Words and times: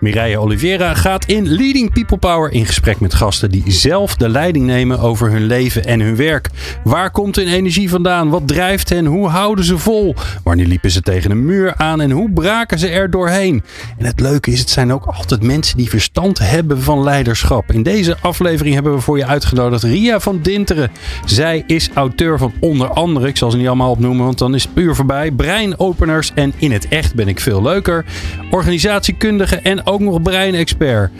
Mireille 0.00 0.38
Oliveira 0.38 0.94
gaat 0.94 1.24
in 1.24 1.48
Leading 1.48 1.92
People 1.92 2.16
Power 2.16 2.52
in 2.52 2.66
gesprek 2.66 3.00
met 3.00 3.14
gasten 3.14 3.50
die 3.50 3.62
zelf 3.66 4.16
de 4.16 4.28
leiding 4.28 4.66
nemen 4.66 4.98
over 5.00 5.30
hun 5.30 5.46
leven 5.46 5.84
en 5.84 6.00
hun 6.00 6.16
werk. 6.16 6.50
Waar 6.84 7.10
komt 7.10 7.36
hun 7.36 7.48
energie 7.48 7.88
vandaan? 7.90 8.28
Wat 8.28 8.48
drijft 8.48 8.88
hen? 8.88 9.06
Hoe 9.06 9.28
houden 9.28 9.64
ze 9.64 9.78
vol? 9.78 10.14
Wanneer 10.42 10.66
liepen 10.66 10.90
ze 10.90 11.00
tegen 11.00 11.30
een 11.30 11.44
muur 11.44 11.74
aan 11.76 12.00
en 12.00 12.10
hoe 12.10 12.30
braken 12.30 12.78
ze 12.78 12.88
er 12.88 13.10
doorheen? 13.10 13.62
En 13.98 14.04
het 14.04 14.20
leuke 14.20 14.50
is, 14.50 14.58
het 14.58 14.70
zijn 14.70 14.92
ook 14.92 15.04
altijd 15.04 15.42
mensen 15.42 15.76
die 15.76 15.88
verstand 15.88 16.38
hebben 16.38 16.82
van 16.82 17.02
leiderschap. 17.02 17.72
In 17.72 17.82
deze 17.82 18.16
aflevering 18.20 18.74
hebben 18.74 18.94
we 18.94 19.00
voor 19.00 19.18
je 19.18 19.26
uitgenodigd 19.26 19.82
Ria 19.82 20.20
van 20.20 20.38
Dinteren. 20.42 20.90
Zij 21.24 21.64
is 21.66 21.90
auteur 21.94 22.38
van 22.38 22.52
onder 22.60 22.88
andere, 22.88 23.28
ik 23.28 23.36
zal 23.36 23.50
ze 23.50 23.56
niet 23.56 23.66
allemaal 23.66 23.90
opnoemen, 23.90 24.24
want 24.24 24.38
dan 24.38 24.54
is 24.54 24.62
het 24.62 24.74
puur 24.74 24.94
voorbij. 24.94 25.30
Breinopeners 25.30 26.32
en 26.34 26.52
In 26.58 26.72
het 26.72 26.88
Echt 26.88 27.14
ben 27.14 27.28
ik 27.28 27.40
veel 27.40 27.62
leuker. 27.62 28.04
Organisatiekundige 28.50 29.56
en 29.56 29.84
ook 29.88 30.00
nog 30.00 30.22
breinexpert. 30.22 31.10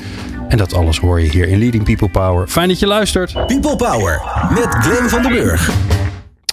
En 0.49 0.57
dat 0.59 0.75
alles 0.75 0.99
hoor 0.99 1.21
je 1.21 1.29
hier 1.31 1.49
in 1.49 1.59
Leading 1.59 1.85
People 1.85 2.09
Power. 2.09 2.49
Fijn 2.49 2.69
dat 2.69 2.79
je 2.79 2.87
luistert. 2.87 3.33
People 3.47 3.77
Power 3.77 4.23
met 4.55 4.67
Glenn 4.69 5.09
van 5.09 5.23
der 5.23 5.31
Burg. 5.31 5.71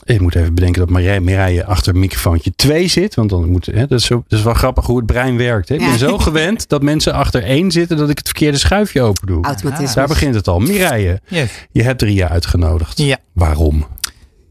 Ik 0.03 0.21
moet 0.21 0.35
even 0.35 0.53
bedenken 0.55 0.79
dat 0.81 0.89
Marije, 0.89 1.19
Mireille 1.19 1.65
achter 1.65 1.95
microfoontje 1.95 2.51
2 2.55 2.87
zit. 2.87 3.15
Want 3.15 3.29
dan 3.29 3.49
moet, 3.49 3.65
hè, 3.65 3.87
dat, 3.87 3.99
is 3.99 4.05
zo, 4.05 4.23
dat 4.27 4.39
is 4.39 4.45
wel 4.45 4.53
grappig 4.53 4.85
hoe 4.85 4.97
het 4.97 5.05
brein 5.05 5.37
werkt. 5.37 5.69
Hè? 5.69 5.75
Ik 5.75 5.81
ben 5.81 5.97
zo 5.97 6.17
gewend 6.17 6.69
dat 6.69 6.81
mensen 6.81 7.13
achter 7.13 7.43
één 7.43 7.71
zitten 7.71 7.97
dat 7.97 8.09
ik 8.09 8.17
het 8.17 8.27
verkeerde 8.27 8.57
schuifje 8.57 9.01
open 9.01 9.27
doe. 9.27 9.43
Automatisme. 9.43 9.95
Daar 9.95 10.07
begint 10.07 10.35
het 10.35 10.47
al. 10.47 10.59
Mireille, 10.59 11.21
Yes. 11.27 11.49
je 11.71 11.83
hebt 11.83 12.01
Ria 12.01 12.29
uitgenodigd. 12.29 12.97
Ja. 12.97 13.17
Waarom? 13.33 13.85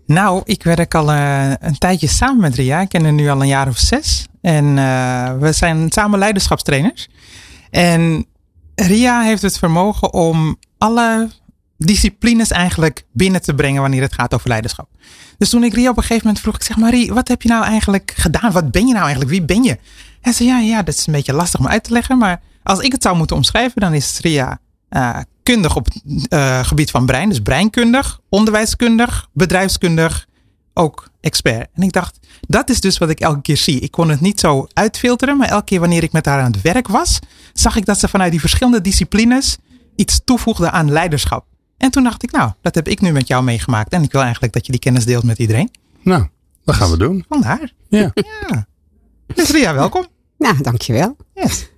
Nou, 0.07 0.43
ik 0.45 0.63
werk 0.63 0.95
al 0.95 1.13
eh, 1.13 1.51
een 1.61 1.79
tijdje 1.79 2.09
samen 2.09 2.41
met 2.41 2.55
Ria. 2.55 2.81
Ik 2.81 2.89
ken 2.89 3.03
haar 3.03 3.13
nu 3.13 3.29
al 3.29 3.41
een 3.41 3.49
jaar 3.49 3.69
of 3.69 3.79
zes. 3.79 4.27
En 4.41 4.79
eh, 4.79 5.33
we 5.39 5.53
zijn 5.53 5.87
samen 5.93 6.19
leiderschapstrainers. 6.19 7.09
En 7.75 8.27
Ria 8.75 9.21
heeft 9.23 9.43
het 9.43 9.59
vermogen 9.59 10.13
om 10.13 10.57
alle 10.79 11.31
disciplines 11.79 12.51
eigenlijk 12.51 13.05
binnen 13.13 13.43
te 13.43 13.55
brengen 13.55 13.81
wanneer 13.81 14.03
het 14.03 14.15
gaat 14.15 14.35
over 14.35 14.49
leiderschap. 14.49 14.89
Dus 15.39 15.51
toen 15.51 15.65
ik 15.65 15.75
Ria 15.75 15.91
op 15.91 15.97
een 15.97 16.03
gegeven 16.03 16.27
moment 16.27 16.43
vroeg, 16.43 16.55
ik 16.55 16.63
zeg 16.63 16.77
Marie, 16.77 17.13
wat 17.13 17.29
heb 17.29 17.43
je 17.43 17.49
nou 17.49 17.65
eigenlijk 17.65 18.13
gedaan? 18.17 18.53
Wat 18.53 18.71
ben 18.71 18.87
je 18.87 18.93
nou 18.93 19.05
eigenlijk? 19.05 19.31
Wie 19.31 19.45
ben 19.45 19.63
je? 19.63 19.79
En 20.21 20.33
ze 20.33 20.45
zei, 20.45 20.49
ja, 20.49 20.59
ja, 20.59 20.83
dat 20.83 20.95
is 20.95 21.07
een 21.07 21.13
beetje 21.13 21.33
lastig 21.33 21.61
om 21.61 21.67
uit 21.67 21.85
te 21.85 21.93
leggen. 21.93 22.19
Maar 22.19 22.41
als 22.63 22.79
ik 22.79 22.93
het 22.93 23.03
zou 23.03 23.17
moeten 23.17 23.37
omschrijven, 23.37 23.81
dan 23.81 23.95
is 23.95 24.19
Ria 24.21 24.59
eh, 24.89 25.19
kundig 25.43 25.77
op 25.77 25.85
het 25.85 26.29
eh, 26.29 26.65
gebied 26.65 26.91
van 26.91 27.07
brein. 27.07 27.29
Dus 27.29 27.41
breinkundig, 27.41 28.21
onderwijskundig, 28.29 29.29
bedrijfskundig, 29.33 30.27
ook 30.75 31.09
expert. 31.21 31.69
En 31.75 31.83
ik 31.83 31.93
dacht, 31.93 32.19
dat 32.41 32.71
is 32.71 32.81
dus 32.81 32.99
wat 32.99 33.11
ik 33.11 33.21
elke 33.21 33.41
keer 33.41 33.57
zie. 33.57 33.81
Ik 33.81 33.91
kon 33.91 34.09
het 34.09 34.21
niet 34.21 34.41
zo 34.41 34.67
uitfilteren, 34.73 35.37
maar 35.37 35.49
elke 35.49 35.65
keer 35.65 35.81
wanneer 35.81 36.03
ik 36.03 36.13
met 36.13 36.27
haar 36.27 36.41
aan 36.41 36.53
het 36.53 36.63
werk 36.63 36.89
was, 36.89 37.19
zag 37.53 37.77
ik 37.77 37.85
dat 37.85 37.99
ze 37.99 38.09
vanuit 38.09 38.31
die 38.31 38.41
verschillende 38.41 38.81
disciplines 38.81 39.57
iets 39.97 40.21
toevoegde 40.25 40.71
aan 40.71 40.91
leiderschap. 40.91 41.47
En 41.77 41.91
toen 41.91 42.03
dacht 42.03 42.23
ik, 42.23 42.31
nou, 42.31 42.53
dat 42.63 42.75
heb 42.75 42.89
ik 42.89 43.01
nu 43.01 43.13
met 43.13 43.29
jou 43.29 43.45
meegemaakt. 43.45 43.93
En 43.93 44.03
ik 44.03 44.13
wil 44.13 44.23
eigenlijk 44.23 44.53
dat 44.53 44.67
je 44.67 44.73
die 44.73 44.81
kennis 44.81 45.05
deelt 45.05 45.25
met 45.25 45.39
iedereen. 45.39 45.71
Nou, 46.03 46.29
dat 46.65 46.75
gaan 46.75 46.91
we 46.91 46.97
doen. 46.97 47.25
Vandaar. 47.29 47.73
Ja. 47.89 48.11
Ja. 48.15 48.67
Dus 49.35 49.51
Ria, 49.51 49.75
welkom. 49.75 50.07
Nou, 50.39 50.63
dankjewel. 50.63 51.17
Yes. 51.35 51.69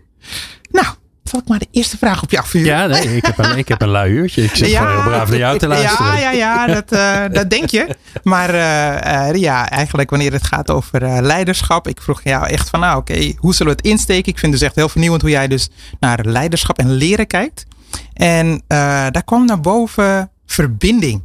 Nou, 0.70 0.86
zal 1.28 1.41
ik 1.41 1.48
maar 1.48 1.58
de 1.58 1.69
eerste 1.70 1.98
vraag 1.98 2.23
op 2.23 2.30
je 2.30 2.39
afvuren? 2.39 2.67
Ja, 2.67 2.86
nee, 2.86 3.17
ik 3.17 3.27
heb 3.27 3.39
een, 3.39 3.58
ik 3.58 3.68
heb 3.68 3.83
een 3.83 3.89
lui 3.89 4.12
uurtje. 4.12 4.42
Ik 4.42 4.55
zit 4.55 4.77
gewoon 4.77 4.92
heel 4.92 5.02
braaf 5.02 5.28
naar 5.28 5.39
jou 5.39 5.58
te 5.58 5.67
luisteren. 5.67 6.18
Ja, 6.18 6.18
ja, 6.18 6.30
ja, 6.30 6.67
dat, 6.67 6.92
eh, 6.92 7.23
dat 7.39 7.51
denk 7.51 7.70
je. 7.70 7.96
Maar 8.23 8.51
eh, 8.51 9.27
eh, 9.27 9.30
Ria, 9.30 9.70
eigenlijk 9.70 10.11
wanneer 10.11 10.33
het 10.33 10.46
gaat 10.46 10.70
over 10.70 11.23
leiderschap. 11.23 11.89
Ik 11.89 12.02
vroeg 12.02 12.20
jou 12.24 12.46
echt 12.46 12.70
van, 12.70 12.80
nou 12.80 12.96
oké, 12.96 13.33
hoe 13.36 13.55
zullen 13.55 13.73
we 13.73 13.78
het 13.78 13.90
insteken? 13.90 14.33
Ik 14.33 14.39
vind 14.39 14.52
het 14.52 14.61
dus 14.61 14.68
echt 14.68 14.74
heel 14.77 14.89
vernieuwend 14.89 15.23
hoe 15.23 15.30
jij 15.30 15.48
dus 15.48 15.68
naar 16.01 16.24
leiderschap 16.24 16.78
en 16.78 16.92
leren 16.92 17.27
kijkt. 17.27 17.67
En 18.12 18.62
daar 18.67 19.24
kwam 19.24 19.46
naar 19.46 19.61
boven 19.61 20.30
verbinding. 20.46 21.22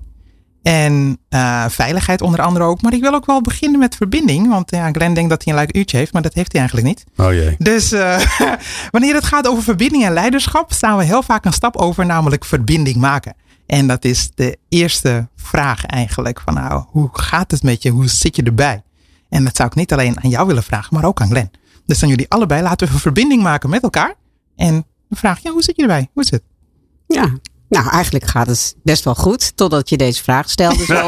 En 0.61 1.17
eh, 1.29 1.65
veiligheid 1.69 2.21
onder 2.21 2.41
andere 2.41 2.65
ook. 2.65 2.81
Maar 2.81 2.93
ik 2.93 3.01
wil 3.01 3.13
ook 3.13 3.25
wel 3.25 3.41
beginnen 3.41 3.79
met 3.79 3.95
verbinding. 3.95 4.49
Want 4.49 4.71
ja, 4.71 4.91
Glenn 4.91 5.13
denkt 5.13 5.29
dat 5.29 5.43
hij 5.43 5.53
een 5.53 5.59
leuk 5.59 5.75
uurtje 5.75 5.97
heeft. 5.97 6.13
Maar 6.13 6.21
dat 6.21 6.33
heeft 6.33 6.51
hij 6.51 6.61
eigenlijk 6.61 6.89
niet. 6.89 7.03
Oh 7.15 7.33
jee. 7.33 7.55
Dus 7.57 7.91
eh, 7.91 8.21
wanneer 8.91 9.13
het 9.13 9.23
gaat 9.23 9.47
over 9.47 9.63
verbinding 9.63 10.05
en 10.05 10.13
leiderschap, 10.13 10.71
staan 10.71 10.97
we 10.97 11.03
heel 11.03 11.23
vaak 11.23 11.45
een 11.45 11.53
stap 11.53 11.77
over, 11.77 12.05
namelijk 12.05 12.45
verbinding 12.45 12.95
maken. 12.95 13.35
En 13.65 13.87
dat 13.87 14.05
is 14.05 14.29
de 14.35 14.57
eerste 14.69 15.27
vraag 15.35 15.85
eigenlijk. 15.85 16.41
Van 16.45 16.53
nou, 16.53 16.83
hoe 16.87 17.09
gaat 17.11 17.51
het 17.51 17.63
met 17.63 17.83
je? 17.83 17.89
Hoe 17.89 18.07
zit 18.07 18.35
je 18.35 18.43
erbij? 18.43 18.83
En 19.29 19.43
dat 19.43 19.55
zou 19.55 19.69
ik 19.69 19.75
niet 19.75 19.93
alleen 19.93 20.23
aan 20.23 20.29
jou 20.29 20.47
willen 20.47 20.63
vragen, 20.63 20.95
maar 20.95 21.05
ook 21.05 21.21
aan 21.21 21.29
Glenn. 21.29 21.51
Dus 21.85 22.03
aan 22.03 22.09
jullie 22.09 22.29
allebei 22.29 22.61
laten 22.61 22.87
we 22.87 22.93
een 22.93 22.99
verbinding 22.99 23.43
maken 23.43 23.69
met 23.69 23.83
elkaar. 23.83 24.15
En 24.55 24.73
dan 24.73 25.17
vraag 25.17 25.41
je, 25.41 25.47
ja, 25.47 25.53
hoe 25.53 25.63
zit 25.63 25.75
je 25.75 25.81
erbij? 25.81 26.09
Hoe 26.13 26.23
is 26.23 26.31
het? 26.31 26.43
Ja. 27.07 27.31
Nou, 27.71 27.89
eigenlijk 27.89 28.25
gaat 28.25 28.47
het 28.47 28.75
best 28.83 29.03
wel 29.03 29.15
goed. 29.15 29.51
Totdat 29.57 29.89
je 29.89 29.97
deze 29.97 30.23
vraag 30.23 30.49
stelde. 30.49 30.85
Zo 30.85 31.07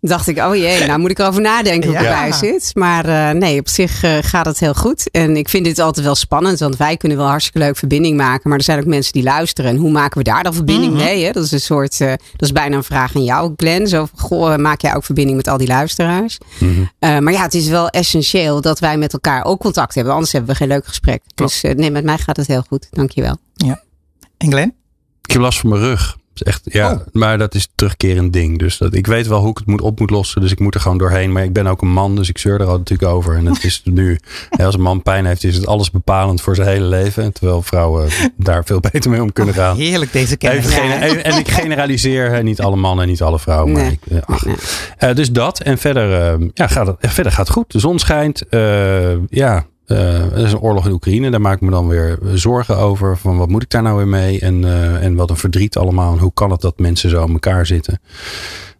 dacht 0.00 0.26
ik, 0.28 0.38
oh 0.38 0.54
jee, 0.56 0.86
nou 0.86 0.98
moet 1.00 1.10
ik 1.10 1.18
erover 1.18 1.40
nadenken 1.40 1.88
hoe 1.88 1.98
ik 1.98 2.04
Ja. 2.04 2.10
erbij 2.14 2.32
zit. 2.32 2.70
Maar 2.74 3.04
eh, 3.04 3.34
nee, 3.34 3.58
op 3.60 3.68
zich 3.68 4.02
eh, 4.02 4.18
gaat 4.20 4.46
het 4.46 4.58
heel 4.58 4.74
goed. 4.74 5.10
En 5.10 5.36
ik 5.36 5.48
vind 5.48 5.64
dit 5.64 5.78
altijd 5.78 6.06
wel 6.06 6.14
spannend. 6.14 6.58
Want 6.58 6.76
wij 6.76 6.96
kunnen 6.96 7.18
wel 7.18 7.26
hartstikke 7.26 7.58
leuk 7.58 7.76
verbinding 7.76 8.16
maken. 8.16 8.48
Maar 8.48 8.58
er 8.58 8.64
zijn 8.64 8.78
ook 8.78 8.84
mensen 8.86 9.12
die 9.12 9.22
luisteren. 9.22 9.70
En 9.70 9.76
hoe 9.76 9.90
maken 9.90 10.18
we 10.18 10.24
daar 10.24 10.42
dan 10.42 10.54
verbinding 10.54 10.94
mee? 10.94 11.24
Hè? 11.24 11.30
Dat 11.32 11.44
is 11.44 11.52
een 11.52 11.60
soort, 11.60 12.00
eh, 12.00 12.08
dat 12.08 12.18
is 12.42 12.52
bijna 12.52 12.76
een 12.76 12.84
vraag 12.84 13.16
aan 13.16 13.24
jou, 13.24 13.52
Glenn. 13.56 13.86
Zo 13.88 14.08
goh, 14.14 14.56
maak 14.56 14.80
jij 14.80 14.94
ook 14.94 15.04
verbinding 15.04 15.36
met 15.36 15.48
al 15.48 15.58
die 15.58 15.66
luisteraars? 15.68 16.38
Eh, 16.98 17.18
maar 17.18 17.32
ja, 17.32 17.42
het 17.42 17.54
is 17.54 17.68
wel 17.68 17.88
essentieel 17.88 18.60
dat 18.60 18.78
wij 18.78 18.96
met 18.98 19.12
elkaar 19.12 19.44
ook 19.44 19.60
contact 19.60 19.94
hebben. 19.94 20.12
Anders 20.12 20.32
hebben 20.32 20.50
we 20.50 20.56
geen 20.56 20.68
leuk 20.68 20.86
gesprek. 20.86 21.22
Dus 21.34 21.60
nee, 21.62 21.90
met 21.90 22.04
mij 22.04 22.18
gaat 22.18 22.36
het 22.36 22.46
heel 22.46 22.64
goed. 22.68 22.88
Dankjewel. 22.90 23.36
En 24.36 24.50
Glenn? 24.50 24.74
Ik 25.22 25.32
heb 25.32 25.40
last 25.40 25.58
van 25.60 25.70
mijn 25.70 25.82
rug. 25.82 26.16
Is 26.34 26.42
echt, 26.42 26.60
ja, 26.64 26.92
Oh. 26.92 27.00
maar 27.12 27.38
dat 27.38 27.54
is 27.54 27.62
een 27.62 27.70
terugkerend 27.74 28.32
ding. 28.32 28.58
Dus 28.58 28.78
dat, 28.78 28.94
ik 28.94 29.06
weet 29.06 29.26
wel 29.26 29.40
hoe 29.40 29.50
ik 29.50 29.58
het 29.58 29.66
moet 29.66 29.80
op 29.80 29.98
moet 29.98 30.10
lossen. 30.10 30.40
Dus 30.40 30.50
ik 30.52 30.58
moet 30.58 30.74
er 30.74 30.80
gewoon 30.80 30.98
doorheen. 30.98 31.32
Maar 31.32 31.44
ik 31.44 31.52
ben 31.52 31.66
ook 31.66 31.82
een 31.82 31.92
man, 31.92 32.16
dus 32.16 32.28
ik 32.28 32.38
zeur 32.38 32.60
er 32.60 32.66
al 32.66 32.78
natuurlijk 32.78 33.10
over. 33.12 33.36
En 33.36 33.46
het 33.46 33.64
is 33.64 33.80
nu, 33.94 34.18
ja, 34.50 34.64
als 34.64 34.74
een 34.74 34.80
man 34.80 35.02
pijn 35.02 35.24
heeft, 35.26 35.44
is 35.44 35.56
het 35.56 35.66
alles 35.66 35.90
bepalend 35.90 36.40
voor 36.40 36.54
zijn 36.54 36.68
hele 36.68 36.84
leven. 36.84 37.32
Terwijl 37.32 37.62
vrouwen 37.62 38.08
daar 38.36 38.64
veel 38.64 38.80
beter 38.92 39.10
mee 39.10 39.22
om 39.22 39.32
kunnen 39.32 39.54
gaan. 39.54 39.76
Heerlijk 39.76 40.12
deze 40.12 40.36
kennis. 40.36 40.74
En 41.22 41.38
ik 41.38 41.48
generaliseer 41.48 42.30
hè, 42.30 42.42
niet 42.42 42.60
alle 42.60 42.76
mannen 42.76 43.04
en 43.04 43.10
niet 43.10 43.22
alle 43.22 43.38
vrouwen. 43.38 43.72
Maar 43.72 43.92
ik, 43.92 44.00
eh, 44.10 44.18
ach. 44.26 44.44
Eh, 44.98 45.14
dus 45.14 45.30
dat. 45.30 45.60
En 45.60 45.78
verder, 45.78 46.32
eh, 46.40 46.46
ja, 46.54 46.66
gaat 46.66 46.86
het, 46.86 46.96
verder 47.00 47.32
gaat 47.32 47.46
het 47.46 47.56
goed. 47.56 47.72
De 47.72 47.78
zon 47.78 47.98
schijnt. 47.98 48.42
Ja, 49.28 49.66
er 49.92 50.36
is 50.36 50.52
een 50.52 50.60
oorlog 50.60 50.86
in 50.86 50.92
Oekraïne. 50.92 51.30
Daar 51.30 51.40
maak 51.40 51.54
ik 51.54 51.60
me 51.60 51.70
dan 51.70 51.88
weer 51.88 52.18
zorgen 52.34 52.76
over. 52.76 53.18
Van 53.18 53.38
wat 53.38 53.48
moet 53.48 53.62
ik 53.62 53.70
daar 53.70 53.82
nou 53.82 53.96
weer 53.96 54.08
mee? 54.08 54.40
En, 54.40 54.64
eh, 54.64 55.04
en 55.04 55.14
wat 55.14 55.30
een 55.30 55.36
verdriet 55.36 55.76
allemaal. 55.76 56.12
En 56.12 56.18
hoe 56.18 56.32
kan 56.34 56.50
het 56.50 56.60
dat 56.60 56.78
mensen 56.78 57.10
zo 57.10 57.22
aan 57.22 57.32
elkaar 57.32 57.66
zitten? 57.66 58.00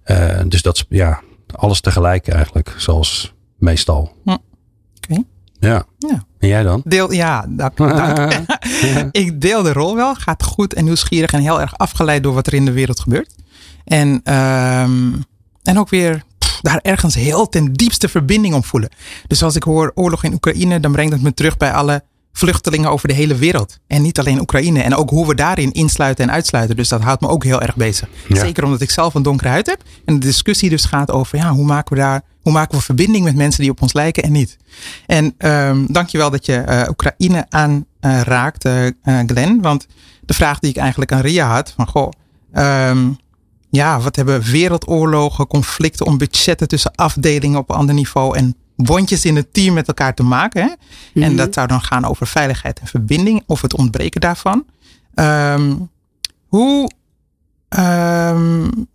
Eh, 0.02 0.40
dus 0.46 0.62
dat 0.62 0.76
is 0.76 0.84
ja, 0.88 1.20
alles 1.54 1.80
tegelijk 1.80 2.28
eigenlijk. 2.28 2.74
Zoals 2.76 3.34
meestal. 3.56 4.12
Hm. 4.24 4.30
Oké. 4.30 5.22
Ja. 5.58 5.84
Ja. 5.98 6.24
En 6.38 6.48
jij 6.48 6.62
dan? 6.62 6.82
Deel, 6.84 7.12
ja, 7.12 7.46
dank. 7.48 7.76
dank. 7.76 8.32
ik 9.12 9.40
deel 9.40 9.62
de 9.62 9.72
rol 9.72 9.94
wel. 9.94 10.14
Gaat 10.14 10.42
goed 10.42 10.74
en 10.74 10.84
nieuwsgierig 10.84 11.32
en 11.32 11.40
heel 11.40 11.60
erg 11.60 11.78
afgeleid 11.78 12.22
door 12.22 12.34
wat 12.34 12.46
er 12.46 12.54
in 12.54 12.64
de 12.64 12.72
wereld 12.72 13.00
gebeurt. 13.00 13.34
En, 13.84 14.20
ehm, 14.24 15.12
en 15.62 15.78
ook 15.78 15.88
weer 15.88 16.22
daar 16.62 16.78
ergens 16.82 17.14
heel 17.14 17.48
ten 17.48 17.72
diepste 17.72 18.08
verbinding 18.08 18.54
om 18.54 18.64
voelen. 18.64 18.90
Dus 19.26 19.42
als 19.42 19.56
ik 19.56 19.62
hoor 19.62 19.92
oorlog 19.94 20.24
in 20.24 20.32
Oekraïne, 20.32 20.80
dan 20.80 20.92
brengt 20.92 21.12
het 21.12 21.22
me 21.22 21.34
terug 21.34 21.56
bij 21.56 21.72
alle 21.72 22.02
vluchtelingen 22.32 22.90
over 22.90 23.08
de 23.08 23.14
hele 23.14 23.34
wereld. 23.34 23.78
En 23.86 24.02
niet 24.02 24.18
alleen 24.18 24.40
Oekraïne. 24.40 24.82
En 24.82 24.94
ook 24.94 25.10
hoe 25.10 25.26
we 25.26 25.34
daarin 25.34 25.72
insluiten 25.72 26.24
en 26.24 26.30
uitsluiten. 26.34 26.76
Dus 26.76 26.88
dat 26.88 27.00
houdt 27.00 27.20
me 27.20 27.28
ook 27.28 27.44
heel 27.44 27.62
erg 27.62 27.76
bezig. 27.76 28.08
Ja. 28.28 28.40
Zeker 28.40 28.64
omdat 28.64 28.80
ik 28.80 28.90
zelf 28.90 29.14
een 29.14 29.22
donkere 29.22 29.48
huid 29.48 29.66
heb. 29.66 29.82
En 30.04 30.14
de 30.14 30.26
discussie 30.26 30.70
dus 30.70 30.84
gaat 30.84 31.10
over 31.10 31.38
ja, 31.38 31.50
hoe 31.52 31.64
maken 31.64 31.96
we 31.96 32.02
daar, 32.02 32.22
hoe 32.40 32.52
maken 32.52 32.78
we 32.78 32.84
verbinding 32.84 33.24
met 33.24 33.36
mensen 33.36 33.60
die 33.60 33.70
op 33.70 33.82
ons 33.82 33.92
lijken 33.92 34.22
en 34.22 34.32
niet. 34.32 34.56
En 35.06 35.34
um, 35.38 35.86
dankjewel 35.92 36.30
dat 36.30 36.46
je 36.46 36.64
uh, 36.68 36.82
Oekraïne 36.88 37.46
aanraakt, 37.48 38.64
uh, 38.64 38.84
uh, 38.84 38.90
Glenn. 39.26 39.60
Want 39.60 39.86
de 40.24 40.34
vraag 40.34 40.58
die 40.58 40.70
ik 40.70 40.76
eigenlijk 40.76 41.12
aan 41.12 41.20
Ria 41.20 41.48
had, 41.48 41.72
van 41.76 41.86
goh, 41.86 42.10
um, 42.54 43.18
ja, 43.72 44.00
wat 44.00 44.16
hebben 44.16 44.42
wereldoorlogen, 44.42 45.46
conflicten 45.46 46.06
om 46.06 46.18
budgetten 46.18 46.68
tussen 46.68 46.94
afdelingen 46.94 47.58
op 47.58 47.70
ander 47.70 47.94
niveau 47.94 48.36
en 48.36 48.56
wondjes 48.76 49.24
in 49.24 49.36
het 49.36 49.54
team 49.54 49.74
met 49.74 49.88
elkaar 49.88 50.14
te 50.14 50.22
maken. 50.22 50.62
Hè? 50.62 50.68
Mm 50.68 50.76
-hmm. 51.12 51.22
En 51.22 51.36
dat 51.36 51.54
zou 51.54 51.66
dan 51.66 51.80
gaan 51.80 52.04
over 52.04 52.26
veiligheid 52.26 52.80
en 52.80 52.86
verbinding 52.86 53.42
of 53.46 53.62
het 53.62 53.76
ontbreken 53.76 54.20
daarvan. 54.20 54.64
Um, 55.14 55.90
hoe, 56.46 56.90
um, 57.68 58.88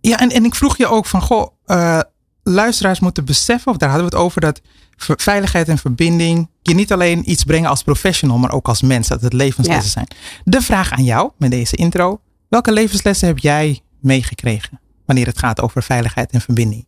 Ja, 0.00 0.18
en, 0.18 0.30
en 0.30 0.44
ik 0.44 0.54
vroeg 0.54 0.76
je 0.76 0.86
ook 0.86 1.06
van, 1.06 1.22
goh, 1.22 1.46
uh, 1.66 2.00
luisteraars 2.42 3.00
moeten 3.00 3.24
beseffen, 3.24 3.72
of 3.72 3.78
daar 3.78 3.90
hadden 3.90 4.08
we 4.08 4.16
het 4.16 4.24
over, 4.24 4.40
dat 4.40 4.60
veiligheid 4.96 5.68
en 5.68 5.78
verbinding 5.78 6.48
je 6.62 6.74
niet 6.74 6.92
alleen 6.92 7.30
iets 7.30 7.44
brengen 7.44 7.70
als 7.70 7.82
professional, 7.82 8.38
maar 8.38 8.52
ook 8.52 8.68
als 8.68 8.82
mens, 8.82 9.08
dat 9.08 9.20
het 9.20 9.32
levenslessen 9.32 9.90
zijn. 9.90 10.08
De 10.44 10.60
vraag 10.60 10.92
aan 10.92 11.04
jou 11.04 11.30
met 11.38 11.50
deze 11.50 11.76
intro, 11.76 12.20
welke 12.52 12.72
levenslessen 12.72 13.26
heb 13.28 13.38
jij 13.38 13.80
meegekregen 14.00 14.80
wanneer 15.06 15.26
het 15.26 15.38
gaat 15.38 15.60
over 15.60 15.82
veiligheid 15.82 16.30
en 16.32 16.40
verbinding? 16.40 16.86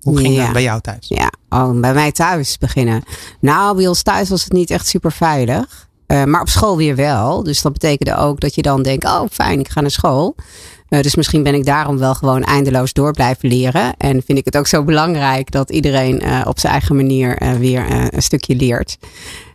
Hoe 0.00 0.16
ging 0.18 0.34
Ja. 0.34 0.42
dat 0.44 0.52
bij 0.52 0.62
jou 0.62 0.80
thuis? 0.80 1.08
Ja, 1.08 1.32
oh, 1.48 1.80
bij 1.80 1.94
mij 1.94 2.12
thuis 2.12 2.58
beginnen. 2.58 3.02
Nou, 3.40 3.76
bij 3.76 3.86
ons 3.88 4.02
thuis 4.02 4.28
was 4.28 4.44
het 4.44 4.52
niet 4.52 4.70
echt 4.70 4.86
super 4.86 5.12
veilig. 5.12 5.88
Eh, 6.06 6.24
maar 6.24 6.40
op 6.40 6.48
school 6.48 6.76
weer 6.76 6.96
wel. 6.96 7.42
Dus 7.42 7.62
dat 7.62 7.72
betekende 7.72 8.16
ook 8.16 8.40
dat 8.40 8.54
je 8.54 8.62
dan 8.62 8.82
denkt: 8.82 9.04
oh 9.04 9.22
fijn, 9.30 9.60
ik 9.60 9.68
ga 9.68 9.80
naar 9.80 9.90
school. 9.90 10.34
Eh, 10.88 11.00
dus 11.00 11.14
misschien 11.14 11.42
ben 11.42 11.54
ik 11.54 11.64
daarom 11.64 11.98
wel 11.98 12.14
gewoon 12.14 12.42
eindeloos 12.42 12.92
door 12.92 13.12
blijven 13.12 13.48
leren. 13.48 13.96
En 13.96 14.22
vind 14.26 14.38
ik 14.38 14.44
het 14.44 14.56
ook 14.56 14.66
zo 14.66 14.84
belangrijk 14.84 15.50
dat 15.50 15.70
iedereen 15.70 16.20
eh, 16.20 16.40
op 16.44 16.58
zijn 16.58 16.72
eigen 16.72 16.96
manier 16.96 17.56
weer 17.58 18.14
een 18.14 18.22
stukje 18.22 18.56
leert. 18.56 18.98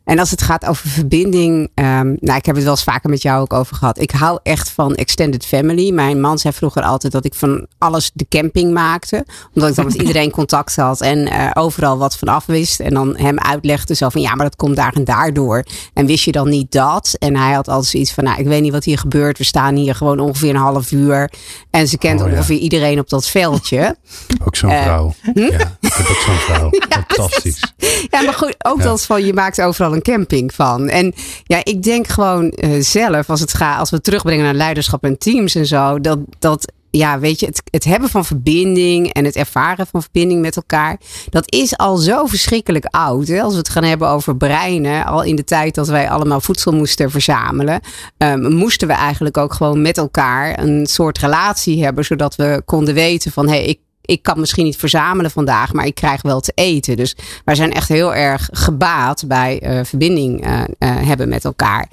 En 0.08 0.20
als 0.20 0.32
het 0.32 0.42
gaat 0.42 0.66
over 0.66 0.90
verbinding, 0.90 1.72
ehm, 1.74 2.16
nou, 2.20 2.38
ik 2.38 2.46
heb 2.46 2.56
het 2.56 2.64
wel 2.64 2.74
eens 2.74 2.84
vaker 2.84 3.10
met 3.10 3.22
jou 3.22 3.42
ook 3.42 3.54
over 3.54 3.76
gehad. 3.76 4.00
Ik 4.02 4.12
hou 4.12 4.40
echt 4.44 4.70
van 4.70 4.96
extended 4.96 5.46
family. 5.46 5.92
Mijn 5.92 6.22
man 6.22 6.38
zei 6.40 6.54
vroeger 6.54 6.82
altijd 6.82 7.14
dat 7.14 7.26
ik 7.26 7.34
van 7.34 7.68
alles 7.78 8.12
de 8.14 8.26
camping 8.30 8.74
maakte. 8.74 9.26
Omdat 9.54 9.70
ik 9.70 9.76
dan 9.76 9.86
met 9.86 9.94
iedereen 10.02 10.32
contact 10.32 10.76
had 10.76 11.02
en 11.02 11.28
eh, 11.28 11.50
overal 11.54 11.98
wat 11.98 12.18
van 12.18 12.28
af 12.28 12.46
wist. 12.46 12.80
En 12.80 12.94
dan 12.94 13.18
hem 13.18 13.40
uitlegde 13.40 13.96
zo 13.96 14.10
van 14.10 14.22
ja, 14.22 14.36
maar 14.36 14.46
dat 14.46 14.56
komt 14.56 14.76
daar 14.76 14.94
en 14.94 15.04
daardoor. 15.04 15.64
En 15.94 16.06
wist 16.06 16.24
je 16.24 16.32
dan 16.32 16.50
niet 16.50 16.72
dat? 16.72 17.16
En 17.20 17.36
hij 17.36 17.54
had 17.54 17.68
altijd 17.68 17.86
zoiets 17.92 18.14
van, 18.14 18.24
nou, 18.24 18.40
ik 18.40 18.46
weet 18.48 18.62
niet 18.62 18.72
wat 18.72 18.84
hier 18.84 18.98
gebeurt. 18.98 19.38
We 19.38 19.44
staan 19.44 19.76
hier 19.76 19.96
gewoon 19.96 20.20
ongeveer 20.20 20.50
een 20.50 20.56
half 20.56 20.92
uur. 20.92 21.32
En 21.72 21.88
ze 21.88 21.98
kent 21.98 22.22
Oh, 22.22 22.28
ja. 22.28 22.34
ongeveer 22.34 22.58
iedereen 22.58 23.00
op 23.00 23.10
dat 23.10 23.28
veldje. 23.28 23.96
Ook 24.46 24.56
zo'n 24.56 24.70
Eh, 24.70 24.84
vrouw. 24.84 25.14
Ja, 25.34 25.46
ik 25.82 25.94
heb 25.94 26.08
ook 26.10 26.18
zo'n 26.26 26.36
vrouw. 26.36 26.70
Fantastisch. 26.90 27.74
Ja, 28.10 28.22
maar 28.22 28.34
goed, 28.34 28.56
ook 28.66 28.78
Ja. 28.78 28.84
dat 28.84 29.06
van 29.06 29.26
je 29.26 29.34
maakt 29.34 29.62
overal 29.62 29.94
een 29.98 30.14
camping 30.14 30.54
van. 30.54 30.90
En 30.90 31.14
ja, 31.44 31.60
ik 31.64 31.84
denk 31.84 32.08
gewoon 32.08 32.50
eh, 32.50 32.70
zelf, 32.80 33.30
als 33.30 33.40
het 33.40 33.54
gaat, 33.54 33.80
als 33.80 33.90
we 33.90 34.02
terugbrengen 34.02 34.44
naar 34.44 34.54
leiderschap 34.54 35.04
en 35.04 35.18
teams 35.18 35.56
en 35.56 35.66
zo, 35.66 36.02
dat, 36.02 36.20
dat 36.40 36.72
ja, 36.90 37.20
weet 37.20 37.40
je, 37.40 37.46
het, 37.46 37.62
het 37.72 37.84
hebben 37.84 38.10
van 38.10 38.26
verbinding 38.26 39.14
en 39.14 39.26
het 39.26 39.36
ervaren 39.36 39.88
van 39.88 40.02
verbinding 40.02 40.42
met 40.42 40.56
elkaar, 40.56 41.00
dat 41.30 41.52
is 41.52 41.78
al 41.78 41.98
zo 41.98 42.26
verschrikkelijk 42.26 42.86
oud. 42.86 43.28
Hè? 43.28 43.42
Als 43.42 43.54
we 43.54 43.60
het 43.60 43.70
gaan 43.70 43.84
hebben 43.84 44.10
over 44.10 44.38
breinen, 44.38 45.06
al 45.06 45.24
in 45.24 45.36
de 45.36 45.44
tijd 45.44 45.76
dat 45.76 45.88
wij 45.88 46.10
allemaal 46.10 46.42
voedsel 46.42 46.72
moesten 46.72 47.12
verzamelen, 47.12 47.82
ehm, 48.18 48.54
moesten 48.54 48.88
we 48.88 48.94
eigenlijk 48.94 49.38
ook 49.38 49.54
gewoon 49.54 49.82
met 49.82 49.98
elkaar 49.98 50.60
een 50.60 50.86
soort 50.86 51.18
relatie 51.18 51.84
hebben, 51.84 52.06
zodat 52.06 52.36
we 52.36 52.62
konden 52.66 52.94
weten 52.94 53.32
van, 53.32 53.48
hé, 53.48 53.54
hey, 53.54 53.66
ik 53.66 53.80
ik 54.08 54.24
kan 54.24 54.40
misschien 54.40 54.66
niet 54.66 54.78
verzamelen 54.78 55.32
vandaag, 55.32 55.74
maar 55.74 55.86
ik 55.86 55.96
krijg 55.96 56.22
wel 56.22 56.40
te 56.40 56.52
eten. 56.56 56.98
Dus 56.98 57.16
wij 57.46 57.56
zijn 57.56 57.74
echt 57.74 57.88
heel 57.88 58.16
erg 58.16 58.50
gebaat 58.52 59.28
bij 59.28 59.60
eh, 59.60 59.80
verbinding 59.84 60.46
eh, 60.46 60.62
eh, 60.62 60.68
hebben 60.80 61.30
met 61.30 61.46
elkaar. 61.46 61.88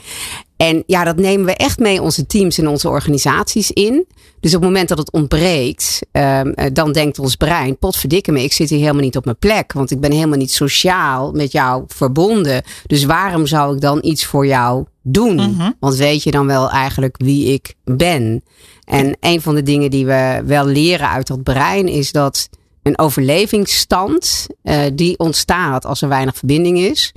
En 0.56 0.82
ja, 0.86 1.04
dat 1.04 1.16
nemen 1.16 1.46
we 1.46 1.54
echt 1.54 1.78
mee 1.78 2.02
onze 2.02 2.26
teams 2.26 2.58
en 2.58 2.68
onze 2.68 2.88
organisaties 2.88 3.70
in. 3.70 4.06
Dus 4.40 4.54
op 4.54 4.60
het 4.60 4.70
moment 4.70 4.88
dat 4.88 4.98
het 4.98 5.12
ontbreekt, 5.12 6.00
ehm, 6.12 6.48
eh, 6.48 6.66
dan 6.72 6.92
denkt 6.92 7.18
ons 7.18 7.36
brein, 7.36 7.78
potverdikke 7.78 8.32
me, 8.32 8.42
ik 8.42 8.52
zit 8.52 8.70
hier 8.70 8.78
helemaal 8.78 9.02
niet 9.02 9.16
op 9.16 9.24
mijn 9.24 9.38
plek. 9.38 9.72
Want 9.72 9.90
ik 9.90 10.00
ben 10.00 10.12
helemaal 10.12 10.38
niet 10.38 10.52
sociaal 10.52 11.32
met 11.32 11.52
jou 11.52 11.84
verbonden. 11.86 12.62
Dus 12.86 13.04
waarom 13.04 13.46
zou 13.46 13.74
ik 13.74 13.80
dan 13.80 13.98
iets 14.02 14.24
voor 14.24 14.46
jou 14.46 14.84
doen? 15.02 15.56
Want 15.80 15.96
weet 15.96 16.22
je 16.22 16.30
dan 16.30 16.46
wel 16.46 16.70
eigenlijk 16.70 17.16
wie 17.18 17.52
ik 17.52 17.74
ben? 17.84 18.42
En 18.84 19.16
een 19.20 19.40
van 19.40 19.54
de 19.54 19.62
dingen 19.62 19.90
die 19.90 20.06
we 20.06 20.42
wel 20.44 20.66
leren 20.66 21.08
uit 21.08 21.26
dat 21.26 21.42
brein 21.42 21.88
is 21.88 22.12
dat 22.12 22.48
een 22.82 22.98
overlevingsstand 22.98 24.46
eh, 24.62 24.80
die 24.92 25.18
ontstaat 25.18 25.86
als 25.86 26.02
er 26.02 26.08
weinig 26.08 26.36
verbinding 26.36 26.78
is. 26.78 27.12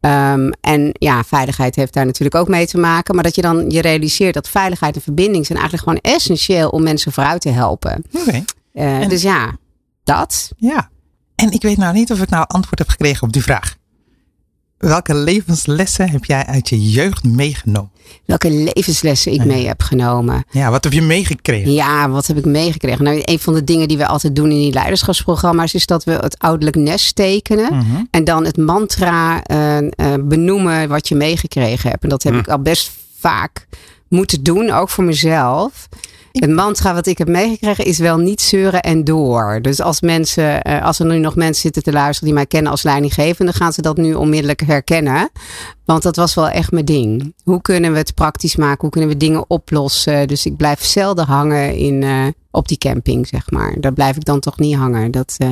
Ehm, 0.00 0.50
en 0.60 0.90
ja, 0.92 1.22
veiligheid 1.24 1.76
heeft 1.76 1.92
daar 1.92 2.06
natuurlijk 2.06 2.36
ook 2.36 2.48
mee 2.48 2.66
te 2.66 2.78
maken. 2.78 3.14
Maar 3.14 3.24
dat 3.24 3.34
je 3.34 3.42
dan 3.42 3.70
je 3.70 3.80
realiseert 3.80 4.34
dat 4.34 4.48
veiligheid 4.48 4.94
en 4.96 5.02
verbinding 5.02 5.46
zijn 5.46 5.58
eigenlijk 5.58 5.88
gewoon 5.88 6.14
essentieel 6.14 6.68
om 6.68 6.82
mensen 6.82 7.12
vooruit 7.12 7.40
te 7.40 7.48
helpen. 7.50 8.04
Oké, 8.12 8.44
Eh, 8.72 9.08
Dus 9.08 9.22
ja, 9.22 9.56
dat. 10.04 10.50
ja. 10.56 10.90
En 11.34 11.50
ik 11.50 11.62
weet 11.62 11.76
nou 11.76 11.94
niet 11.94 12.12
of 12.12 12.20
ik 12.22 12.28
nou 12.30 12.44
antwoord 12.48 12.78
heb 12.78 12.88
gekregen 12.88 13.26
op 13.26 13.32
die 13.32 13.42
vraag. 13.42 13.76
Welke 14.78 15.14
levenslessen 15.14 16.10
heb 16.10 16.24
jij 16.24 16.46
uit 16.46 16.68
je 16.68 16.90
jeugd 16.90 17.24
meegenomen? 17.24 17.90
Welke 18.24 18.50
levenslessen 18.50 19.32
ik 19.32 19.44
mee 19.44 19.66
heb 19.66 19.82
genomen. 19.82 20.44
Ja, 20.50 20.70
wat 20.70 20.84
heb 20.84 20.92
je 20.92 21.02
meegekregen? 21.02 21.72
Ja, 21.72 22.08
wat 22.08 22.26
heb 22.26 22.36
ik 22.36 22.44
meegekregen? 22.44 23.04
Nou, 23.04 23.20
een 23.24 23.38
van 23.38 23.54
de 23.54 23.64
dingen 23.64 23.88
die 23.88 23.96
we 23.96 24.06
altijd 24.06 24.36
doen 24.36 24.50
in 24.50 24.58
die 24.58 24.72
leiderschapsprogramma's 24.72 25.74
is 25.74 25.86
dat 25.86 26.04
we 26.04 26.12
het 26.12 26.38
ouderlijk 26.38 26.76
nest 26.76 27.14
tekenen. 27.14 27.76
Mhm. 27.76 28.02
En 28.10 28.24
dan 28.24 28.44
het 28.44 28.56
mantra 28.56 29.42
eh, 29.42 29.78
eh, 29.78 29.86
benoemen 30.20 30.88
wat 30.88 31.08
je 31.08 31.14
meegekregen 31.14 31.90
hebt. 31.90 32.02
En 32.02 32.08
dat 32.08 32.22
heb 32.22 32.34
ik 32.34 32.48
al 32.48 32.58
best 32.58 32.90
vaak 33.18 33.66
moeten 34.08 34.42
doen, 34.42 34.70
ook 34.70 34.88
voor 34.88 35.04
mezelf. 35.04 35.88
Het 36.36 36.50
mantra 36.50 36.94
wat 36.94 37.06
ik 37.06 37.18
heb 37.18 37.28
meegekregen 37.28 37.84
is 37.84 37.98
wel 37.98 38.16
niet 38.18 38.40
zeuren 38.40 38.82
en 38.82 39.04
door. 39.04 39.58
Dus 39.62 39.80
als 39.80 40.00
mensen, 40.00 40.62
eh, 40.62 40.84
als 40.84 40.98
er 40.98 41.06
nu 41.06 41.18
nog 41.18 41.34
mensen 41.34 41.60
zitten 41.62 41.82
te 41.82 41.92
luisteren 41.92 42.24
die 42.24 42.34
mij 42.34 42.46
kennen 42.46 42.70
als 42.70 42.82
leidinggevende, 42.82 43.52
gaan 43.52 43.72
ze 43.72 43.82
dat 43.82 43.96
nu 43.96 44.14
onmiddellijk 44.14 44.60
herkennen. 44.60 45.30
Want 45.84 46.02
dat 46.02 46.16
was 46.16 46.34
wel 46.34 46.48
echt 46.48 46.72
mijn 46.72 46.84
ding. 46.84 47.34
Hoe 47.44 47.60
kunnen 47.60 47.92
we 47.92 47.98
het 47.98 48.14
praktisch 48.14 48.56
maken? 48.56 48.80
Hoe 48.80 48.90
kunnen 48.90 49.10
we 49.10 49.16
dingen 49.16 49.50
oplossen? 49.50 50.28
Dus 50.28 50.46
ik 50.46 50.56
blijf 50.56 50.84
zelden 50.84 51.26
hangen 51.26 51.74
in, 51.74 52.02
eh, 52.02 52.26
op 52.50 52.68
die 52.68 52.78
camping, 52.78 53.26
zeg 53.26 53.50
maar. 53.50 53.74
Daar 53.80 53.92
blijf 53.92 54.16
ik 54.16 54.24
dan 54.24 54.40
toch 54.40 54.58
niet 54.58 54.76
hangen. 54.76 55.10
Dat, 55.10 55.34
eh, 55.38 55.48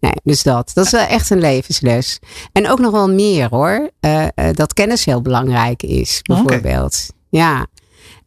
nee, 0.00 0.14
dus 0.22 0.42
dat. 0.42 0.70
Dat 0.74 0.84
is 0.84 0.90
wel 0.90 1.06
echt 1.06 1.30
een 1.30 1.40
levensles. 1.40 2.18
En 2.52 2.68
ook 2.68 2.78
nog 2.78 2.90
wel 2.90 3.10
meer 3.10 3.48
hoor. 3.48 3.90
Dat 4.52 4.74
kennis 4.74 5.04
heel 5.04 5.22
belangrijk 5.22 5.82
is, 5.82 6.20
bijvoorbeeld. 6.22 7.06
Ja. 7.30 7.66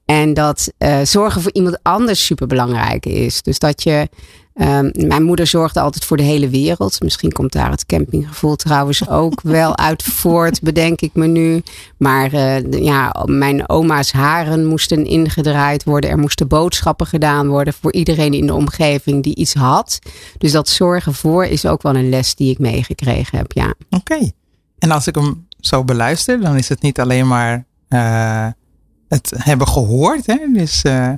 En 0.05 0.33
dat 0.33 0.73
eh, 0.77 1.00
zorgen 1.03 1.41
voor 1.41 1.53
iemand 1.53 1.77
anders 1.81 2.25
super 2.25 2.47
belangrijk 2.47 3.05
is. 3.05 3.41
Dus 3.41 3.59
dat 3.59 3.83
je. 3.83 4.09
ehm, 4.53 4.91
mijn 4.94 5.23
moeder 5.23 5.47
zorgde 5.47 5.79
altijd 5.79 6.05
voor 6.05 6.17
de 6.17 6.23
hele 6.23 6.50
wereld. 6.50 7.01
Misschien 7.01 7.31
komt 7.31 7.51
daar 7.51 7.71
het 7.71 7.85
campinggevoel 7.85 8.55
trouwens 8.55 9.09
ook 9.21 9.41
wel 9.41 9.77
uit 9.77 10.03
voort, 10.03 10.61
bedenk 10.61 11.01
ik 11.01 11.13
me 11.13 11.27
nu. 11.27 11.63
Maar 11.97 12.33
eh, 12.33 12.71
ja, 12.83 13.15
mijn 13.25 13.69
oma's 13.69 14.11
haren 14.11 14.65
moesten 14.65 15.05
ingedraaid 15.05 15.83
worden. 15.83 16.09
Er 16.09 16.17
moesten 16.19 16.47
boodschappen 16.47 17.07
gedaan 17.07 17.47
worden 17.47 17.73
voor 17.73 17.94
iedereen 17.94 18.33
in 18.33 18.45
de 18.45 18.53
omgeving 18.53 19.23
die 19.23 19.35
iets 19.35 19.53
had. 19.53 19.99
Dus 20.38 20.51
dat 20.51 20.69
zorgen 20.69 21.13
voor 21.13 21.45
is 21.45 21.65
ook 21.65 21.81
wel 21.81 21.95
een 21.95 22.09
les 22.09 22.35
die 22.35 22.51
ik 22.51 22.59
meegekregen 22.59 23.37
heb. 23.37 23.51
Ja. 23.51 23.73
Oké. 23.89 24.31
En 24.80 24.92
als 24.92 25.07
ik 25.07 25.16
hem 25.16 25.47
zo 25.59 25.83
beluister, 25.83 26.42
dan 26.42 26.56
is 26.56 26.69
het 26.69 26.81
niet 26.81 26.99
alleen 26.99 27.28
maar 27.28 27.66
eh, 27.87 28.47
het 29.13 29.33
hebben 29.37 29.67
gehoord. 29.67 30.25
Hè? 30.25 30.37
Dus 30.53 30.81
eh, 30.81 31.09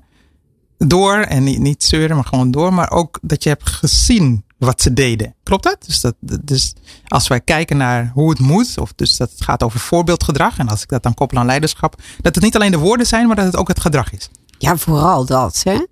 door 0.78 1.16
en 1.16 1.44
niet, 1.44 1.60
niet 1.60 1.84
zeuren, 1.84 2.16
maar 2.16 2.26
gewoon 2.26 2.52
door. 2.52 2.74
Maar 2.74 2.92
ook 2.92 3.20
dat 3.22 3.44
je 3.44 3.50
hebt 3.50 3.70
gezien 3.70 4.44
wat 4.58 4.82
ze 4.82 4.94
deden. 4.94 5.36
Klopt 5.44 5.64
dat? 5.64 5.78
Dus, 5.86 6.02
dat, 6.02 6.16
dus 6.20 6.74
als 7.08 7.28
wij 7.28 7.42
kijken 7.42 7.78
naar 7.78 8.12
hoe 8.14 8.30
het 8.30 8.40
moet, 8.40 8.78
of 8.78 8.94
dus 8.96 9.18
dat 9.18 9.32
het 9.32 9.44
gaat 9.44 9.64
over 9.64 9.80
voorbeeldgedrag. 9.80 10.58
En 10.58 10.68
als 10.68 10.82
ik 10.82 10.90
dat 10.90 11.04
dan 11.04 11.14
koppel 11.14 11.38
aan 11.38 11.46
leiderschap, 11.46 11.96
dat 12.22 12.36
het 12.36 12.44
niet 12.44 12.56
alleen 12.56 12.72
de 12.72 12.78
woorden 12.78 13.06
zijn, 13.06 13.28
maar 13.28 13.36
dat 13.36 13.46
het 13.46 13.56
ook 13.56 13.68
het 13.68 13.80
gedrag 13.80 14.14
is. 14.14 14.30
Ja, 14.58 14.78
vooral 14.78 15.26
dat. 15.26 15.62
Hè? 15.64 15.86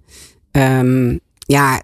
Ehm, 0.51 1.17
ja, 1.37 1.81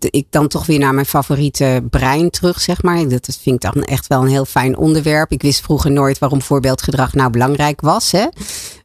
ik 0.00 0.26
dan 0.30 0.48
toch 0.48 0.66
weer 0.66 0.78
naar 0.78 0.94
mijn 0.94 1.06
favoriete 1.06 1.86
brein 1.90 2.30
terug, 2.30 2.60
zeg 2.60 2.82
maar. 2.82 3.08
Dat 3.08 3.38
vind 3.40 3.64
ik 3.64 3.72
dan 3.72 3.82
echt 3.82 4.06
wel 4.06 4.22
een 4.22 4.28
heel 4.28 4.44
fijn 4.44 4.76
onderwerp. 4.76 5.32
Ik 5.32 5.42
wist 5.42 5.60
vroeger 5.60 5.90
nooit 5.90 6.18
waarom 6.18 6.42
voorbeeldgedrag 6.42 7.14
nou 7.14 7.30
belangrijk 7.30 7.80
was. 7.80 8.10
Hè? 8.10 8.26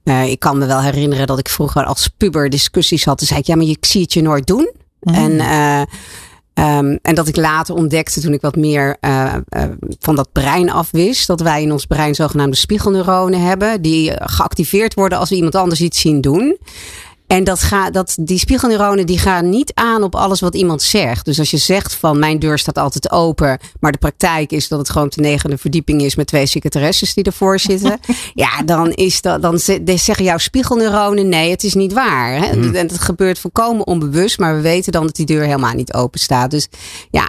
Eh, 0.06 0.30
ik 0.30 0.40
kan 0.40 0.58
me 0.58 0.66
wel 0.66 0.82
herinneren 0.82 1.28
dat 1.28 1.40
ik 1.40 1.50
vroeger 1.50 1.84
als 1.84 2.08
puber 2.08 2.50
discussies 2.50 3.06
had. 3.06 3.18
Toen 3.18 3.28
zei 3.28 3.40
ik, 3.40 3.46
ja, 3.46 3.56
maar 3.56 3.66
je, 3.66 3.72
ik 3.72 3.86
zie 3.86 4.02
het 4.02 4.14
je 4.14 4.22
nooit 4.22 4.48
doen. 4.48 4.72
En, 5.00 5.40
eh, 5.40 5.82
ehm, 6.54 6.98
en 7.02 7.16
dat 7.16 7.28
ik 7.28 7.36
later 7.36 7.76
ontdekte, 7.76 8.22
toen 8.22 8.34
ik 8.34 8.42
wat 8.42 8.56
meer 8.56 8.98
eh, 9.00 9.34
van 10.00 10.16
dat 10.16 10.32
brein 10.32 10.70
afwist, 10.70 11.28
dat 11.28 11.42
wij 11.42 11.62
in 11.62 11.72
ons 11.72 11.86
brein 11.86 12.16
zogenaamde 12.16 12.56
spiegelneuronen 12.56 13.42
hebben, 13.42 13.82
die 13.82 14.12
geactiveerd 14.16 14.94
worden 14.94 15.18
als 15.18 15.30
we 15.30 15.36
iemand 15.36 15.56
anders 15.56 15.82
iets 15.82 16.00
zien 16.00 16.22
doen. 16.22 16.58
En 17.28 17.44
dat 17.44 17.60
gaat, 17.60 17.94
dat, 17.94 18.16
die 18.20 18.40
spiegelneuronen 18.40 19.06
die 19.06 19.20
gaan 19.20 19.50
niet 19.50 19.72
aan 19.74 20.04
op 20.04 20.16
alles 20.16 20.40
wat 20.40 20.56
iemand 20.56 20.82
zegt. 20.82 21.26
Dus 21.26 21.40
als 21.40 21.52
je 21.52 21.58
zegt 21.58 21.94
van 21.96 22.20
mijn 22.20 22.40
deur 22.40 22.60
staat 22.60 22.78
altijd 22.78 23.12
open. 23.12 23.60
Maar 23.80 23.92
de 23.92 23.98
praktijk 23.98 24.52
is 24.52 24.68
dat 24.68 24.80
het 24.80 24.90
gewoon 24.90 25.08
de 25.16 25.22
negende 25.22 25.58
verdieping 25.58 26.02
is 26.02 26.16
met 26.16 26.28
twee 26.28 26.46
secretaresses 26.46 27.14
die 27.14 27.24
ervoor 27.24 27.60
zitten. 27.60 28.00
ja, 28.34 28.62
dan, 28.66 28.92
is 28.92 29.22
dat, 29.22 29.42
dan 29.42 29.60
ze- 29.60 29.84
dan 29.84 29.98
zeggen 30.00 30.26
jouw 30.26 30.38
spiegelneuronen 30.38 31.30
nee, 31.30 31.50
het 31.52 31.64
is 31.64 31.74
niet 31.74 31.94
waar. 31.94 32.32
Hè? 32.32 32.46
En 32.46 32.88
dat 32.88 33.00
gebeurt 33.00 33.40
volkomen 33.40 33.88
onbewust. 33.88 34.40
Maar 34.40 34.56
we 34.56 34.62
weten 34.62 34.92
dan 34.92 35.06
dat 35.06 35.16
die 35.16 35.26
deur 35.26 35.44
helemaal 35.44 35.74
niet 35.74 35.94
open 35.94 36.20
staat. 36.20 36.52
Dus 36.52 36.68
ja, 37.12 37.26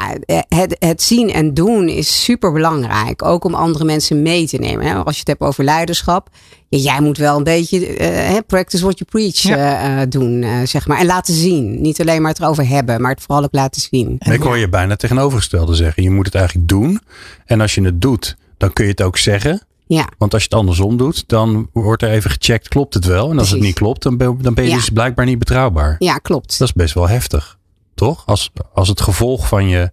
het, 0.49 0.77
het 0.79 1.03
zien 1.03 1.33
en 1.33 1.55
doen 1.55 1.89
is 1.89 2.25
super 2.25 2.53
belangrijk. 2.53 3.23
Ook 3.25 3.45
om 3.45 3.55
andere 3.55 3.85
mensen 3.85 4.23
mee 4.23 4.47
te 4.49 4.57
nemen. 4.57 4.87
Hè? 4.87 4.95
Als 4.95 5.15
je 5.15 5.21
het 5.21 5.29
hebt 5.29 5.41
over 5.41 5.65
leiderschap. 5.65 6.29
Ja, 6.69 6.79
jij 6.79 7.01
moet 7.01 7.19
wel 7.19 7.37
een 7.37 7.45
beetje 7.45 7.87
eh, 7.97 8.37
practice 8.47 8.83
what 8.85 8.99
you 8.99 9.11
preach 9.11 9.39
Ja. 9.43 9.57
eh, 9.57 10.03
eh, 10.03 10.11
doen, 10.11 10.45
zeg 10.67 10.87
maar. 10.87 10.99
En 10.99 11.07
laten 11.07 11.35
zien. 11.35 11.81
Niet 11.81 12.01
alleen 12.01 12.23
maar 12.23 12.31
het 12.31 12.41
erover 12.41 12.69
hebben, 12.69 13.01
maar 13.01 13.11
het 13.11 13.23
vooral 13.23 13.45
ook 13.45 13.53
laten 13.55 13.81
zien. 13.81 14.17
Ik 14.19 14.43
hoor 14.43 14.57
je 14.57 14.69
bijna 14.69 14.97
tegenovergestelde 14.97 15.75
zeggen. 15.75 16.03
Je 16.03 16.11
moet 16.11 16.27
het 16.27 16.35
eigenlijk 16.35 16.69
doen. 16.69 17.01
En 17.47 17.61
als 17.61 17.75
je 17.75 17.83
het 17.83 18.01
doet, 18.01 18.37
dan 18.57 18.73
kun 18.73 18.85
je 18.85 18.91
het 18.91 19.03
ook 19.03 19.17
zeggen. 19.19 19.61
Ja, 19.89 20.09
Want 20.19 20.33
als 20.33 20.43
je 20.43 20.49
het 20.51 20.59
andersom 20.59 20.97
doet, 20.97 21.25
dan 21.29 21.69
wordt 21.73 22.03
er 22.03 22.11
even 22.11 22.31
gecheckt, 22.31 22.69
klopt 22.69 22.95
het 22.95 23.05
wel? 23.05 23.31
En 23.31 23.39
als 23.39 23.51
het 23.51 23.61
niet 23.61 23.75
klopt, 23.75 24.03
dan 24.03 24.17
ben, 24.17 24.39
dan 24.43 24.55
ben 24.55 24.65
je 24.65 24.71
Ja. 24.71 24.77
dus 24.77 24.89
blijkbaar 24.89 25.25
niet 25.27 25.39
betrouwbaar. 25.39 25.97
ja 25.99 26.17
klopt. 26.19 26.59
Dat 26.59 26.69
is 26.69 26.75
best 26.75 26.95
wel 26.95 27.09
heftig, 27.09 27.59
toch? 27.95 28.23
Als, 28.27 28.51
als 28.75 28.89
het 28.89 29.01
gevolg 29.01 29.49
van 29.49 29.69
je 29.69 29.91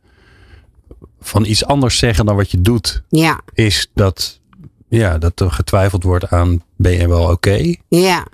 van 1.21 1.45
iets 1.45 1.65
anders 1.65 1.97
zeggen 1.97 2.25
dan 2.25 2.35
wat 2.35 2.51
je 2.51 2.61
doet, 2.61 3.03
Ja, 3.09 3.41
is 3.53 3.89
dat, 3.93 4.39
ja, 4.97 5.17
dat 5.17 5.39
er 5.39 5.51
getwijfeld 5.51 6.03
wordt 6.03 6.29
aan 6.29 6.63
ben 6.75 6.91
je 6.91 7.07
wel 7.07 7.31
oké? 7.31 7.75
ja. 7.87 8.25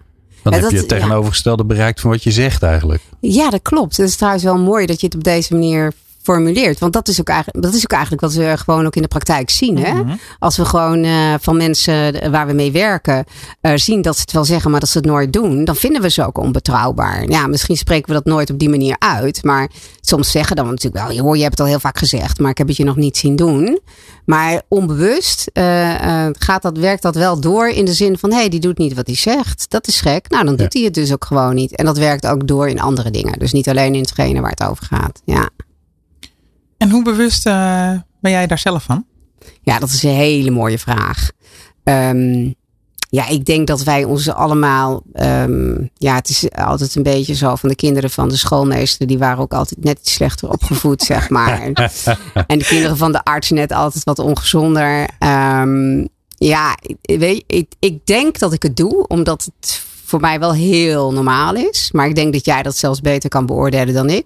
Dan 0.44 0.54
Ja, 0.54 0.60
heb 0.60 0.72
je 0.72 0.78
het 0.78 0.88
tegenovergestelde 0.88 1.66
bereikt 1.66 2.00
van 2.00 2.10
wat 2.12 2.24
je 2.24 2.32
zegt 2.32 2.64
eigenlijk. 2.64 3.02
Ja, 3.20 3.50
dat 3.50 3.62
klopt. 3.62 3.98
Het 3.98 4.08
is 4.08 4.16
trouwens 4.16 4.44
wel 4.44 4.58
mooi 4.58 4.86
dat 4.86 5.00
je 5.00 5.06
het 5.06 5.16
op 5.16 5.24
deze 5.24 5.54
manier 5.54 5.94
formuleert. 6.34 6.80
Want 6.80 6.94
dat 6.94 7.08
is 7.08 7.20
ook 7.20 7.30
eigenlijk, 7.30 7.64
dat 7.64 7.74
is 7.74 7.84
ook 7.84 7.92
eigenlijk 7.92 8.22
wat 8.22 8.34
we 8.34 8.58
gewoon 8.58 8.86
ook 8.86 8.96
in 8.96 9.02
de 9.02 9.08
praktijk 9.08 9.50
zien. 9.50 9.78
Hè? 9.78 9.94
Als 10.40 10.58
we 10.58 10.66
gewoon 10.66 11.04
eh, 11.04 11.34
van 11.40 11.58
mensen 11.58 12.32
waar 12.32 12.48
we 12.48 12.54
mee 12.54 12.72
werken 12.72 13.26
eh, 13.62 13.72
zien 13.76 14.02
dat 14.02 14.16
ze 14.16 14.22
het 14.22 14.32
wel 14.32 14.46
zeggen, 14.46 14.72
maar 14.72 14.80
dat 14.80 14.90
ze 14.90 14.98
het 14.98 15.08
nooit 15.08 15.34
doen, 15.34 15.66
dan 15.66 15.76
vinden 15.76 16.02
we 16.02 16.10
ze 16.10 16.26
ook 16.26 16.38
onbetrouwbaar. 16.38 17.30
Ja, 17.30 17.48
misschien 17.48 17.78
spreken 17.78 18.08
we 18.08 18.14
dat 18.14 18.26
nooit 18.26 18.50
op 18.50 18.60
die 18.60 18.70
manier 18.70 18.96
uit. 19.00 19.44
Maar 19.44 19.70
soms 20.02 20.32
zeggen 20.32 20.56
dan 20.56 20.68
natuurlijk 20.68 21.06
wel, 21.06 21.16
joh, 21.16 21.36
je 21.36 21.42
hebt 21.42 21.58
het 21.58 21.62
al 21.62 21.72
heel 21.72 21.80
vaak 21.80 21.98
gezegd, 21.98 22.40
maar 22.40 22.52
ik 22.52 22.58
heb 22.58 22.68
het 22.68 22.78
je 22.78 22.84
nog 22.84 22.96
niet 22.96 23.18
zien 23.18 23.36
doen. 23.36 23.80
Maar 24.26 24.62
onbewust 24.68 25.50
eh, 25.54 26.26
eh, 26.26 26.34
gaat 26.40 26.62
dat, 26.62 26.78
werkt 26.78 27.02
dat 27.02 27.16
wel 27.16 27.40
door 27.40 27.70
in 27.70 27.86
de 27.86 27.94
zin 27.94 28.18
van, 28.18 28.32
hé, 28.32 28.38
hey, 28.38 28.50
die 28.50 28.60
doet 28.60 28.78
niet 28.78 28.94
wat 28.94 29.08
hij 29.08 29.16
zegt. 29.16 29.66
Dat 29.70 29.88
is 29.88 30.02
gek. 30.02 30.30
Nou, 30.30 30.46
dan 30.46 30.56
doet 30.56 30.74
hij 30.74 30.84
het 30.84 30.94
dus 30.94 31.14
ook 31.14 31.26
gewoon 31.26 31.56
niet. 31.56 31.76
En 31.76 31.86
dat 31.86 31.98
werkt 31.98 32.28
ook 32.28 32.48
door 32.48 32.70
in 32.70 32.80
andere 32.80 33.12
dingen. 33.12 33.40
Dus 33.40 33.52
niet 33.52 33.70
alleen 33.70 33.94
in 33.96 34.02
hetgene 34.02 34.42
waar 34.42 34.50
het 34.50 34.64
over 34.64 34.86
gaat. 34.86 35.22
Ja. 35.26 35.50
En 36.80 36.90
hoe 36.90 37.04
bewust 37.04 37.46
eh, 37.46 37.92
ben 38.22 38.32
jij 38.32 38.48
daar 38.48 38.60
zelf 38.60 38.84
van? 38.84 39.06
Ja, 39.62 39.80
dat 39.80 39.90
is 39.90 40.04
een 40.04 40.10
hele 40.10 40.52
mooie 40.52 40.80
vraag. 40.80 41.30
Ehm, 41.84 42.52
ja, 43.10 43.28
ik 43.28 43.46
denk 43.46 43.68
dat 43.68 43.84
wij 43.84 44.04
ons 44.04 44.30
allemaal. 44.30 45.04
ehm, 45.14 45.76
ja, 45.98 46.16
het 46.16 46.30
is 46.30 46.52
altijd 46.52 46.96
een 46.96 47.04
beetje 47.04 47.34
zo 47.36 47.56
van 47.56 47.70
de 47.70 47.76
kinderen 47.76 48.10
van 48.10 48.30
de 48.30 48.38
schoolmeester. 48.38 49.08
Die 49.08 49.18
waren 49.18 49.38
ook 49.40 49.54
altijd 49.54 49.84
net 49.84 50.00
iets 50.00 50.14
slechter 50.14 50.50
opgevoed, 50.50 51.02
zeg 51.02 51.30
maar. 51.30 51.62
En, 51.62 51.74
en 52.48 52.58
de 52.60 52.66
kinderen 52.66 52.98
van 52.98 53.12
de 53.12 53.24
arts 53.24 53.50
net 53.50 53.72
altijd 53.72 54.04
wat 54.04 54.20
ongezonder. 54.20 55.10
Ehm, 55.20 56.06
ja, 56.38 56.78
ik- 56.82 57.20
weet 57.20 57.36
je, 57.38 57.44
ik, 57.58 57.72
ik 57.80 58.06
denk 58.06 58.40
dat 58.40 58.54
ik 58.54 58.64
het 58.64 58.78
doe, 58.78 59.08
omdat 59.08 59.50
het 59.60 59.82
voor 60.06 60.20
mij 60.20 60.40
wel 60.40 60.54
heel 60.54 61.14
normaal 61.14 61.56
is. 61.56 61.90
Maar 61.92 62.08
ik 62.08 62.16
denk 62.16 62.34
dat 62.34 62.46
jij 62.46 62.64
dat 62.64 62.78
zelfs 62.78 63.02
beter 63.02 63.30
kan 63.30 63.46
beoordelen 63.46 63.94
dan 63.94 64.10
ik. 64.10 64.26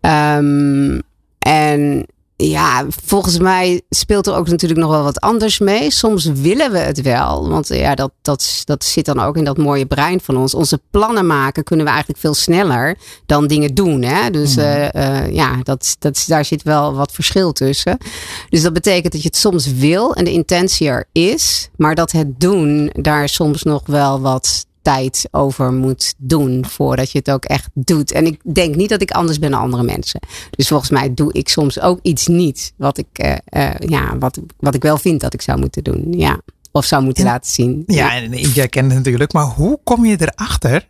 Ehm, 0.00 0.98
en 1.46 2.06
ja, 2.36 2.86
volgens 3.04 3.38
mij 3.38 3.82
speelt 3.90 4.26
er 4.26 4.34
ook 4.34 4.48
natuurlijk 4.48 4.80
nog 4.80 4.90
wel 4.90 5.02
wat 5.02 5.20
anders 5.20 5.58
mee. 5.58 5.90
Soms 5.90 6.24
willen 6.24 6.72
we 6.72 6.78
het 6.78 7.02
wel, 7.02 7.48
want 7.48 7.68
ja, 7.68 7.94
dat, 7.94 8.12
dat, 8.22 8.62
dat 8.64 8.84
zit 8.84 9.04
dan 9.04 9.20
ook 9.20 9.36
in 9.36 9.44
dat 9.44 9.56
mooie 9.56 9.86
brein 9.86 10.20
van 10.20 10.36
ons. 10.36 10.54
Onze 10.54 10.80
plannen 10.90 11.26
maken 11.26 11.64
kunnen 11.64 11.84
we 11.84 11.90
eigenlijk 11.90 12.20
veel 12.20 12.34
sneller 12.34 12.98
dan 13.26 13.46
dingen 13.46 13.74
doen. 13.74 14.02
Hè? 14.02 14.30
Dus 14.30 14.56
eh, 14.56 14.94
eh, 14.94 15.32
ja, 15.32 15.58
dat, 15.62 15.96
dat, 15.98 16.24
daar 16.26 16.44
zit 16.44 16.62
wel 16.62 16.94
wat 16.94 17.12
verschil 17.12 17.52
tussen. 17.52 17.98
Dus 18.48 18.62
dat 18.62 18.72
betekent 18.72 19.12
dat 19.12 19.22
je 19.22 19.28
het 19.28 19.36
soms 19.36 19.72
wil 19.72 20.14
en 20.14 20.24
de 20.24 20.32
intentie 20.32 20.88
er 20.88 21.08
is, 21.12 21.68
maar 21.76 21.94
dat 21.94 22.12
het 22.12 22.40
doen 22.40 22.90
daar 22.94 23.28
soms 23.28 23.62
nog 23.62 23.82
wel 23.86 24.20
wat 24.20 24.66
tijd 24.94 25.28
over 25.30 25.72
moet 25.72 26.14
doen 26.16 26.64
voordat 26.68 27.10
je 27.12 27.18
het 27.18 27.30
ook 27.30 27.44
echt 27.44 27.68
doet. 27.74 28.12
En 28.12 28.26
ik 28.26 28.40
denk 28.54 28.74
niet 28.74 28.88
dat 28.88 29.02
ik 29.02 29.10
anders 29.10 29.38
ben 29.38 29.50
dan 29.50 29.60
andere 29.60 29.82
mensen. 29.82 30.20
Dus 30.50 30.68
volgens 30.68 30.90
mij 30.90 31.14
doe 31.14 31.32
ik 31.32 31.48
soms 31.48 31.80
ook 31.80 31.98
iets 32.02 32.26
niet 32.26 32.72
wat 32.76 32.98
ik, 32.98 33.06
eh, 33.12 33.36
eh, 33.44 33.74
ja, 33.88 34.18
wat, 34.18 34.40
wat 34.58 34.74
ik 34.74 34.82
wel 34.82 34.98
vind 34.98 35.20
dat 35.20 35.34
ik 35.34 35.42
zou 35.42 35.58
moeten 35.58 35.84
doen. 35.84 36.04
Ja. 36.10 36.40
Of 36.72 36.84
zou 36.84 37.02
moeten 37.02 37.24
En- 37.24 37.30
laten 37.30 37.50
zien. 37.50 37.82
Ja, 37.86 38.14
en 38.14 38.32
ik 38.32 38.54
herken 38.54 38.84
het 38.84 38.94
natuurlijk. 38.94 39.32
Maar 39.32 39.44
hoe 39.44 39.78
kom 39.84 40.04
je 40.04 40.16
erachter 40.20 40.88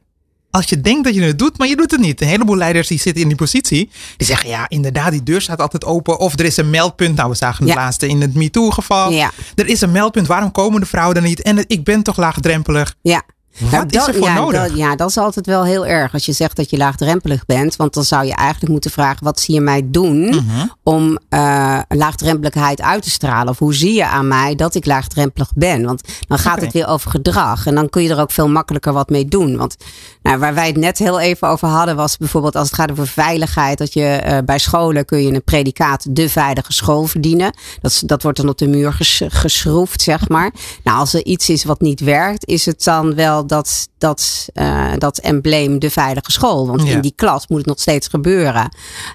als 0.50 0.67
je 0.69 0.81
denkt 0.81 1.05
dat 1.05 1.15
je 1.15 1.23
het 1.23 1.38
doet, 1.38 1.59
maar 1.59 1.69
je 1.69 1.76
doet 1.76 1.91
het 1.91 2.00
niet? 2.00 2.21
Een 2.21 2.26
heleboel 2.29 2.57
leiders 2.57 2.88
die 2.88 2.99
zitten 2.99 3.23
in 3.23 3.29
die 3.29 3.37
positie. 3.37 3.91
Die 4.17 4.26
zeggen 4.26 4.49
ja, 4.49 4.69
inderdaad, 4.69 5.11
die 5.11 5.23
deur 5.23 5.41
staat 5.41 5.61
altijd 5.61 5.85
open. 5.85 6.19
Of 6.19 6.38
er 6.38 6.45
is 6.45 6.57
een 6.57 6.71
meldpunt. 6.71 7.17
Nou, 7.17 7.31
we 7.31 7.37
zagen 7.37 7.65
het 7.65 7.75
Ja. 7.75 7.81
laatste 7.81 8.07
in 8.09 8.21
het 8.21 8.35
MeToo-geval. 8.35 9.11
Ja. 9.11 9.31
Er 9.55 9.67
is 9.67 9.81
een 9.81 9.93
meldpunt. 9.93 10.26
Waarom 10.26 10.53
komen 10.53 10.81
de 10.81 10.87
vrouwen 10.87 11.17
er 11.17 11.23
niet? 11.23 11.43
En 11.43 11.57
het- 11.57 11.73
ik 11.73 11.85
ben 11.85 12.03
toch 12.03 12.17
laagdrempelig. 12.17 12.95
Ja. 13.03 13.23
Wat 13.59 13.71
Nou, 13.71 13.85
is 13.87 13.93
dat- 13.93 14.09
er 14.09 14.15
voor 14.15 14.27
ja, 14.27 14.35
nodig? 14.35 14.61
Dat, 14.69 14.77
ja, 14.77 14.97
dat 14.97 15.09
is 15.09 15.17
altijd 15.19 15.47
wel 15.47 15.65
heel 15.65 15.87
erg. 15.87 16.13
Als 16.13 16.27
je 16.27 16.33
zegt 16.33 16.57
dat 16.57 16.71
je 16.71 16.77
laagdrempelig 16.77 17.47
bent. 17.47 17.77
Want 17.77 17.95
dan 17.95 18.05
zou 18.05 18.25
je 18.27 18.35
eigenlijk 18.35 18.73
moeten 18.73 18.91
vragen: 18.91 19.25
wat 19.25 19.41
zie 19.41 19.55
je 19.55 19.61
mij 19.61 19.83
doen 19.85 20.29
Mhm. 20.29 20.67
om 20.83 21.19
eh, 21.29 21.79
laagdrempeligheid 21.89 22.81
uit 22.81 23.03
te 23.03 23.11
stralen? 23.11 23.49
Of 23.49 23.59
hoe 23.59 23.75
zie 23.75 23.93
je 23.95 24.07
aan 24.07 24.29
mij 24.29 24.55
dat 24.55 24.75
ik 24.75 24.87
laagdrempelig 24.87 25.51
ben? 25.55 25.85
Want 25.85 26.03
dan 26.29 26.39
gaat 26.39 26.61
het 26.61 26.73
weer 26.73 26.87
over 26.87 27.11
gedrag. 27.11 27.67
En 27.67 27.75
dan 27.75 27.89
kun 27.91 28.03
je 28.03 28.09
er 28.11 28.21
ook 28.21 28.31
veel 28.31 28.49
makkelijker 28.49 28.93
wat 28.93 29.09
mee 29.11 29.27
doen. 29.27 29.57
Want 29.57 29.77
nou, 30.26 30.38
waar 30.38 30.54
wij 30.54 30.66
het 30.66 30.76
net 30.76 30.99
heel 30.99 31.21
even 31.21 31.49
over 31.49 31.68
hadden, 31.68 31.97
was 31.97 32.16
bijvoorbeeld 32.16 32.56
als 32.56 32.66
het 32.66 32.76
gaat 32.76 32.90
over 32.90 33.06
veiligheid. 33.06 33.78
Dat 33.78 33.92
je 33.92 34.04
eh, 34.04 34.38
bij 34.45 34.59
scholen 34.59 35.04
kun 35.04 35.23
je 35.23 35.33
een 35.33 35.45
predicaat 35.45 36.06
de 36.16 36.28
veilige 36.28 36.73
school 36.73 37.04
verdienen. 37.06 37.54
Dat, 37.80 38.02
dat 38.06 38.23
wordt 38.23 38.38
dan 38.38 38.49
op 38.49 38.59
de 38.59 38.68
muur 38.68 38.92
ges- 38.92 39.23
geschroefd, 39.28 40.02
zeg 40.02 40.28
maar. 40.28 40.50
Nou, 40.85 40.99
als 40.99 41.14
er 41.14 41.25
iets 41.25 41.49
is 41.49 41.64
wat 41.64 41.80
niet 41.80 42.00
werkt, 42.00 42.47
is 42.47 42.66
het 42.66 42.85
dan 42.85 43.14
wel 43.14 43.47
dat, 43.47 43.88
dat, 43.99 44.49
eh, 44.54 44.92
dat 44.99 45.18
embleem 45.18 45.78
de 45.78 45.90
veilige 45.90 46.33
school. 46.33 46.66
Want 46.66 46.83
Ja. 46.83 46.92
in 46.95 47.00
die 47.00 47.12
klas 47.16 47.47
moet 47.49 47.59
het 47.59 47.66
nog 47.66 47.80
steeds 47.80 48.09
gebeuren. 48.09 48.68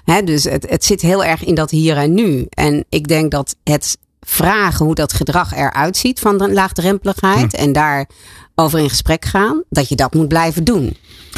Hè, 0.04 0.22
dus 0.22 0.44
het, 0.44 0.66
het 0.70 0.84
zit 0.84 1.00
heel 1.00 1.24
erg 1.24 1.44
in 1.44 1.54
dat 1.54 1.70
hier 1.70 1.96
en 1.96 2.14
nu. 2.14 2.46
En 2.48 2.84
ik 2.88 3.08
denk 3.08 3.30
dat 3.30 3.54
het 3.64 3.96
vragen 4.20 4.84
hoe 4.84 4.94
dat 4.94 5.12
gedrag 5.12 5.54
eruit 5.54 5.96
ziet 5.96 6.20
van 6.20 6.38
de 6.38 6.52
laagdrempeligheid. 6.52 7.54
En 7.54 7.72
daar 7.72 8.08
over 8.54 8.78
in 8.78 8.88
gesprek 8.88 9.24
gaan, 9.24 9.62
dat 9.70 9.88
je 9.88 9.96
dat 9.96 10.14
moet 10.14 10.28
blijven 10.28 10.64
doen. 10.64 10.96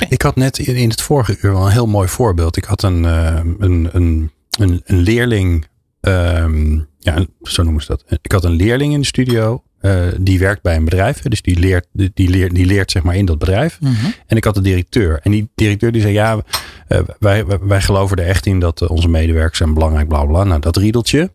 Ik 0.09 0.23
had 0.23 0.37
net 0.37 0.59
in, 0.59 0.91
het 0.91 1.03
vorige 1.03 1.37
uur 1.41 1.53
wel 1.53 1.67
een 1.67 1.73
heel 1.73 1.87
mooi 1.87 2.09
voorbeeld. 2.09 2.57
Ik 2.57 2.65
had 2.65 2.83
een, 2.83 3.05
eh, 3.05 3.41
een, 3.59 3.89
een, 3.93 4.31
een, 4.59 4.83
een 4.85 4.99
leerling, 4.99 5.67
ehm, 6.01 6.75
ja, 6.99 7.27
zo 7.43 7.63
noemen 7.63 7.83
ze 7.83 7.89
dat. 7.89 8.05
Ik 8.23 8.33
had 8.33 8.45
een 8.45 8.53
leerling 8.57 8.93
in 8.93 9.01
de 9.01 9.07
studio. 9.07 9.63
eh, 9.81 10.01
die 10.21 10.39
werkt 10.39 10.63
bij 10.63 10.77
een 10.77 10.85
bedrijf. 10.85 11.19
Dus 11.23 11.43
die 11.43 11.59
leert, 11.59 11.87
die, 11.93 12.29
leert, 12.29 12.55
die 12.55 12.67
leert 12.67 12.91
zeg 12.91 13.03
maar 13.03 13.17
in 13.17 13.27
dat 13.27 13.39
bedrijf. 13.39 13.79
En 14.27 14.37
ik 14.37 14.45
had 14.45 14.55
de 14.55 14.61
directeur. 14.61 15.21
En 15.23 15.31
die 15.31 15.49
directeur 15.55 15.93
die 15.93 16.01
zei, 16.01 16.13
ja, 16.13 16.43
eh, 16.89 16.99
wij, 17.19 17.47
wij, 17.47 17.59
wij 17.61 17.81
geloven 17.81 18.17
er 18.17 18.27
echt 18.27 18.47
in 18.47 18.61
dat 18.61 18.89
onze 18.89 19.09
medewerkers 19.09 19.59
zijn 19.59 19.75
belangrijk, 19.75 20.09
bla 20.09 20.19
bla, 20.23 20.29
bla. 20.33 20.45
Nou, 20.45 20.61
dat 20.61 20.77
riedeltje. 20.77 21.31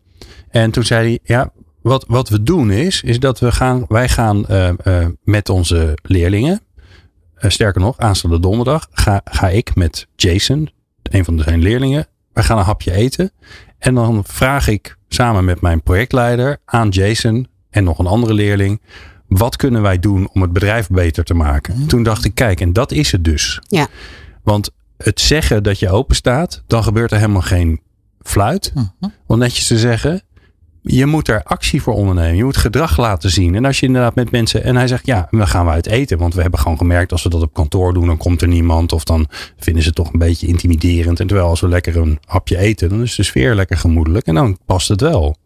En 0.50 0.70
toen 0.70 0.84
zei 0.84 1.08
hij, 1.08 1.18
ja, 1.24 1.52
wat, 1.82 2.04
wat 2.08 2.28
we 2.28 2.42
doen 2.42 2.70
is, 2.70 3.02
is 3.02 3.20
dat 3.20 3.38
we 3.38 3.52
gaan, 3.52 3.84
wij 3.88 4.08
gaan 4.08 4.46
eh, 4.46 4.68
eh, 4.68 5.08
met 5.22 5.48
onze 5.48 5.98
leerlingen, 6.02 6.60
eh, 7.34 7.50
sterker 7.50 7.80
nog, 7.80 7.98
aanstaande 7.98 8.40
donderdag 8.40 8.88
ga, 8.92 9.20
ga 9.24 9.48
ik 9.48 9.74
met 9.74 10.06
Jason, 10.16 10.70
een 11.02 11.24
van 11.24 11.38
zijn 11.38 11.62
leerlingen, 11.62 12.06
wij 12.32 12.44
gaan 12.44 12.58
een 12.58 12.64
hapje 12.64 12.92
eten. 12.92 13.30
En 13.78 13.94
dan 13.94 14.24
vraag 14.26 14.68
ik 14.68 14.96
samen 15.08 15.44
met 15.44 15.60
mijn 15.60 15.82
projectleider 15.82 16.58
aan 16.64 16.88
Jason 16.88 17.48
en 17.70 17.84
nog 17.84 17.98
een 17.98 18.06
andere 18.06 18.34
leerling, 18.34 18.80
wat 19.26 19.56
kunnen 19.56 19.82
wij 19.82 19.98
doen 19.98 20.28
om 20.32 20.42
het 20.42 20.52
bedrijf 20.52 20.88
beter 20.88 21.24
te 21.24 21.34
maken? 21.34 21.86
Toen 21.86 22.02
dacht 22.02 22.24
ik, 22.24 22.34
kijk, 22.34 22.60
en 22.60 22.72
dat 22.72 22.92
is 22.92 23.12
het 23.12 23.24
dus. 23.24 23.60
Ja. 23.68 23.86
Want 24.42 24.70
het 24.96 25.20
zeggen 25.20 25.62
dat 25.62 25.78
je 25.78 25.90
open 25.90 26.16
staat, 26.16 26.62
dan 26.66 26.82
gebeurt 26.82 27.10
er 27.10 27.18
helemaal 27.18 27.42
geen 27.42 27.80
fluit. 28.22 28.72
Om 29.26 29.38
netjes 29.38 29.66
te 29.66 29.78
zeggen, 29.78 30.22
je 30.82 31.06
moet 31.06 31.28
er 31.28 31.42
actie 31.42 31.82
voor 31.82 31.94
ondernemen. 31.94 32.36
Je 32.36 32.44
moet 32.44 32.56
gedrag 32.56 32.96
laten 32.96 33.30
zien. 33.30 33.54
En 33.54 33.64
als 33.64 33.80
je 33.80 33.86
inderdaad 33.86 34.14
met 34.14 34.30
mensen. 34.30 34.64
En 34.64 34.76
hij 34.76 34.86
zegt 34.86 35.06
ja, 35.06 35.26
dan 35.30 35.48
gaan 35.48 35.64
we 35.64 35.70
uit 35.70 35.86
eten. 35.86 36.18
Want 36.18 36.34
we 36.34 36.40
hebben 36.42 36.60
gewoon 36.60 36.76
gemerkt 36.78 37.12
als 37.12 37.22
we 37.22 37.28
dat 37.28 37.42
op 37.42 37.54
kantoor 37.54 37.92
doen, 37.94 38.06
dan 38.06 38.16
komt 38.16 38.42
er 38.42 38.48
niemand. 38.48 38.92
Of 38.92 39.04
dan 39.04 39.26
vinden 39.58 39.82
ze 39.82 39.88
het 39.88 39.96
toch 39.96 40.12
een 40.12 40.18
beetje 40.18 40.46
intimiderend. 40.46 41.20
En 41.20 41.26
terwijl 41.26 41.48
als 41.48 41.60
we 41.60 41.68
lekker 41.68 41.96
een 41.96 42.18
hapje 42.24 42.56
eten, 42.56 42.88
dan 42.88 43.02
is 43.02 43.14
de 43.14 43.22
sfeer 43.22 43.54
lekker 43.54 43.76
gemoedelijk. 43.76 44.26
En 44.26 44.34
dan 44.34 44.58
past 44.66 44.88
het 44.88 45.00
wel. 45.00 45.36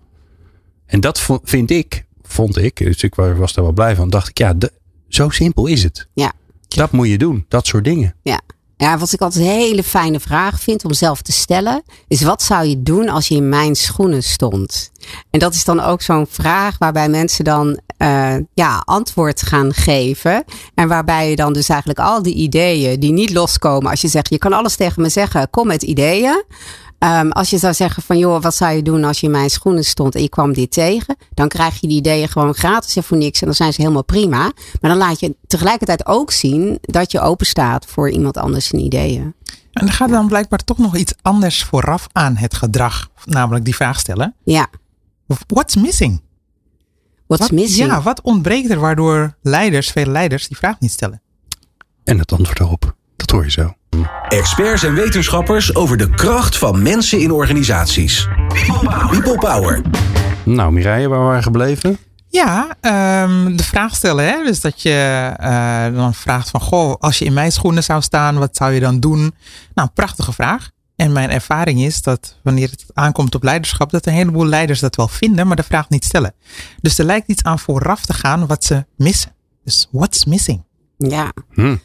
En 0.87 1.01
dat 1.01 1.27
vind 1.45 1.71
ik, 1.71 2.05
vond 2.23 2.57
ik, 2.59 2.77
dus 2.77 3.03
ik 3.03 3.15
was 3.15 3.53
daar 3.53 3.65
wel 3.65 3.73
blij 3.73 3.95
van. 3.97 4.11
Dacht 4.11 4.29
ik, 4.29 4.39
ja, 4.39 4.55
de- 4.55 4.73
zo 5.09 5.29
simpel 5.31 5.67
is 5.67 5.83
het. 5.83 6.09
Ja. 6.15 6.33
Dat 6.69 6.93
moet 6.93 7.09
je 7.09 7.19
doen. 7.19 7.45
Dat 7.49 7.67
soort 7.67 7.85
dingen. 7.85 8.15
Ja. 8.23 8.41
Ja, 8.77 8.99
wat 8.99 9.13
ik 9.13 9.21
altijd 9.21 9.45
een 9.45 9.51
hele 9.51 9.83
fijne 9.83 10.21
vraag 10.21 10.61
vind 10.61 10.85
om 10.85 10.93
zelf 10.93 11.23
te 11.23 11.33
stellen, 11.33 11.83
is 12.09 12.23
wat 12.23 12.43
zou 12.43 12.67
je 12.67 12.83
doen 12.83 13.09
als 13.09 13.29
je 13.29 13.35
in 13.35 13.49
mijn 13.49 13.75
schoenen 13.75 14.23
stond? 14.23 14.91
En 15.31 15.39
dat 15.39 15.55
is 15.55 15.65
dan 15.65 15.81
ook 15.81 16.03
zo'n 16.03 16.27
vraag 16.31 16.79
waarbij 16.79 17.09
mensen 17.09 17.45
dan 17.45 17.81
uh, 17.99 18.35
ja, 18.55 18.83
antwoord 18.85 19.43
gaan 19.43 19.75
geven. 19.75 20.45
En 20.75 20.89
waarbij 20.89 21.31
je 21.31 21.37
dan 21.37 21.53
dus 21.53 21.69
eigenlijk 21.69 22.01
al 22.01 22.23
die 22.23 22.35
ideeën 22.35 23.01
die 23.01 23.13
niet 23.13 23.33
loskomen. 23.33 23.91
Als 23.91 24.01
je 24.01 24.09
zegt, 24.09 24.31
je 24.31 24.39
kan 24.39 24.53
alles 24.53 24.77
tegen 24.77 25.03
me 25.03 25.09
zeggen, 25.09 25.51
kom 25.51 25.67
met 25.67 25.83
ideeën. 25.83 26.45
Um, 26.99 27.33
als 27.33 27.51
je 27.51 27.59
zou 27.59 27.75
zeggen 27.75 28.03
van 28.03 28.19
joh, 28.19 28.43
wat 28.43 28.55
zou 28.55 28.73
je 28.73 28.83
doen 28.83 29.05
als 29.05 29.21
je 29.21 29.27
in 29.27 29.33
mijn 29.33 29.51
schoenen 29.51 29.85
stond 29.85 30.15
en 30.15 30.23
je 30.23 30.29
kwam 30.29 30.53
dit 30.53 30.71
tegen, 30.71 31.17
dan 31.35 31.49
krijg 31.49 31.81
je 31.81 31.89
die 31.89 31.97
ideeën 31.97 32.29
gewoon 32.29 32.55
gratis 32.55 32.97
en 32.97 33.03
voor 33.03 33.17
niks 33.17 33.41
en 33.41 33.47
dan 33.47 33.55
zijn 33.55 33.73
ze 33.73 33.81
helemaal 33.81 34.05
prima. 34.05 34.39
Maar 34.81 34.91
dan 34.91 34.97
laat 34.97 35.21
je 35.21 35.37
tegelijkertijd 35.47 36.07
ook 36.07 36.31
zien 36.31 36.79
dat 36.81 37.13
je 37.13 37.21
open 37.21 37.47
staat 37.47 37.87
voor 37.87 38.11
iemand 38.11 38.37
anders 38.37 38.67
zijn 38.67 38.83
ideeën. 38.83 39.35
En 39.73 39.87
er 39.87 39.93
gaat 39.93 40.11
dan 40.11 40.29
blijkbaar 40.29 40.65
toch 40.65 40.79
nog 40.79 40.97
iets 40.97 41.15
anders 41.23 41.65
vooraf 41.65 42.07
aan 42.13 42.37
het 42.37 42.55
gedrag, 42.55 43.09
namelijk 43.25 43.65
die 43.65 43.75
vraag 43.75 43.99
stellen. 43.99 44.35
Ja. 44.45 44.67
What's 45.47 45.77
missing? 45.77 46.23
What's 47.27 47.43
wat, 47.43 47.51
missing? 47.51 47.89
Ja, 47.89 48.03
wat 48.03 48.21
ontbreekt 48.21 48.71
er 48.71 48.81
waardoor 48.81 49.37
leiders, 49.43 49.91
veel 49.91 50.07
leiders, 50.07 50.49
die 50.49 50.57
vraag 50.57 50.81
niet 50.81 50.91
stellen? 50.91 51.23
En 52.05 52.19
het 52.19 52.33
antwoord 52.33 52.61
erop, 52.61 52.97
dat 53.17 53.31
hoor 53.31 53.45
je 53.45 53.51
zo. 53.51 53.75
Experts 54.29 54.83
en 54.83 54.95
wetenschappers 54.95 55.75
over 55.75 55.97
de 55.97 56.11
kracht 56.11 56.59
van 56.59 56.83
mensen 56.83 57.21
in 57.21 57.31
organisaties. 57.31 58.29
People 59.11 59.39
Power. 59.39 59.83
Nou, 60.45 60.73
Mireille, 60.73 61.09
waar 61.09 61.19
waren 61.19 61.37
we 61.37 61.43
gebleven? 61.43 61.99
Ja, 62.29 62.77
um, 63.23 63.57
de 63.57 63.65
vraag 63.65 63.95
stellen. 63.95 64.25
Hè? 64.25 64.45
Dus 64.45 64.61
dat 64.61 64.83
je 64.83 65.33
uh, 65.41 65.97
dan 65.97 66.15
vraagt 66.15 66.51
van, 66.51 66.61
goh, 66.61 66.95
als 66.99 67.19
je 67.19 67.25
in 67.25 67.33
mijn 67.33 67.53
schoenen 67.53 67.83
zou 67.83 68.03
staan, 68.03 68.39
wat 68.39 68.57
zou 68.57 68.73
je 68.73 68.81
dan 68.81 69.01
doen? 69.01 69.35
Nou, 69.75 69.89
prachtige 69.95 70.33
vraag. 70.33 70.71
En 70.97 71.13
mijn 71.13 71.31
ervaring 71.31 71.81
is 71.83 72.03
dat 72.03 72.39
wanneer 72.43 72.71
het 72.71 72.85
aankomt 72.93 73.35
op 73.35 73.43
leiderschap, 73.43 73.91
dat 73.91 74.07
een 74.07 74.13
heleboel 74.13 74.47
leiders 74.47 74.81
dat 74.81 74.97
wel 74.97 75.09
vinden, 75.09 75.47
maar 75.47 75.57
de 75.57 75.63
vraag 75.63 75.89
niet 75.89 76.05
stellen. 76.05 76.35
Dus 76.81 76.99
er 76.99 77.05
lijkt 77.05 77.29
iets 77.29 77.43
aan 77.43 77.59
vooraf 77.59 78.05
te 78.05 78.13
gaan 78.13 78.47
wat 78.47 78.65
ze 78.65 78.87
missen. 78.97 79.35
Dus 79.65 79.89
what's 79.91 80.25
missing? 80.25 80.65
Ja, 80.99 81.33
hm. 81.51 81.77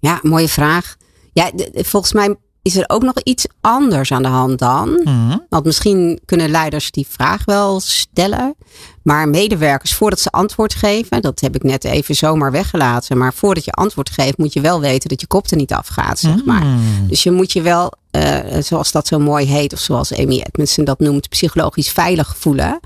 ja 0.00 0.18
mooie 0.22 0.48
vraag. 0.48 0.96
Ja, 1.32 1.50
volgens 1.72 2.12
mij 2.12 2.36
is 2.62 2.76
er 2.76 2.84
ook 2.86 3.02
nog 3.02 3.14
iets 3.22 3.46
anders 3.60 4.12
aan 4.12 4.22
de 4.22 4.28
hand 4.28 4.58
dan. 4.58 5.00
Mm 5.04 5.46
Want 5.48 5.64
misschien 5.64 6.20
kunnen 6.24 6.50
leiders 6.50 6.90
die 6.90 7.06
vraag 7.08 7.44
wel 7.44 7.80
stellen. 7.80 8.54
Maar 9.02 9.28
medewerkers, 9.28 9.94
voordat 9.94 10.20
ze 10.20 10.30
antwoord 10.30 10.74
geven, 10.74 11.22
dat 11.22 11.40
heb 11.40 11.54
ik 11.54 11.62
net 11.62 11.84
even 11.84 12.14
zomaar 12.14 12.50
weggelaten. 12.50 13.18
Maar 13.18 13.34
voordat 13.34 13.64
je 13.64 13.72
antwoord 13.72 14.10
geeft, 14.10 14.38
moet 14.38 14.52
je 14.52 14.60
wel 14.60 14.80
weten 14.80 15.08
dat 15.08 15.20
je 15.20 15.26
kop 15.26 15.46
er 15.46 15.56
niet 15.56 15.72
afgaat, 15.72 16.18
zeg 16.18 16.44
maar. 16.44 16.64
Mhm. 16.64 17.06
Dus 17.06 17.22
je 17.22 17.30
moet 17.30 17.52
je 17.52 17.62
wel, 17.62 17.92
uh, 18.16 18.38
zoals 18.60 18.92
dat 18.92 19.06
zo 19.06 19.18
mooi 19.18 19.46
heet, 19.46 19.72
of 19.72 19.78
zoals 19.78 20.14
Amy 20.14 20.40
Edmondson 20.40 20.84
dat 20.84 20.98
noemt, 20.98 21.28
psychologisch 21.28 21.90
veilig 21.90 22.36
voelen. 22.38 22.80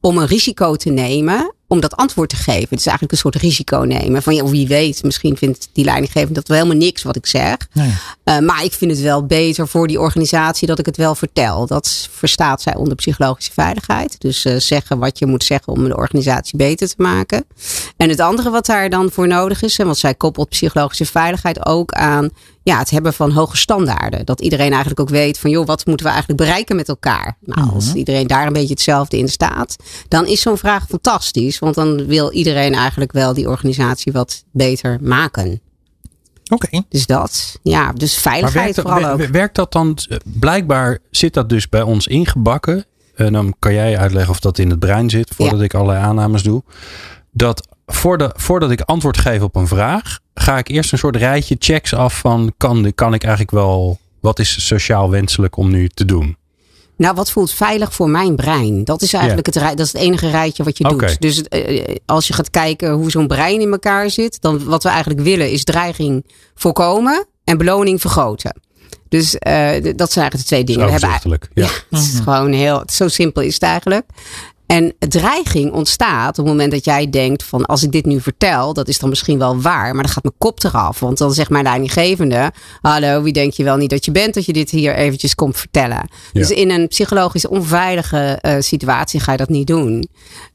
Om 0.00 0.18
een 0.18 0.26
risico 0.26 0.76
te 0.76 0.90
nemen 0.90 1.54
om 1.72 1.80
dat 1.80 1.96
antwoord 1.96 2.28
te 2.28 2.36
geven. 2.36 2.68
Het 2.68 2.78
is 2.78 2.86
eigenlijk 2.86 3.12
een 3.12 3.18
soort 3.18 3.34
risico 3.34 3.78
nemen. 3.78 4.22
Van 4.22 4.34
ja, 4.34 4.44
wie 4.44 4.66
weet, 4.66 5.02
misschien 5.02 5.36
vindt 5.36 5.68
die 5.72 5.84
leidinggevende 5.84 6.34
dat 6.34 6.48
wel 6.48 6.56
helemaal 6.56 6.78
niks 6.78 7.02
wat 7.02 7.16
ik 7.16 7.26
zeg. 7.26 7.56
Nee. 7.72 7.88
Uh, 8.24 8.38
maar 8.38 8.64
ik 8.64 8.72
vind 8.72 8.90
het 8.90 9.00
wel 9.00 9.26
beter 9.26 9.68
voor 9.68 9.86
die 9.86 10.00
organisatie 10.00 10.66
dat 10.66 10.78
ik 10.78 10.86
het 10.86 10.96
wel 10.96 11.14
vertel. 11.14 11.66
Dat 11.66 12.08
verstaat 12.10 12.62
zij 12.62 12.76
onder 12.76 12.94
psychologische 12.94 13.52
veiligheid. 13.52 14.20
Dus 14.20 14.44
uh, 14.44 14.56
zeggen 14.56 14.98
wat 14.98 15.18
je 15.18 15.26
moet 15.26 15.44
zeggen 15.44 15.72
om 15.72 15.84
de 15.84 15.96
organisatie 15.96 16.56
beter 16.56 16.88
te 16.88 16.94
maken. 16.96 17.44
En 17.96 18.08
het 18.08 18.20
andere 18.20 18.50
wat 18.50 18.66
daar 18.66 18.90
dan 18.90 19.10
voor 19.10 19.28
nodig 19.28 19.62
is, 19.62 19.78
en 19.78 19.86
wat 19.86 19.98
zij 19.98 20.14
koppelt 20.14 20.48
psychologische 20.48 21.06
veiligheid 21.06 21.66
ook 21.66 21.92
aan 21.92 22.30
ja, 22.62 22.78
het 22.78 22.90
hebben 22.90 23.12
van 23.12 23.30
hoge 23.30 23.56
standaarden. 23.56 24.26
Dat 24.26 24.40
iedereen 24.40 24.70
eigenlijk 24.70 25.00
ook 25.00 25.08
weet 25.08 25.38
van 25.38 25.50
joh, 25.50 25.66
wat 25.66 25.86
moeten 25.86 26.06
we 26.06 26.12
eigenlijk 26.12 26.42
bereiken 26.42 26.76
met 26.76 26.88
elkaar? 26.88 27.36
Nou, 27.40 27.70
als 27.70 27.88
mhm. 27.88 27.96
iedereen 27.96 28.26
daar 28.26 28.46
een 28.46 28.52
beetje 28.52 28.68
hetzelfde 28.68 29.18
in 29.18 29.28
staat, 29.28 29.76
dan 30.08 30.26
is 30.26 30.40
zo'n 30.40 30.58
vraag 30.58 30.86
fantastisch. 30.88 31.58
Want 31.58 31.74
dan 31.74 32.06
wil 32.06 32.32
iedereen 32.32 32.74
eigenlijk 32.74 33.12
wel 33.12 33.34
die 33.34 33.48
organisatie 33.48 34.12
wat 34.12 34.44
beter 34.50 34.98
maken. 35.00 35.60
Oké. 36.52 36.82
Dus 36.88 37.06
dat. 37.06 37.58
Ja, 37.62 37.92
dus 37.92 38.14
veiligheid 38.14 38.76
werkt, 38.76 38.90
vooral 38.90 39.10
ook. 39.10 39.26
Werkt 39.26 39.54
dat 39.54 39.72
dan, 39.72 39.98
eh, 40.08 40.16
blijkbaar 40.24 40.98
zit 41.10 41.34
dat 41.34 41.48
dus 41.48 41.68
bij 41.68 41.82
ons 41.82 42.06
ingebakken. 42.06 42.84
En 43.14 43.32
dan 43.32 43.54
kan 43.58 43.74
jij 43.74 43.98
uitleggen 43.98 44.32
of 44.32 44.40
dat 44.40 44.58
in 44.58 44.70
het 44.70 44.78
brein 44.78 45.10
zit, 45.10 45.30
voordat 45.34 45.60
ik 45.60 45.74
allerlei 45.74 46.04
aannames 46.04 46.42
doe. 46.42 46.62
Dat 47.30 47.68
voordat, 47.86 48.32
voordat 48.36 48.70
ik 48.70 48.80
antwoord 48.80 49.18
geef 49.18 49.42
op 49.42 49.56
een 49.56 49.66
vraag, 49.66 50.18
ga 50.34 50.58
ik 50.58 50.68
eerst 50.68 50.92
een 50.92 50.98
soort 50.98 51.16
rijtje 51.16 51.56
checks 51.58 51.94
af 51.94 52.18
van 52.18 52.52
kan, 52.56 52.92
kan 52.94 53.14
ik 53.14 53.22
eigenlijk 53.22 53.52
wel, 53.52 53.98
wat 54.20 54.38
is 54.38 54.66
sociaal 54.66 55.10
wenselijk 55.10 55.56
om 55.56 55.70
nu 55.70 55.88
te 55.88 56.04
doen? 56.04 56.36
Nou, 56.96 57.14
wat 57.14 57.30
voelt 57.30 57.52
veilig 57.52 57.94
voor 57.94 58.08
mijn 58.08 58.36
brein? 58.36 58.84
Dat 58.84 59.02
is 59.02 59.12
eigenlijk 59.12 59.46
het, 59.46 59.54
dat 59.54 59.86
is 59.86 59.92
het 59.92 60.02
enige 60.02 60.30
rijtje 60.30 60.64
wat 60.64 60.78
je 60.78 60.84
doet. 60.84 61.20
Dus 61.20 61.42
uh, 61.50 61.84
als 62.06 62.26
je 62.26 62.32
gaat 62.32 62.50
kijken 62.50 62.92
hoe 62.92 63.10
zo'n 63.10 63.26
brein 63.26 63.60
in 63.60 63.72
elkaar 63.72 64.10
zit, 64.10 64.40
dan 64.40 64.64
wat 64.64 64.82
we 64.82 64.88
eigenlijk 64.88 65.20
willen 65.20 65.50
is 65.50 65.64
dreiging 65.64 66.26
voorkomen 66.54 67.26
en 67.44 67.58
beloning 67.58 68.00
vergroten. 68.00 68.60
Dus 69.08 69.34
uh, 69.34 69.94
dat 69.96 70.12
zijn 70.12 70.24
eigenlijk 70.24 70.32
de 70.32 70.44
twee 70.44 70.64
dingen. 70.64 70.86
we 70.86 70.90
hebben, 70.90 71.38
ja. 71.54 71.64
ja. 71.64 71.68
het 71.90 72.00
is 72.00 72.20
gewoon 72.22 72.52
heel, 72.52 72.82
zo 72.86 73.08
simpel 73.08 73.42
is 73.42 73.54
het 73.54 73.62
eigenlijk. 73.62 74.04
En 74.72 74.94
dreiging 74.98 75.72
ontstaat 75.72 76.38
op 76.38 76.44
het 76.44 76.54
moment 76.54 76.72
dat 76.72 76.84
jij 76.84 77.10
denkt 77.10 77.44
van 77.44 77.64
als 77.64 77.82
ik 77.82 77.92
dit 77.92 78.04
nu 78.04 78.20
vertel, 78.20 78.72
dat 78.72 78.88
is 78.88 78.98
dan 78.98 79.08
misschien 79.08 79.38
wel 79.38 79.60
waar, 79.60 79.94
maar 79.94 80.02
dan 80.02 80.12
gaat 80.12 80.22
mijn 80.22 80.34
kop 80.38 80.64
eraf. 80.64 81.00
Want 81.00 81.18
dan 81.18 81.32
zegt 81.32 81.50
mijn 81.50 81.64
leidinggevende, 81.64 82.52
hallo, 82.80 83.22
wie 83.22 83.32
denk 83.32 83.52
je 83.52 83.64
wel 83.64 83.76
niet 83.76 83.90
dat 83.90 84.04
je 84.04 84.10
bent 84.10 84.34
dat 84.34 84.44
je 84.44 84.52
dit 84.52 84.70
hier 84.70 84.94
eventjes 84.94 85.34
komt 85.34 85.56
vertellen. 85.56 86.08
Dus 86.32 86.50
in 86.50 86.70
een 86.70 86.88
psychologisch 86.88 87.46
onveilige 87.46 88.38
uh, 88.42 88.54
situatie 88.58 89.20
ga 89.20 89.32
je 89.32 89.38
dat 89.38 89.48
niet 89.48 89.66
doen. 89.66 90.08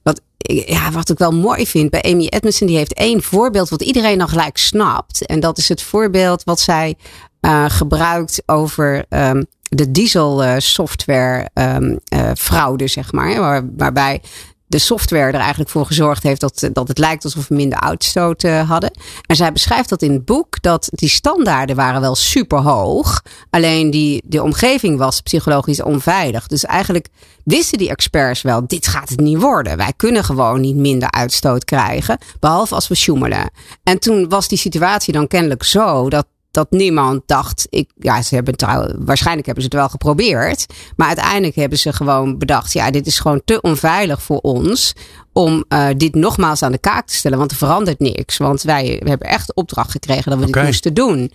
Wat, 0.03 0.21
ja, 0.38 0.91
wat 0.91 1.10
ik 1.10 1.17
wel 1.17 1.32
mooi 1.32 1.67
vind 1.67 1.89
bij 1.89 2.01
Amy 2.01 2.25
Edmondson, 2.25 2.67
die 2.67 2.77
heeft 2.77 2.93
één 2.93 3.23
voorbeeld 3.23 3.69
wat 3.69 3.82
iedereen 3.82 4.17
dan 4.17 4.30
gelijk 4.30 4.58
snapt. 4.58 5.25
En 5.25 5.39
dat 5.39 5.58
is 5.58 5.69
het 5.69 5.82
voorbeeld 5.82 6.43
wat 6.43 6.60
zij 6.60 6.95
uh, 7.41 7.65
gebruikt 7.67 8.43
over 8.45 9.06
um, 9.10 9.45
de 9.69 9.91
diesel 9.91 10.43
uh, 10.43 10.53
software 10.58 11.49
um, 11.53 11.99
uh, 12.13 12.30
fraude, 12.38 12.88
zeg 12.88 13.12
maar. 13.12 13.39
Waar, 13.39 13.63
waarbij 13.77 14.21
de 14.67 14.80
software 14.80 15.32
er 15.32 15.39
eigenlijk 15.39 15.69
voor 15.69 15.86
gezorgd 15.86 16.23
heeft 16.23 16.41
dat, 16.41 16.69
dat 16.73 16.88
het 16.88 16.97
lijkt 16.97 17.23
alsof 17.23 17.47
we 17.47 17.56
minder 17.56 17.80
uitstoot 17.80 18.41
hadden. 18.41 18.91
En 19.25 19.36
zij 19.36 19.51
beschrijft 19.51 19.89
dat 19.89 20.01
in 20.01 20.12
het 20.12 20.25
boek 20.25 20.62
dat 20.62 20.88
die 20.91 21.10
standaarden 21.10 21.75
waren 21.75 22.01
wel 22.01 22.15
super 22.15 22.60
hoog. 22.60 23.21
Alleen 23.49 23.91
die, 23.91 24.23
de 24.25 24.43
omgeving 24.43 24.97
was 24.97 25.21
psychologisch 25.21 25.82
onveilig. 25.82 26.47
Dus 26.47 26.65
eigenlijk 26.65 27.08
wisten 27.43 27.77
die 27.77 27.89
experts 27.89 28.41
wel, 28.41 28.67
dit 28.67 28.88
gaat 28.88 29.10
het 29.10 29.19
niet 29.19 29.41
worden. 29.41 29.77
Wij 29.77 29.93
kunnen 29.95 30.23
gewoon 30.23 30.62
niet 30.62 30.75
minder 30.75 31.12
uitstoot 31.12 31.65
krijgen, 31.65 32.17
behalve 32.39 32.75
als 32.75 32.88
we 32.88 32.95
sjoemelen. 32.95 33.51
En 33.84 33.99
toen 33.99 34.30
was 34.30 34.47
die 34.47 34.58
situatie 34.58 35.13
dan 35.13 35.27
kennelijk 35.27 35.63
zo 35.63 36.10
dat 36.10 36.25
dat 36.57 36.71
niemand 36.71 37.21
dacht, 37.25 37.67
ik, 37.69 37.89
ja, 37.99 38.21
ze 38.21 38.35
hebben 38.35 38.55
trouw, 38.55 38.87
waarschijnlijk 38.97 39.45
hebben 39.45 39.63
ze 39.63 39.69
het 39.69 39.79
wel 39.79 39.89
geprobeerd. 39.89 40.65
Maar 40.95 41.07
uiteindelijk 41.07 41.55
hebben 41.55 41.77
ze 41.77 41.93
gewoon 41.93 42.37
bedacht, 42.37 42.73
ja, 42.73 42.91
dit 42.91 43.07
is 43.07 43.19
gewoon 43.19 43.41
te 43.45 43.61
onveilig 43.61 44.21
voor 44.21 44.39
ons 44.39 44.93
om 45.33 45.65
uh, 45.69 45.87
dit 45.97 46.15
nogmaals 46.15 46.63
aan 46.63 46.71
de 46.71 46.77
kaak 46.77 47.07
te 47.07 47.15
stellen. 47.15 47.37
Want 47.37 47.51
er 47.51 47.57
verandert 47.57 47.99
niks. 47.99 48.37
Want 48.37 48.61
wij 48.61 48.99
we 49.03 49.09
hebben 49.09 49.27
echt 49.27 49.55
opdracht 49.55 49.91
gekregen 49.91 50.31
dat 50.31 50.39
we 50.39 50.45
dit 50.45 50.63
moesten 50.63 50.93
doen. 50.93 51.31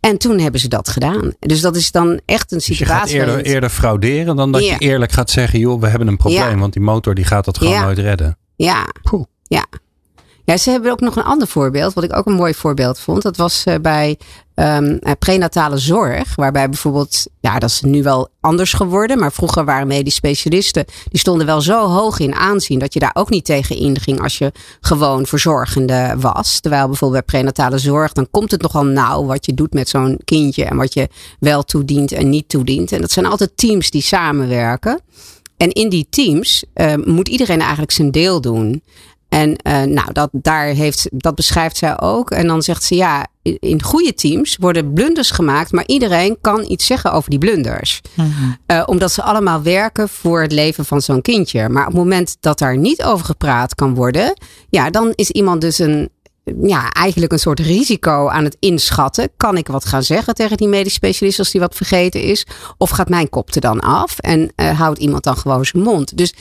En 0.00 0.18
toen 0.18 0.38
hebben 0.38 0.60
ze 0.60 0.68
dat 0.68 0.88
gedaan. 0.88 1.32
Dus 1.38 1.60
dat 1.60 1.76
is 1.76 1.90
dan 1.90 2.20
echt 2.24 2.52
een 2.52 2.60
situatie. 2.60 3.02
Dus 3.02 3.12
je 3.12 3.18
gaat 3.18 3.28
eerder, 3.28 3.52
eerder 3.52 3.70
frauderen 3.70 4.36
dan 4.36 4.52
dat 4.52 4.66
je 4.66 4.78
eerlijk 4.78 5.12
gaat 5.12 5.30
zeggen: 5.30 5.58
joh, 5.58 5.80
we 5.80 5.88
hebben 5.88 6.08
een 6.08 6.16
probleem. 6.16 6.58
Want 6.58 6.72
die 6.72 6.82
motor 6.82 7.14
die 7.14 7.24
gaat 7.24 7.44
dat 7.44 7.58
gewoon 7.58 7.80
nooit 7.80 7.98
redden. 7.98 8.38
Ja. 8.56 8.86
Ja. 9.42 9.66
Ja, 10.48 10.56
ze 10.56 10.70
hebben 10.70 10.90
ook 10.90 11.00
nog 11.00 11.16
een 11.16 11.24
ander 11.24 11.48
voorbeeld, 11.48 11.94
wat 11.94 12.04
ik 12.04 12.16
ook 12.16 12.26
een 12.26 12.32
mooi 12.32 12.54
voorbeeld 12.54 13.00
vond. 13.00 13.22
Dat 13.22 13.36
was 13.36 13.64
uh, 13.66 13.74
bij 13.82 14.18
um, 14.54 14.98
prenatale 15.18 15.78
zorg, 15.78 16.34
waarbij 16.34 16.68
bijvoorbeeld, 16.68 17.26
ja, 17.40 17.58
dat 17.58 17.70
is 17.70 17.80
nu 17.80 18.02
wel 18.02 18.28
anders 18.40 18.72
geworden, 18.72 19.18
maar 19.18 19.32
vroeger 19.32 19.64
waren 19.64 19.86
medisch 19.86 20.14
specialisten, 20.14 20.84
die 21.08 21.20
stonden 21.20 21.46
wel 21.46 21.60
zo 21.60 21.86
hoog 21.86 22.18
in 22.18 22.34
aanzien 22.34 22.78
dat 22.78 22.94
je 22.94 23.00
daar 23.00 23.10
ook 23.14 23.30
niet 23.30 23.44
tegen 23.44 23.76
inging 23.76 24.22
als 24.22 24.38
je 24.38 24.52
gewoon 24.80 25.26
verzorgende 25.26 26.14
was. 26.18 26.60
Terwijl 26.60 26.86
bijvoorbeeld 26.86 27.26
bij 27.26 27.40
prenatale 27.40 27.78
zorg, 27.78 28.12
dan 28.12 28.28
komt 28.30 28.50
het 28.50 28.62
nogal 28.62 28.84
nauw 28.84 29.24
wat 29.24 29.46
je 29.46 29.54
doet 29.54 29.72
met 29.72 29.88
zo'n 29.88 30.20
kindje 30.24 30.64
en 30.64 30.76
wat 30.76 30.94
je 30.94 31.08
wel 31.40 31.62
toedient 31.62 32.12
en 32.12 32.28
niet 32.28 32.48
toedient. 32.48 32.92
En 32.92 33.00
dat 33.00 33.10
zijn 33.10 33.26
altijd 33.26 33.56
teams 33.56 33.90
die 33.90 34.02
samenwerken. 34.02 35.00
En 35.56 35.72
in 35.72 35.88
die 35.88 36.06
teams 36.10 36.64
uh, 36.74 36.94
moet 37.04 37.28
iedereen 37.28 37.60
eigenlijk 37.60 37.92
zijn 37.92 38.10
deel 38.10 38.40
doen. 38.40 38.82
En 39.28 39.50
uh, 39.50 39.82
nou, 39.82 40.12
dat, 40.12 40.28
daar 40.32 40.66
heeft, 40.66 41.08
dat 41.12 41.34
beschrijft 41.34 41.76
zij 41.76 42.00
ook. 42.00 42.30
En 42.30 42.46
dan 42.46 42.62
zegt 42.62 42.84
ze 42.84 42.94
ja, 42.94 43.26
in 43.42 43.82
goede 43.82 44.14
teams 44.14 44.56
worden 44.56 44.92
blunders 44.92 45.30
gemaakt, 45.30 45.72
maar 45.72 45.86
iedereen 45.86 46.38
kan 46.40 46.64
iets 46.68 46.86
zeggen 46.86 47.12
over 47.12 47.30
die 47.30 47.38
blunders. 47.38 48.00
Mm 48.14 48.56
uh, 48.66 48.82
omdat 48.86 49.12
ze 49.12 49.22
allemaal 49.22 49.62
werken 49.62 50.08
voor 50.08 50.42
het 50.42 50.52
leven 50.52 50.84
van 50.84 51.00
zo'n 51.00 51.22
kindje. 51.22 51.68
Maar 51.68 51.86
op 51.86 51.92
het 51.92 52.02
moment 52.02 52.36
dat 52.40 52.58
daar 52.58 52.76
niet 52.76 53.02
over 53.02 53.24
gepraat 53.24 53.74
kan 53.74 53.94
worden, 53.94 54.34
ja, 54.68 54.90
dan 54.90 55.12
is 55.14 55.30
iemand 55.30 55.60
dus 55.60 55.78
een, 55.78 56.10
ja, 56.62 56.90
eigenlijk 56.90 57.32
een 57.32 57.38
soort 57.38 57.60
risico 57.60 58.28
aan 58.28 58.44
het 58.44 58.56
inschatten. 58.60 59.28
Kan 59.36 59.56
ik 59.56 59.66
wat 59.66 59.84
gaan 59.84 60.02
zeggen 60.02 60.34
tegen 60.34 60.56
die 60.56 60.68
medisch 60.68 60.94
specialist 60.94 61.38
als 61.38 61.50
die 61.50 61.60
wat 61.60 61.74
vergeten 61.74 62.22
is? 62.22 62.46
Of 62.78 62.90
gaat 62.90 63.08
mijn 63.08 63.28
kop 63.28 63.54
er 63.54 63.60
dan 63.60 63.80
af 63.80 64.18
en 64.18 64.52
uh, 64.56 64.78
houdt 64.78 64.98
iemand 64.98 65.24
dan 65.24 65.36
gewoon 65.36 65.64
zijn 65.64 65.82
mond? 65.82 66.16
Dus 66.16 66.34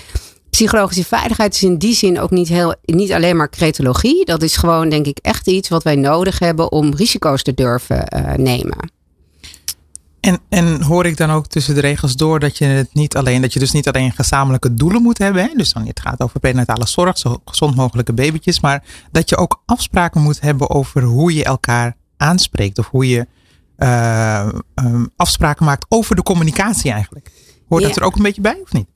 psychologische 0.58 1.06
veiligheid 1.06 1.54
is 1.54 1.64
in 1.64 1.78
die 1.78 1.94
zin 1.94 2.20
ook 2.20 2.32
niet, 2.32 2.48
heel, 2.48 2.76
niet 2.86 3.12
alleen 3.14 3.38
maar 3.38 3.50
cretologie. 3.50 4.26
Dat 4.26 4.42
is 4.42 4.58
gewoon, 4.58 4.90
denk 4.90 5.06
ik, 5.06 5.18
echt 5.22 5.48
iets 5.48 5.70
wat 5.70 5.84
wij 5.84 5.96
nodig 5.96 6.40
hebben 6.40 6.72
om 6.72 6.96
risico's 6.96 7.44
te 7.44 7.54
durven 7.54 8.04
uh, 8.16 8.34
nemen. 8.34 8.92
En, 10.20 10.40
en 10.50 10.82
hoor 10.82 11.06
ik 11.06 11.18
dan 11.18 11.30
ook 11.30 11.48
tussen 11.48 11.76
de 11.76 11.82
regels 11.82 12.16
door 12.16 12.40
dat 12.40 12.58
je 12.58 12.66
het 12.66 12.94
niet 12.94 13.16
alleen, 13.16 13.42
dat 13.42 13.54
je 13.54 13.60
dus 13.60 13.72
niet 13.72 13.88
alleen 13.88 14.12
gezamenlijke 14.12 14.74
doelen 14.74 15.02
moet 15.02 15.18
hebben. 15.18 15.44
Hè? 15.44 15.50
Dus 15.56 15.74
dan 15.74 15.88
het 15.88 16.00
gaat 16.00 16.22
over 16.22 16.40
prenatale 16.40 16.88
zorg, 16.88 17.18
zo 17.18 17.42
gezond 17.46 17.76
mogelijke 17.76 18.14
babytjes. 18.14 18.60
Maar 18.60 18.84
dat 19.12 19.30
je 19.30 19.38
ook 19.38 19.62
afspraken 19.66 20.22
moet 20.22 20.42
hebben 20.42 20.70
over 20.70 21.04
hoe 21.04 21.34
je 21.34 21.44
elkaar 21.44 21.96
aanspreekt. 22.18 22.80
Of 22.80 22.88
hoe 22.88 23.10
je 23.10 23.28
uh, 23.78 24.50
um, 24.76 25.10
afspraken 25.16 25.66
maakt 25.66 25.86
over 25.90 26.16
de 26.16 26.24
communicatie 26.24 26.92
eigenlijk. 26.92 27.32
Hoort 27.68 27.82
Ja. 27.82 27.88
dat 27.88 27.98
er 27.98 28.04
ook 28.04 28.16
een 28.16 28.24
beetje 28.24 28.42
bij 28.42 28.60
of 28.64 28.74
niet? 28.74 28.88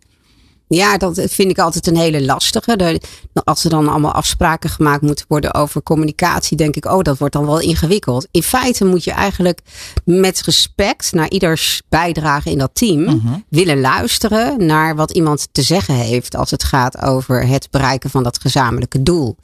Ja, 0.73 0.97
dat 0.97 1.21
vind 1.29 1.51
ik 1.51 1.60
altijd 1.60 1.88
een 1.88 1.97
hele 1.97 2.25
lastige. 2.25 2.99
Als 3.43 3.63
er 3.63 3.69
dan 3.69 3.88
allemaal 3.88 4.12
afspraken 4.12 4.69
gemaakt 4.69 5.01
moeten 5.01 5.25
worden 5.27 5.53
over 5.53 5.84
communicatie, 5.84 6.57
denk 6.57 6.75
ik, 6.75 6.86
oh, 6.86 7.01
dat 7.01 7.17
wordt 7.17 7.34
dan 7.34 7.45
wel 7.45 7.60
ingewikkeld. 7.60 8.27
In 8.31 8.43
feite 8.43 8.86
moet 8.86 9.03
je 9.03 9.12
eigenlijk 9.12 9.60
met 10.05 10.41
respect 10.41 11.12
naar 11.13 11.29
ieders 11.29 11.81
bijdrage 11.89 12.51
in 12.51 12.57
dat 12.57 12.69
team 12.73 13.21
willen 13.49 13.81
luisteren 13.81 14.65
naar 14.65 14.95
wat 14.95 15.12
iemand 15.12 15.47
te 15.51 15.62
zeggen 15.62 15.95
heeft 15.95 16.36
als 16.36 16.51
het 16.51 16.63
gaat 16.63 17.01
over 17.01 17.47
het 17.47 17.67
bereiken 17.71 18.10
van 18.10 18.23
dat 18.23 18.41
gezamenlijke 18.41 19.03
doel. 19.03 19.36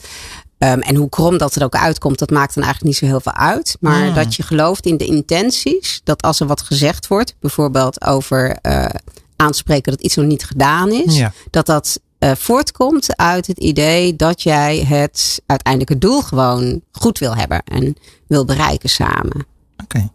Um, 0.59 0.81
en 0.81 0.95
hoe 0.95 1.09
krom 1.09 1.37
dat 1.37 1.55
er 1.55 1.63
ook 1.63 1.75
uitkomt, 1.75 2.19
dat 2.19 2.29
maakt 2.29 2.53
dan 2.53 2.63
eigenlijk 2.63 2.93
niet 2.93 3.01
zo 3.01 3.05
heel 3.05 3.21
veel 3.21 3.33
uit. 3.33 3.77
Maar 3.79 4.13
dat 4.13 4.35
je 4.35 4.43
gelooft 4.43 4.85
in 4.85 4.97
de 4.97 5.05
intenties. 5.05 6.01
Dat 6.03 6.21
als 6.21 6.39
er 6.39 6.47
wat 6.47 6.61
gezegd 6.61 7.07
wordt, 7.07 7.35
bijvoorbeeld 7.39 8.05
over 8.05 8.57
uh, 8.61 8.85
aanspreken 9.37 9.91
dat 9.91 10.01
iets 10.01 10.15
nog 10.15 10.25
niet 10.25 10.43
gedaan 10.43 10.91
is. 10.91 11.17
Ja. 11.17 11.33
Dat 11.49 11.65
dat 11.65 11.99
uh, 12.19 12.31
voortkomt 12.35 13.17
uit 13.17 13.47
het 13.47 13.59
idee 13.59 14.15
dat 14.15 14.41
jij 14.41 14.83
het 14.87 15.41
uiteindelijke 15.45 15.97
doel 15.97 16.21
gewoon 16.21 16.81
goed 16.91 17.19
wil 17.19 17.35
hebben. 17.35 17.63
En 17.63 17.95
wil 18.27 18.45
bereiken 18.45 18.89
samen. 18.89 19.45
Oké. 19.83 20.09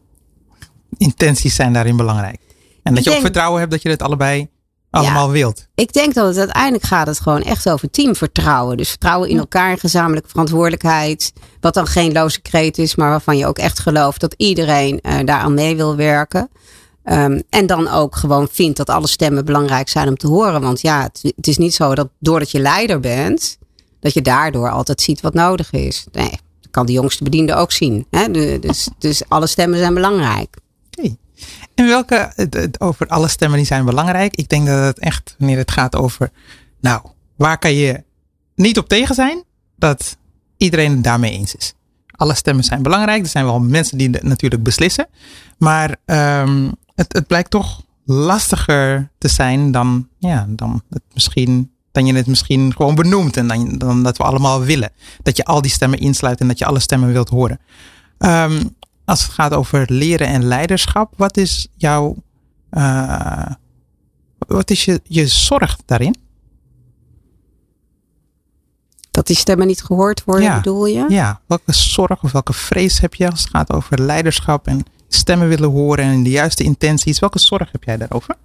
Intenties 0.97 1.55
zijn 1.55 1.73
daarin 1.73 1.97
belangrijk. 1.97 2.41
En 2.83 2.95
dat 2.95 3.05
Ik 3.05 3.11
je 3.11 3.17
ook 3.17 3.25
vertrouwen 3.25 3.59
hebt 3.61 3.73
dat 3.73 3.83
je 3.83 3.89
het 3.89 4.03
allebei 4.03 4.49
allemaal 4.91 5.31
wilt. 5.31 5.67
Ik 5.75 5.93
denk 5.93 6.15
dat 6.15 6.27
het 6.27 6.39
uiteindelijk 6.39 6.85
gaat 6.85 7.07
het 7.07 7.21
gewoon 7.21 7.43
echt 7.43 7.69
over 7.71 7.91
teamvertrouwen. 7.91 8.77
Dus 8.77 8.89
vertrouwen 8.89 9.29
in 9.29 9.39
elkaar, 9.39 9.79
gezamenlijke 9.79 10.29
verantwoordelijkheid. 10.29 11.33
Wat 11.61 11.75
dan 11.75 11.87
geen 11.87 12.13
loze 12.13 12.41
kreet 12.41 12.79
is, 12.79 12.95
maar 12.95 13.11
waarvan 13.11 13.37
je 13.37 13.47
ook 13.47 13.59
echt 13.59 13.79
gelooft 13.79 14.21
dat 14.21 14.35
iedereen 14.37 15.01
uh, 15.03 15.19
daaraan 15.25 15.55
mee 15.55 15.77
wil 15.77 15.97
werken. 15.97 16.51
Um, 17.05 17.43
en 17.51 17.67
dan 17.67 17.89
ook 17.89 18.17
gewoon 18.17 18.49
vindt 18.51 18.77
dat 18.77 18.91
alle 18.91 19.07
stemmen 19.07 19.45
belangrijk 19.45 19.89
zijn 19.89 20.09
om 20.09 20.17
te 20.17 20.27
horen. 20.27 20.61
Want 20.61 20.81
ja, 20.81 21.03
het, 21.23 21.47
is 21.47 21.57
niet 21.57 21.75
zo 21.75 21.95
dat 21.95 22.09
doordat 22.19 22.51
je 22.51 22.61
leider 22.61 23.01
bent, 23.01 23.59
dat 24.01 24.15
je 24.15 24.23
daardoor 24.23 24.71
altijd 24.71 25.01
ziet 25.01 25.21
wat 25.21 25.35
nodig 25.35 25.71
is. 25.73 26.07
Nee, 26.13 26.31
dat 26.61 26.71
kan 26.71 26.87
de 26.87 26.93
jongste 26.93 27.25
bediende 27.25 27.55
ook 27.55 27.73
zien. 27.73 28.07
Hè? 28.11 28.31
Dus, 28.61 28.89
dus 28.99 29.23
alle 29.29 29.47
stemmen 29.47 29.79
zijn 29.79 29.95
belangrijk. 29.95 30.57
Okay. 30.91 31.17
En 31.75 31.87
welke, 31.87 32.33
het, 32.35 32.81
over 32.81 33.07
alle 33.07 33.29
stemmen 33.29 33.59
die 33.59 33.67
zijn 33.67 33.85
belangrijk. 33.85 34.37
Ik 34.37 34.49
denk 34.49 34.67
dat 34.67 34.85
het 34.85 34.99
echt, 34.99 35.35
wanneer 35.39 35.59
het 35.59 35.71
gaat 35.71 35.97
over, 35.97 36.31
nou, 36.81 37.03
waar 37.37 37.59
kan 37.59 37.75
je 37.75 38.03
niet 38.55 38.79
op 38.79 38.89
tegen 38.89 39.15
zijn? 39.15 39.45
Dat 39.77 40.17
iedereen 40.57 40.91
het 40.91 41.05
daarmee 41.05 41.33
eens 41.33 41.55
is. 41.55 41.75
Alle 42.11 42.35
stemmen 42.35 42.65
zijn 42.65 42.83
belangrijk. 42.83 43.23
Er 43.23 43.29
zijn 43.29 43.45
wel 43.45 43.61
mensen 43.61 43.99
die 43.99 44.11
natuurlijk 44.11 44.63
beslissen. 44.63 45.07
Maar 45.59 45.97
um, 46.05 46.73
het, 46.95 47.13
het 47.13 47.27
blijkt 47.27 47.51
toch 47.51 47.83
lastiger 48.05 49.11
te 49.19 49.29
zijn 49.29 49.71
dan, 49.71 50.09
ja, 50.19 50.47
dan, 50.49 50.83
het 50.91 51.03
misschien, 51.15 51.71
dan 51.93 52.07
je 52.07 52.15
het 52.15 52.27
misschien 52.27 52.73
gewoon 52.77 52.95
benoemt. 52.95 53.37
En 53.37 53.47
dan, 53.47 53.79
dan 53.79 54.03
dat 54.03 54.17
we 54.17 54.23
allemaal 54.23 54.61
willen. 54.61 54.91
Dat 55.23 55.37
je 55.37 55.45
al 55.45 55.63
die 55.63 55.71
stemmen 55.71 55.99
insluit 55.99 56.41
en 56.41 56.49
dat 56.49 56.59
je 56.59 56.65
alle 56.65 56.81
stemmen 56.81 57.13
wilt 57.13 57.29
horen. 57.29 57.61
Um, 58.19 58.77
als 59.05 59.23
het 59.23 59.33
gaat 59.33 59.55
over 59.55 59.85
leren 59.89 60.27
en 60.27 60.45
leiderschap, 60.45 61.13
wat 61.17 61.37
is 61.37 61.69
jouw, 61.77 62.17
uh, 62.71 63.47
wat 64.39 64.71
is 64.71 64.85
je, 64.85 65.01
je 65.05 65.27
zorg 65.27 65.79
daarin? 65.85 66.17
Dat 69.11 69.27
die 69.27 69.37
stemmen 69.37 69.67
niet 69.67 69.83
gehoord 69.83 70.25
worden, 70.25 70.45
ja. 70.45 70.57
bedoel 70.57 70.87
je? 70.87 71.07
Ja, 71.09 71.41
welke 71.47 71.73
zorg 71.73 72.23
of 72.23 72.33
welke 72.33 72.53
vrees 72.53 73.01
heb 73.01 73.15
je 73.15 73.31
als 73.31 73.41
het 73.41 73.51
gaat 73.51 73.73
over 73.73 74.01
leiderschap 74.01 74.67
en 74.67 74.85
stemmen 75.15 75.49
willen 75.49 75.71
horen 75.71 76.05
en 76.05 76.23
de 76.23 76.31
juiste 76.31 76.65
intenties? 76.65 77.19
Welke 77.19 77.39
zorg 77.39 77.73
heb 77.73 77.85
jij 77.85 77.97
daarover? 77.97 78.37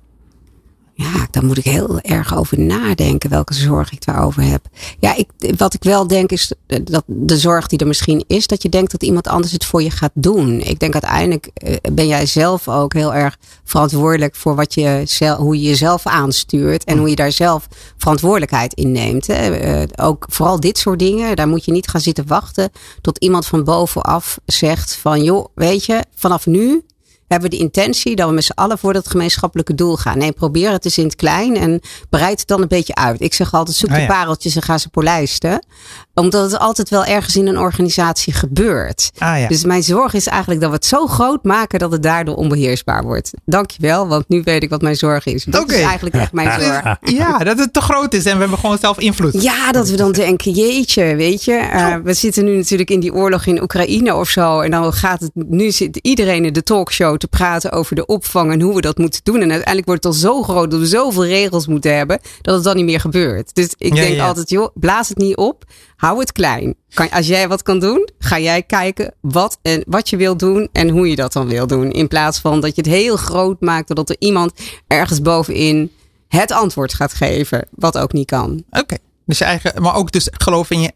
Daar 1.32 1.46
moet 1.46 1.58
ik 1.58 1.64
heel 1.64 2.00
erg 2.00 2.36
over 2.36 2.60
nadenken 2.60 3.30
welke 3.30 3.54
zorg 3.54 3.92
ik 3.92 4.06
daarover 4.06 4.44
heb. 4.44 4.68
Ja, 5.00 5.16
ik, 5.16 5.30
wat 5.58 5.74
ik 5.74 5.84
wel 5.84 6.08
denk 6.08 6.32
is 6.32 6.52
dat 6.84 7.04
de 7.06 7.38
zorg 7.38 7.68
die 7.68 7.80
er 7.80 7.88
misschien 7.88 8.24
is, 8.28 8.48
dat 8.48 8.62
je 8.62 8.70
denkt 8.70 8.92
dat 8.92 9.04
iemand 9.04 9.28
anders 9.28 9.54
het 9.54 9.66
voor 9.66 9.82
je 9.82 9.92
gaat 9.92 10.12
doen. 10.14 10.62
Ik 10.62 10.80
denk 10.80 10.94
uiteindelijk 10.94 11.50
ben 11.94 12.08
jij 12.08 12.26
zelf 12.26 12.68
ook 12.68 12.94
heel 12.94 13.14
erg 13.14 13.38
verantwoordelijk 13.64 14.36
voor 14.36 14.56
wat 14.56 14.74
je 14.74 15.06
hoe 15.38 15.62
je 15.62 15.68
jezelf 15.68 16.06
aanstuurt 16.06 16.84
en 16.84 16.98
hoe 16.98 17.10
je 17.10 17.16
daar 17.16 17.32
zelf 17.32 17.68
verantwoordelijkheid 17.98 18.74
in 18.74 18.92
neemt. 18.92 19.28
Hè. 19.28 19.84
Ook 19.96 20.26
vooral 20.30 20.60
dit 20.60 20.78
soort 20.78 21.00
dingen, 21.00 21.36
daar 21.36 21.48
moet 21.48 21.66
je 21.66 21.72
niet 21.72 21.88
gaan 21.88 22.02
zitten 22.02 22.28
wachten 22.28 22.72
tot 23.02 23.18
iemand 23.18 23.46
van 23.46 23.64
bovenaf 23.64 24.40
zegt 24.46 24.96
van 24.96 25.24
joh, 25.24 25.46
weet 25.56 25.86
je, 25.86 26.04
vanaf 26.16 26.46
nu 26.46 26.84
hebben 27.28 27.50
we 27.50 27.56
de 27.56 27.62
intentie 27.62 28.16
dat 28.16 28.28
we 28.30 28.34
met 28.36 28.44
z'n 28.44 28.52
allen 28.56 28.78
voor 28.78 28.94
dat 28.94 29.08
gemeenschappelijke 29.10 29.76
doel 29.76 29.96
gaan. 29.96 30.18
Nee, 30.18 30.32
probeer 30.32 30.72
het 30.72 30.86
eens 30.86 30.98
in 30.98 31.04
het 31.04 31.16
klein 31.16 31.56
en 31.58 31.82
bereid 32.10 32.40
het 32.40 32.48
dan 32.48 32.62
een 32.62 32.68
beetje 32.68 32.96
uit. 32.96 33.22
Ik 33.22 33.34
zeg 33.34 33.54
altijd, 33.54 33.78
zoek 33.78 33.90
de 33.90 33.96
Ah, 33.96 34.02
ja. 34.02 34.08
pareltjes 34.08 34.56
en 34.56 34.62
ga 34.62 34.78
ze 34.78 34.90
polijsten. 34.90 35.66
Omdat 36.14 36.52
het 36.52 36.60
altijd 36.60 36.90
wel 36.90 37.06
ergens 37.06 37.36
in 37.36 37.48
een 37.48 37.58
organisatie 37.60 38.34
gebeurt. 38.34 39.12
Ah, 39.18 39.40
ja. 39.40 39.48
Dus 39.48 39.64
mijn 39.64 39.84
zorg 39.84 40.14
is 40.14 40.28
eigenlijk 40.28 40.62
dat 40.62 40.70
we 40.70 40.76
het 40.76 40.86
zo 40.86 41.08
groot 41.08 41.44
maken 41.44 41.80
dat 41.80 41.92
het 41.92 42.04
daardoor 42.04 42.36
onbeheersbaar 42.36 43.04
wordt. 43.04 43.32
Dankjewel, 43.46 44.08
want 44.08 44.30
nu 44.30 44.42
weet 44.44 44.64
ik 44.64 44.70
wat 44.70 44.82
mijn 44.82 44.96
zorg 44.96 45.26
is. 45.26 45.44
Dat 45.44 45.72
is 45.72 45.82
eigenlijk 45.82 46.16
echt 46.16 46.32
mijn 46.32 46.52
zorg. 46.62 46.98
Ja, 47.02 47.38
dat 47.38 47.60
het 47.60 47.74
te 47.74 47.82
groot 47.82 48.14
is 48.14 48.26
en 48.26 48.34
we 48.34 48.40
hebben 48.40 48.58
gewoon 48.58 48.78
zelf 48.78 49.00
invloed. 49.00 49.42
Ja, 49.42 49.72
dat 49.72 49.90
we 49.90 49.96
dan 49.96 50.12
denken, 50.12 50.52
jeetje, 50.52 51.16
weet 51.16 51.44
je. 51.44 51.70
Uh, 51.74 51.96
we 52.04 52.14
zitten 52.14 52.46
nu 52.46 52.56
natuurlijk 52.58 52.90
in 52.90 53.00
die 53.00 53.14
oorlog 53.14 53.46
in 53.46 53.62
Oekraïne 53.62 54.16
of 54.16 54.30
zo. 54.30 54.60
En 54.60 54.72
dan 54.72 54.94
gaat 54.94 55.20
het, 55.20 55.32
nu 55.34 55.72
zit 55.72 55.98
iedereen 56.02 56.46
in 56.46 56.54
de 56.54 56.64
talkshow 56.64 57.17
te 57.20 57.28
praten 57.28 57.72
over 57.72 57.96
de 57.96 58.06
opvang 58.06 58.52
en 58.52 58.62
hoe 58.62 58.76
we 58.76 58.82
dat 58.82 58.98
moeten 58.98 59.22
doen. 59.24 59.36
En 59.36 59.52
uiteindelijk 59.52 59.86
wordt 59.86 60.04
het 60.04 60.14
al 60.14 60.20
zo 60.20 60.44
groot 60.44 60.72
dat 60.72 60.80
we 60.80 60.86
zoveel 60.86 61.26
regels 61.26 61.68
moeten 61.68 61.96
hebben, 61.96 62.20
dat 62.42 62.56
het 62.56 62.64
dan 62.64 62.76
niet 62.76 62.86
meer 62.86 63.00
gebeurt. 63.00 63.56
Dus 63.56 63.74
ik 63.78 63.94
Ja, 63.94 64.02
denk 64.02 64.16
ja. 64.16 64.28
altijd, 64.28 64.50
joh, 64.50 64.68
blaas 64.74 65.10
het 65.10 65.18
niet 65.18 65.36
op. 65.38 65.64
Hou 65.96 66.20
het 66.20 66.32
klein. 66.32 66.76
Kan, 66.94 67.10
als 67.10 67.28
jij 67.28 67.48
wat 67.48 67.64
kan 67.64 67.80
doen, 67.80 68.10
ga 68.20 68.40
jij 68.40 68.64
kijken 68.64 69.14
wat, 69.22 69.60
en 69.62 69.84
wat 69.88 70.10
je 70.10 70.18
wil 70.18 70.38
doen 70.38 70.70
en 70.72 70.90
hoe 70.90 71.10
je 71.10 71.16
dat 71.16 71.34
dan 71.34 71.48
wil 71.48 71.68
doen. 71.68 71.92
In 71.92 72.08
plaats 72.08 72.40
van 72.40 72.62
dat 72.62 72.76
je 72.76 72.82
het 72.82 72.92
heel 72.92 73.18
groot 73.18 73.62
maakt, 73.62 73.88
doordat 73.88 74.10
er 74.10 74.16
iemand 74.20 74.52
ergens 74.88 75.22
bovenin 75.22 75.92
het 76.28 76.52
antwoord 76.52 76.94
gaat 76.94 77.14
geven, 77.14 77.68
wat 77.72 77.98
ook 77.98 78.14
niet 78.14 78.26
kan. 78.26 78.64
Oké. 78.70 78.98
Dus 79.28 79.38
je 79.38 79.44
eigen, 79.44 79.82
maar 79.82 79.96
ook 79.96 80.12
dus 80.12 80.28
geloof 80.32 80.70
in 80.70 80.82
je, 80.82 80.92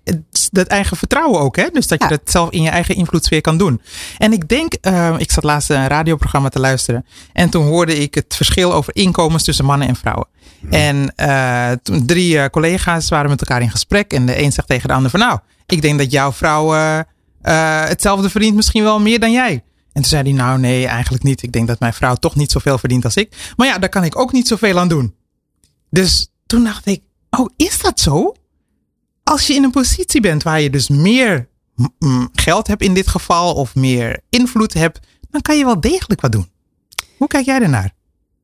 dat 0.52 0.68
eigen 0.68 0.98
vertrouwen 0.98 1.40
ook, 1.40 1.56
hè? 1.56 1.68
Dus 1.74 1.88
dat 1.88 2.00
je 2.02 2.10
Ja. 2.10 2.16
dat 2.16 2.32
zelf 2.32 2.50
in 2.50 2.62
je 2.62 2.70
eigen 2.70 2.96
invloedssfeer 2.96 3.42
kan 3.42 3.58
doen. 3.58 3.82
En 4.18 4.34
ik 4.34 4.48
denk, 4.48 4.76
uh, 4.82 5.16
ik 5.18 5.32
zat 5.32 5.44
laatst 5.44 5.70
een 5.70 5.88
radioprogramma 5.88 6.50
te 6.50 6.60
luisteren. 6.60 7.06
En 7.34 7.50
toen 7.50 7.66
hoorde 7.66 7.98
ik 7.98 8.16
het 8.16 8.36
verschil 8.36 8.74
over 8.74 8.96
inkomens 8.96 9.44
tussen 9.44 9.66
mannen 9.66 9.88
en 9.88 9.96
vrouwen. 9.96 10.28
En 10.70 11.14
uh, 11.16 11.72
toen 11.84 12.06
drie 12.06 12.34
uh, 12.36 12.46
collega's 12.46 13.10
waren 13.10 13.30
met 13.30 13.40
elkaar 13.40 13.62
in 13.62 13.72
gesprek. 13.72 14.14
En 14.14 14.26
de 14.26 14.42
een 14.42 14.52
zegt 14.52 14.68
tegen 14.68 14.88
de 14.88 14.94
ander 14.94 15.12
van 15.12 15.20
nou, 15.20 15.40
ik 15.66 15.82
denk 15.82 16.00
dat 16.00 16.12
jouw 16.12 16.32
vrouw 16.32 16.72
hetzelfde 17.42 18.30
verdient, 18.30 18.56
misschien 18.56 18.84
wel 18.84 19.00
meer 19.00 19.20
dan 19.20 19.32
jij. 19.32 19.52
En 19.94 20.02
toen 20.02 20.04
zei 20.04 20.24
hij, 20.24 20.32
nou 20.32 20.60
nee, 20.60 20.88
eigenlijk 20.88 21.24
niet. 21.24 21.44
Ik 21.44 21.52
denk 21.52 21.68
dat 21.68 21.80
mijn 21.80 21.94
vrouw 21.94 22.16
toch 22.16 22.36
niet 22.36 22.52
zoveel 22.52 22.78
verdient 22.78 23.06
als 23.06 23.16
ik. 23.16 23.54
Maar 23.56 23.68
ja, 23.68 23.78
daar 23.78 23.90
kan 23.90 24.04
ik 24.04 24.20
ook 24.20 24.32
niet 24.32 24.48
zoveel 24.48 24.80
aan 24.80 24.88
doen. 24.88 25.16
Dus 25.90 26.32
toen 26.46 26.64
dacht 26.64 26.86
ik, 26.86 27.02
oh, 27.38 27.50
is 27.56 27.82
dat 27.82 28.00
zo? 28.00 28.36
Als 29.24 29.48
je 29.48 29.54
in 29.54 29.64
een 29.64 29.72
positie 29.72 30.22
bent 30.22 30.44
waar 30.44 30.62
je 30.62 30.70
dus 30.70 30.90
meer 30.90 31.50
geld 32.34 32.68
hebt 32.68 32.82
in 32.82 32.94
dit 32.94 33.08
geval, 33.08 33.54
of 33.54 33.76
meer 33.76 34.20
invloed 34.30 34.74
hebt, 34.74 35.00
dan 35.30 35.42
kan 35.42 35.58
je 35.58 35.66
wel 35.66 35.80
degelijk 35.80 36.22
wat 36.22 36.32
doen. 36.32 36.50
Hoe 37.18 37.28
kijk 37.28 37.46
jij 37.46 37.62
ernaar? 37.62 37.94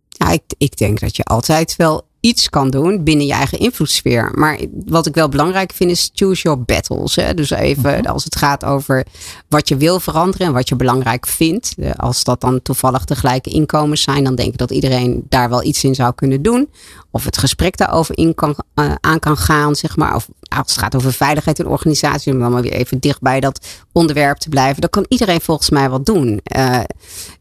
Ja, 0.09 0.29
ik, 0.29 0.43
ik 0.57 0.77
denk 0.77 0.99
dat 0.99 1.15
je 1.15 1.23
altijd 1.23 1.75
wel 1.75 2.06
iets 2.27 2.49
kan 2.49 2.69
doen 2.69 3.03
binnen 3.03 3.25
je 3.25 3.33
eigen 3.33 3.59
invloedssfeer. 3.59 4.31
Maar 4.35 4.59
wat 4.85 5.05
ik 5.05 5.13
wel 5.13 5.29
belangrijk 5.29 5.73
vind 5.73 5.91
is 5.91 6.11
choose 6.13 6.41
your 6.41 6.61
battles. 6.61 7.15
Hè? 7.15 7.33
Dus 7.33 7.49
even 7.49 7.93
-hmm. 7.93 8.05
als 8.05 8.23
het 8.23 8.35
gaat 8.35 8.65
over 8.65 9.05
wat 9.49 9.67
je 9.67 9.77
wil 9.77 9.99
veranderen 9.99 10.47
en 10.47 10.53
wat 10.53 10.69
je 10.69 10.75
belangrijk 10.75 11.27
vindt. 11.27 11.75
Als 11.95 12.23
dat 12.23 12.41
dan 12.41 12.61
toevallig 12.61 13.05
de 13.05 13.15
gelijke 13.15 13.49
inkomens 13.49 14.01
zijn, 14.01 14.23
dan 14.23 14.35
denk 14.35 14.51
ik 14.51 14.57
dat 14.57 14.71
iedereen 14.71 15.25
daar 15.29 15.49
wel 15.49 15.63
iets 15.63 15.83
in 15.83 15.95
zou 15.95 16.13
kunnen 16.15 16.41
doen. 16.41 16.69
Of 17.11 17.25
het 17.25 17.37
gesprek 17.37 17.77
daarover 17.77 18.17
in 18.17 18.35
kan, 18.35 18.55
uh, 18.75 18.91
aan 18.99 19.19
kan 19.19 19.37
gaan, 19.37 19.75
zeg 19.75 19.95
maar. 19.95 20.15
Of 20.15 20.27
als 20.49 20.71
het 20.71 20.77
gaat 20.77 20.95
over 20.95 21.13
veiligheid 21.13 21.59
in 21.59 21.67
organisaties, 21.67 22.33
om 22.33 22.39
dan 22.39 22.51
maar 22.51 22.61
weer 22.61 22.73
even 22.73 22.99
dicht 22.99 23.21
bij 23.21 23.39
dat 23.39 23.67
onderwerp 23.91 24.37
te 24.37 24.49
blijven. 24.49 24.81
Dan 24.81 24.89
kan 24.89 25.05
iedereen 25.07 25.41
volgens 25.41 25.69
mij 25.69 25.89
wat 25.89 26.05
doen. 26.05 26.41
Uh, 26.57 26.79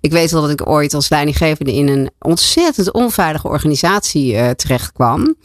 ik 0.01 0.13
weet 0.13 0.31
wel 0.31 0.41
dat 0.41 0.51
ik 0.51 0.69
ooit 0.69 0.95
als 0.95 1.09
leidinggevende 1.09 1.75
in 1.75 1.89
een 1.89 2.11
ontzettend 2.19 2.93
onveilige 2.93 3.49
organisatie 3.49 4.33
uh, 4.33 4.51
terecht 4.51 4.76
kwam. 4.93 5.37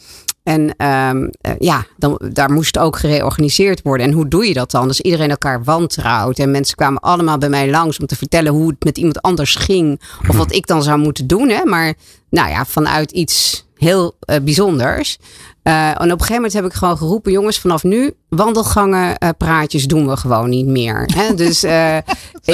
En 0.43 0.75
ehm, 0.77 1.27
eh, 1.41 1.51
ja, 1.59 1.85
dan, 1.97 2.21
daar 2.33 2.51
moest 2.51 2.77
ook 2.77 2.97
gereorganiseerd 2.97 3.81
worden. 3.81 4.05
En 4.05 4.11
hoe 4.11 4.27
doe 4.27 4.47
je 4.47 4.53
dat 4.53 4.71
dan? 4.71 4.87
Dus 4.87 5.01
iedereen 5.01 5.29
elkaar 5.29 5.63
wantrouwt. 5.63 6.39
En 6.39 6.51
mensen 6.51 6.75
kwamen 6.75 7.01
allemaal 7.01 7.37
bij 7.37 7.49
mij 7.49 7.69
langs 7.69 7.99
om 7.99 8.05
te 8.05 8.15
vertellen 8.15 8.51
hoe 8.51 8.69
het 8.69 8.83
met 8.83 8.97
iemand 8.97 9.21
anders 9.21 9.55
ging. 9.55 10.01
Of 10.27 10.35
wat 10.37 10.53
ik 10.53 10.67
dan 10.67 10.83
zou 10.83 10.99
moeten 10.99 11.27
doen. 11.27 11.49
Hè? 11.49 11.65
Maar 11.65 11.93
nou 12.29 12.49
ja, 12.49 12.65
vanuit 12.65 13.11
iets 13.11 13.65
heel 13.75 14.17
uh, 14.25 14.35
bijzonders. 14.41 15.17
Uh, 15.63 15.89
en 15.89 15.95
op 15.95 16.01
een 16.01 16.09
gegeven 16.09 16.35
moment 16.35 16.53
heb 16.53 16.65
ik 16.65 16.73
gewoon 16.73 16.97
geroepen: 16.97 17.31
jongens, 17.31 17.59
vanaf 17.59 17.83
nu 17.83 18.13
wandelgangen, 18.35 19.15
uh, 19.23 19.29
praatjes 19.37 19.85
doen 19.85 20.07
we 20.07 20.17
gewoon 20.17 20.49
niet 20.49 20.65
meer. 20.65 21.09
Hè? 21.15 21.33
Dus 21.41 21.63
uh, 21.63 21.97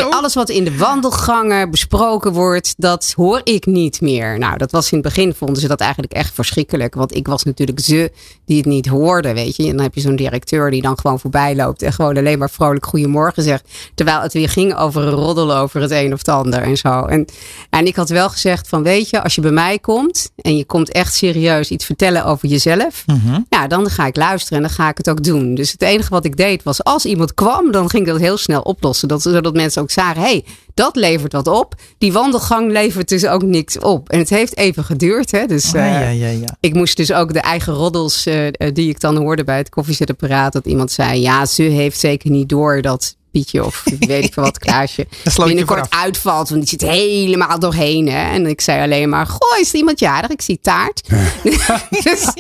alles 0.10 0.34
wat 0.34 0.50
in 0.50 0.64
de 0.64 0.78
wandelgangen 0.78 1.72
besproken 1.72 2.34
wordt, 2.34 2.74
dat 2.78 3.14
hoor 3.16 3.42
ik 3.44 3.66
niet 3.66 4.02
meer. 4.02 4.40
Nou, 4.40 4.58
dat 4.58 4.72
was 4.72 4.92
in 4.92 4.98
het 4.98 5.08
begin, 5.08 5.34
vonden 5.34 5.62
ze 5.62 5.68
dat 5.68 5.80
eigenlijk 5.80 6.14
echt 6.14 6.34
verschrikkelijk. 6.34 6.96
Want 6.96 7.16
ik 7.16 7.28
was 7.28 7.44
natuurlijk 7.44 7.80
ze 7.80 8.12
die 8.46 8.58
het 8.58 8.66
niet 8.66 8.88
hoorde, 8.88 9.34
weet 9.34 9.56
je. 9.56 9.64
En 9.64 9.76
dan 9.76 9.84
heb 9.84 9.96
je 9.96 10.02
zo'n 10.02 10.16
directeur 10.16 10.72
die 10.72 10.82
dan 10.82 11.00
gewoon 11.00 11.20
voorbij 11.20 11.56
loopt 11.56 11.82
en 11.82 11.94
gewoon 11.94 12.18
alleen 12.18 12.40
maar 12.40 12.50
vrolijk 12.50 12.86
goedemorgen 12.86 13.44
zegt. 13.44 13.70
Terwijl 13.96 14.22
het 14.22 14.34
weer 14.34 14.50
ging 14.50 14.76
over 14.76 15.04
een 15.04 15.14
roddel 15.14 15.56
over 15.56 15.82
het 15.82 15.92
een 15.92 16.14
of 16.14 16.18
het 16.18 16.28
ander 16.28 16.62
en 16.62 16.78
zo. 16.78 17.06
En, 17.06 17.26
en 17.70 17.86
ik 17.86 17.96
had 17.96 18.10
wel 18.10 18.30
gezegd 18.30 18.68
van, 18.68 18.84
weet 18.84 19.10
je, 19.10 19.24
als 19.24 19.36
je 19.36 19.42
bij 19.42 19.52
mij 19.52 19.80
komt 19.80 20.32
en 20.36 20.58
je 20.58 20.66
komt 20.66 20.92
echt 20.92 21.14
serieus 21.14 21.70
iets 21.70 21.86
vertellen 21.86 22.26
over 22.26 22.48
jezelf. 22.48 23.04
Mm 23.06 23.22
-hmm. 23.26 23.46
Ja, 23.50 23.68
dan 23.68 23.90
ga 23.90 24.06
ik 24.06 24.16
luisteren 24.16 24.58
en 24.58 24.64
dan 24.64 24.74
ga 24.74 24.90
ik 24.90 24.98
het 24.98 25.10
ook 25.10 25.24
doen. 25.24 25.56
Dus 25.56 25.67
het 25.72 25.82
enige 25.82 26.10
wat 26.10 26.26
ik 26.26 26.38
deed 26.38 26.64
was 26.64 26.84
als 26.84 27.06
iemand 27.06 27.34
kwam, 27.34 27.72
dan 27.72 27.90
ging 27.90 28.06
ik 28.06 28.12
dat 28.12 28.20
heel 28.20 28.38
snel 28.38 28.62
oplossen. 28.62 29.08
Dat, 29.08 29.22
zodat 29.22 29.54
mensen 29.54 29.82
ook 29.82 29.92
zagen, 29.92 30.22
hé, 30.22 30.28
hey, 30.28 30.46
dat 30.74 30.96
levert 30.96 31.34
wat 31.34 31.48
op. 31.48 31.76
Die 31.98 32.14
wandelgang 32.14 32.72
levert 32.72 33.10
dus 33.10 33.28
ook 33.28 33.44
niks 33.44 33.80
op. 33.80 34.10
En 34.10 34.20
het 34.20 34.30
heeft 34.30 34.58
even 34.58 34.84
geduurd. 34.84 35.32
Hè? 35.32 35.46
Dus 35.46 35.74
uh, 35.74 35.86
ja, 35.86 36.10
ja, 36.10 36.28
ja, 36.28 36.58
ik 36.60 36.74
moest 36.74 36.98
dus 36.98 37.14
ook 37.14 37.34
de 37.34 37.40
eigen 37.40 37.74
roddels 37.74 38.28
uh, 38.28 38.48
die 38.74 38.90
ik 38.90 39.00
dan 39.00 39.18
hoorde 39.18 39.44
bij 39.44 39.58
het 39.58 39.70
koffiezetapparaat. 39.70 40.54
Dat 40.54 40.66
iemand 40.66 40.92
zei, 40.92 41.22
ja, 41.22 41.46
ze 41.46 41.64
heeft 41.64 42.00
zeker 42.00 42.30
niet 42.30 42.50
door 42.50 42.82
dat 42.82 43.17
Pietje 43.32 43.66
of 43.66 43.84
weet 44.00 44.24
ik 44.24 44.34
veel 44.34 44.44
wat 44.44 44.60
Klaasje 44.60 45.08
binnenkort 45.46 45.90
uitvalt. 45.90 46.50
Want 46.50 46.62
die 46.62 46.70
zit 46.70 46.90
helemaal 46.90 47.60
doorheen. 47.60 48.10
Hè? 48.10 48.32
En 48.32 48.46
ik 48.46 48.62
zei 48.62 48.82
alleen 48.82 49.10
maar, 49.10 49.26
goh, 49.26 49.60
is 49.60 49.70
er 49.70 49.76
iemand 49.76 50.00
jarig? 50.00 50.30
Ik 50.30 50.42
zie 50.42 50.60
taart. 50.62 51.02
dus, 52.04 52.34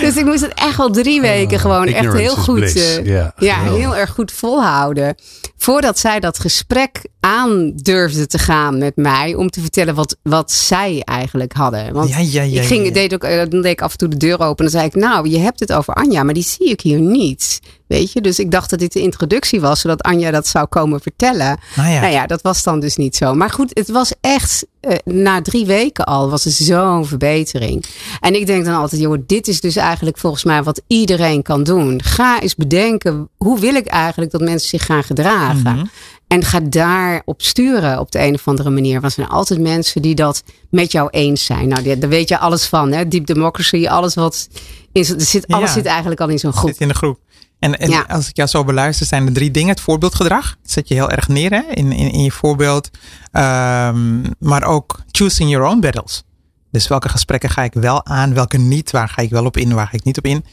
dus, 0.00 0.16
ik 0.16 0.24
moest 0.24 0.40
het 0.40 0.54
echt 0.54 0.78
al 0.78 0.90
drie 0.90 1.20
weken 1.20 1.60
gewoon 1.60 1.86
echt 1.86 2.12
heel 2.12 2.36
goed, 2.36 2.76
uh, 2.76 3.04
yeah. 3.04 3.28
ja, 3.36 3.62
heel 3.62 3.96
erg 3.96 4.10
goed 4.10 4.32
volhouden. 4.32 5.14
Voordat 5.56 5.98
zij 5.98 6.20
dat 6.20 6.38
gesprek 6.38 7.04
aan 7.26 7.72
durfde 7.74 8.26
te 8.26 8.38
gaan 8.38 8.78
met 8.78 8.96
mij 8.96 9.34
om 9.34 9.50
te 9.50 9.60
vertellen 9.60 9.94
wat, 9.94 10.16
wat 10.22 10.52
zij 10.52 11.02
eigenlijk 11.04 11.52
hadden. 11.52 11.92
Want 11.92 12.08
ja, 12.08 12.18
ja, 12.18 12.42
ja, 12.42 12.60
ik 12.60 12.66
ging, 12.66 12.92
Deed 12.92 13.14
ook, 13.14 13.50
dan 13.50 13.62
deed 13.62 13.72
ik 13.72 13.80
af 13.80 13.92
en 13.92 13.98
toe 13.98 14.08
de 14.08 14.16
deur 14.16 14.40
open 14.40 14.64
en 14.64 14.70
dan 14.70 14.80
zei 14.80 14.84
ik, 14.84 14.94
nou, 14.94 15.28
je 15.28 15.38
hebt 15.38 15.60
het 15.60 15.72
over 15.72 15.94
Anja, 15.94 16.22
maar 16.22 16.34
die 16.34 16.42
zie 16.42 16.70
ik 16.70 16.80
hier 16.80 17.00
niet. 17.00 17.60
Weet 17.86 18.12
je, 18.12 18.20
dus 18.20 18.38
ik 18.38 18.50
dacht 18.50 18.70
dat 18.70 18.78
dit 18.78 18.92
de 18.92 19.00
introductie 19.00 19.60
was, 19.60 19.80
zodat 19.80 20.02
Anja 20.02 20.30
dat 20.30 20.46
zou 20.46 20.66
komen 20.66 21.00
vertellen. 21.00 21.58
Nou 21.76 21.90
ja, 21.90 22.00
nou 22.00 22.12
ja 22.12 22.26
dat 22.26 22.42
was 22.42 22.62
dan 22.62 22.80
dus 22.80 22.96
niet 22.96 23.16
zo. 23.16 23.34
Maar 23.34 23.50
goed, 23.50 23.70
het 23.74 23.88
was 23.88 24.12
echt, 24.20 24.66
uh, 24.80 24.92
na 25.04 25.42
drie 25.42 25.66
weken 25.66 26.04
al, 26.04 26.30
was 26.30 26.44
er 26.44 26.50
zo'n 26.50 27.06
verbetering. 27.06 27.84
En 28.20 28.34
ik 28.34 28.46
denk 28.46 28.64
dan 28.64 28.74
altijd, 28.74 29.00
joh, 29.00 29.18
dit 29.26 29.48
is 29.48 29.60
dus 29.60 29.76
eigenlijk 29.76 30.18
volgens 30.18 30.44
mij 30.44 30.62
wat 30.62 30.82
iedereen 30.86 31.42
kan 31.42 31.62
doen. 31.62 32.02
Ga 32.02 32.40
eens 32.40 32.54
bedenken, 32.54 33.28
hoe 33.36 33.60
wil 33.60 33.74
ik 33.74 33.86
eigenlijk 33.86 34.30
dat 34.30 34.40
mensen 34.40 34.68
zich 34.68 34.84
gaan 34.84 35.04
gedragen? 35.04 35.72
Mm 35.72 35.78
-hmm. 35.78 35.90
En 36.28 36.44
ga 36.44 36.60
daarop 36.60 37.42
sturen 37.42 37.98
op 37.98 38.12
de 38.12 38.18
een 38.18 38.34
of 38.34 38.48
andere 38.48 38.70
manier. 38.70 38.92
Want 38.92 39.04
er 39.04 39.10
zijn 39.10 39.28
altijd 39.28 39.60
mensen 39.60 40.02
die 40.02 40.14
dat 40.14 40.42
met 40.70 40.92
jou 40.92 41.08
eens 41.10 41.44
zijn. 41.44 41.68
Nou, 41.68 41.98
daar 41.98 42.08
weet 42.08 42.28
je 42.28 42.38
alles 42.38 42.66
van. 42.66 42.92
Hè? 42.92 43.08
Deep 43.08 43.26
democracy, 43.26 43.86
alles 43.86 44.14
wat. 44.14 44.48
Is, 44.92 45.10
er 45.10 45.20
zit, 45.20 45.46
alles 45.46 45.68
ja, 45.68 45.74
zit 45.74 45.86
eigenlijk 45.86 46.20
al 46.20 46.28
in 46.28 46.38
zo'n 46.38 46.52
groep. 46.52 46.70
Zit 46.70 46.80
in 46.80 46.88
de 46.88 46.94
groep. 46.94 47.18
En, 47.58 47.78
en 47.78 47.90
ja. 47.90 48.04
als 48.08 48.28
ik 48.28 48.36
jou 48.36 48.48
zo 48.48 48.64
beluister, 48.64 49.06
zijn 49.06 49.26
er 49.26 49.32
drie 49.32 49.50
dingen. 49.50 49.68
Het 49.68 49.80
voorbeeldgedrag. 49.80 50.56
Dat 50.62 50.70
zet 50.70 50.88
je 50.88 50.94
heel 50.94 51.10
erg 51.10 51.28
neer 51.28 51.50
hè? 51.50 51.62
In, 51.70 51.92
in, 51.92 52.12
in 52.12 52.22
je 52.22 52.32
voorbeeld. 52.32 52.90
Um, 53.32 54.22
maar 54.38 54.64
ook 54.64 55.02
choosing 55.10 55.50
your 55.50 55.66
own 55.66 55.80
battles. 55.80 56.22
Dus 56.70 56.88
welke 56.88 57.08
gesprekken 57.08 57.50
ga 57.50 57.62
ik 57.62 57.74
wel 57.74 58.06
aan, 58.06 58.34
welke 58.34 58.56
niet? 58.56 58.90
Waar 58.90 59.08
ga 59.08 59.22
ik 59.22 59.30
wel 59.30 59.44
op 59.44 59.56
in, 59.56 59.74
waar 59.74 59.86
ga 59.86 59.92
ik 59.92 60.04
niet 60.04 60.18
op 60.18 60.24
in? 60.24 60.44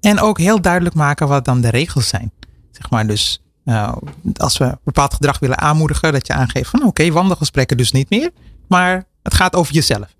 En 0.00 0.20
ook 0.20 0.38
heel 0.38 0.60
duidelijk 0.60 0.94
maken 0.94 1.28
wat 1.28 1.44
dan 1.44 1.60
de 1.60 1.70
regels 1.70 2.08
zijn. 2.08 2.32
Zeg 2.70 2.90
maar 2.90 3.06
dus 3.06 3.42
nou, 3.64 4.02
als 4.36 4.58
we 4.58 4.78
bepaald 4.84 5.14
gedrag 5.14 5.38
willen 5.38 5.58
aanmoedigen, 5.58 6.12
dat 6.12 6.26
je 6.26 6.32
aangeeft 6.32 6.70
van 6.70 6.84
oké, 6.84 7.10
wandelgesprekken 7.10 7.76
dus 7.76 7.92
niet 7.92 8.10
meer, 8.10 8.30
maar 8.68 9.04
het 9.22 9.34
gaat 9.34 9.54
over 9.54 9.74
jezelf. 9.74 10.14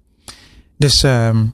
Dus 0.79 1.03
um, 1.03 1.53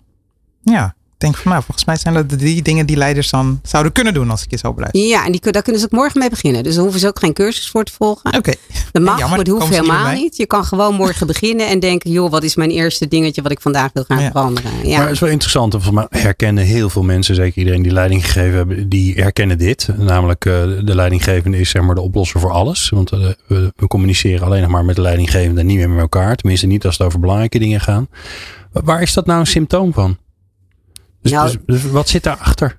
ja, 0.62 0.94
denk 1.18 1.36
van 1.36 1.50
nou, 1.50 1.62
volgens 1.64 1.86
mij 1.86 1.96
zijn 1.96 2.14
dat 2.14 2.30
de 2.30 2.36
drie 2.36 2.62
dingen 2.62 2.86
die 2.86 2.96
leiders 2.96 3.30
dan 3.30 3.60
zouden 3.62 3.92
kunnen 3.92 4.14
doen 4.14 4.30
als 4.30 4.42
ik 4.42 4.50
je 4.50 4.56
zo 4.56 4.72
beluister. 4.74 5.02
Ja, 5.02 5.24
en 5.24 5.32
die, 5.32 5.52
daar 5.52 5.62
kunnen 5.62 5.80
ze 5.80 5.86
ook 5.86 5.98
morgen 5.98 6.18
mee 6.18 6.30
beginnen. 6.30 6.62
Dus 6.62 6.74
daar 6.74 6.82
hoeven 6.82 7.00
ze 7.00 7.06
ook 7.06 7.18
geen 7.18 7.32
cursus 7.32 7.68
voor 7.68 7.84
te 7.84 7.92
volgen. 7.92 8.26
Oké. 8.26 8.36
Okay. 8.36 8.56
Dat 8.92 9.02
mag, 9.02 9.28
maar 9.28 9.36
dat 9.38 9.46
hoeft 9.46 9.68
helemaal 9.68 10.12
niet. 10.12 10.36
Je 10.36 10.46
kan 10.46 10.64
gewoon 10.64 10.94
morgen 10.94 11.26
beginnen 11.36 11.68
en 11.68 11.80
denken, 11.80 12.10
joh, 12.10 12.30
wat 12.30 12.42
is 12.42 12.56
mijn 12.56 12.70
eerste 12.70 13.08
dingetje 13.08 13.42
wat 13.42 13.52
ik 13.52 13.60
vandaag 13.60 13.90
wil 13.92 14.04
gaan 14.04 14.22
ja. 14.22 14.30
veranderen. 14.30 14.70
Ja. 14.82 14.96
Maar 14.96 15.06
het 15.06 15.14
is 15.14 15.20
wel 15.20 15.30
interessant. 15.30 15.72
Volgens 15.72 15.92
mij 15.92 16.20
herkennen 16.22 16.64
heel 16.64 16.90
veel 16.90 17.02
mensen, 17.02 17.34
zeker 17.34 17.58
iedereen 17.58 17.82
die 17.82 17.92
leiding 17.92 18.24
gegeven 18.24 18.56
hebben, 18.56 18.88
die 18.88 19.14
herkennen 19.14 19.58
dit. 19.58 19.88
Namelijk 19.96 20.44
uh, 20.44 20.52
de 20.84 20.94
leidinggevende 20.94 21.58
is 21.58 21.70
zeg 21.70 21.82
maar 21.82 21.94
de 21.94 22.00
oplosser 22.00 22.40
voor 22.40 22.52
alles. 22.52 22.88
Want 22.88 23.12
uh, 23.12 23.28
we, 23.46 23.72
we 23.76 23.86
communiceren 23.86 24.46
alleen 24.46 24.62
nog 24.62 24.70
maar 24.70 24.84
met 24.84 24.96
de 24.96 25.02
leidinggevende 25.02 25.60
en 25.60 25.66
niet 25.66 25.76
meer 25.76 25.90
met 25.90 26.00
elkaar. 26.00 26.36
Tenminste 26.36 26.66
niet 26.66 26.86
als 26.86 26.98
het 26.98 27.06
over 27.06 27.20
belangrijke 27.20 27.58
dingen 27.58 27.80
gaan. 27.80 28.08
Waar 28.72 29.02
is 29.02 29.12
dat 29.12 29.26
nou 29.26 29.40
een 29.40 29.46
symptoom 29.46 29.92
van? 29.92 30.16
Dus, 31.22 31.32
nou, 31.32 31.46
dus, 31.46 31.82
dus 31.82 31.90
wat 31.90 32.08
zit 32.08 32.22
daarachter? 32.22 32.78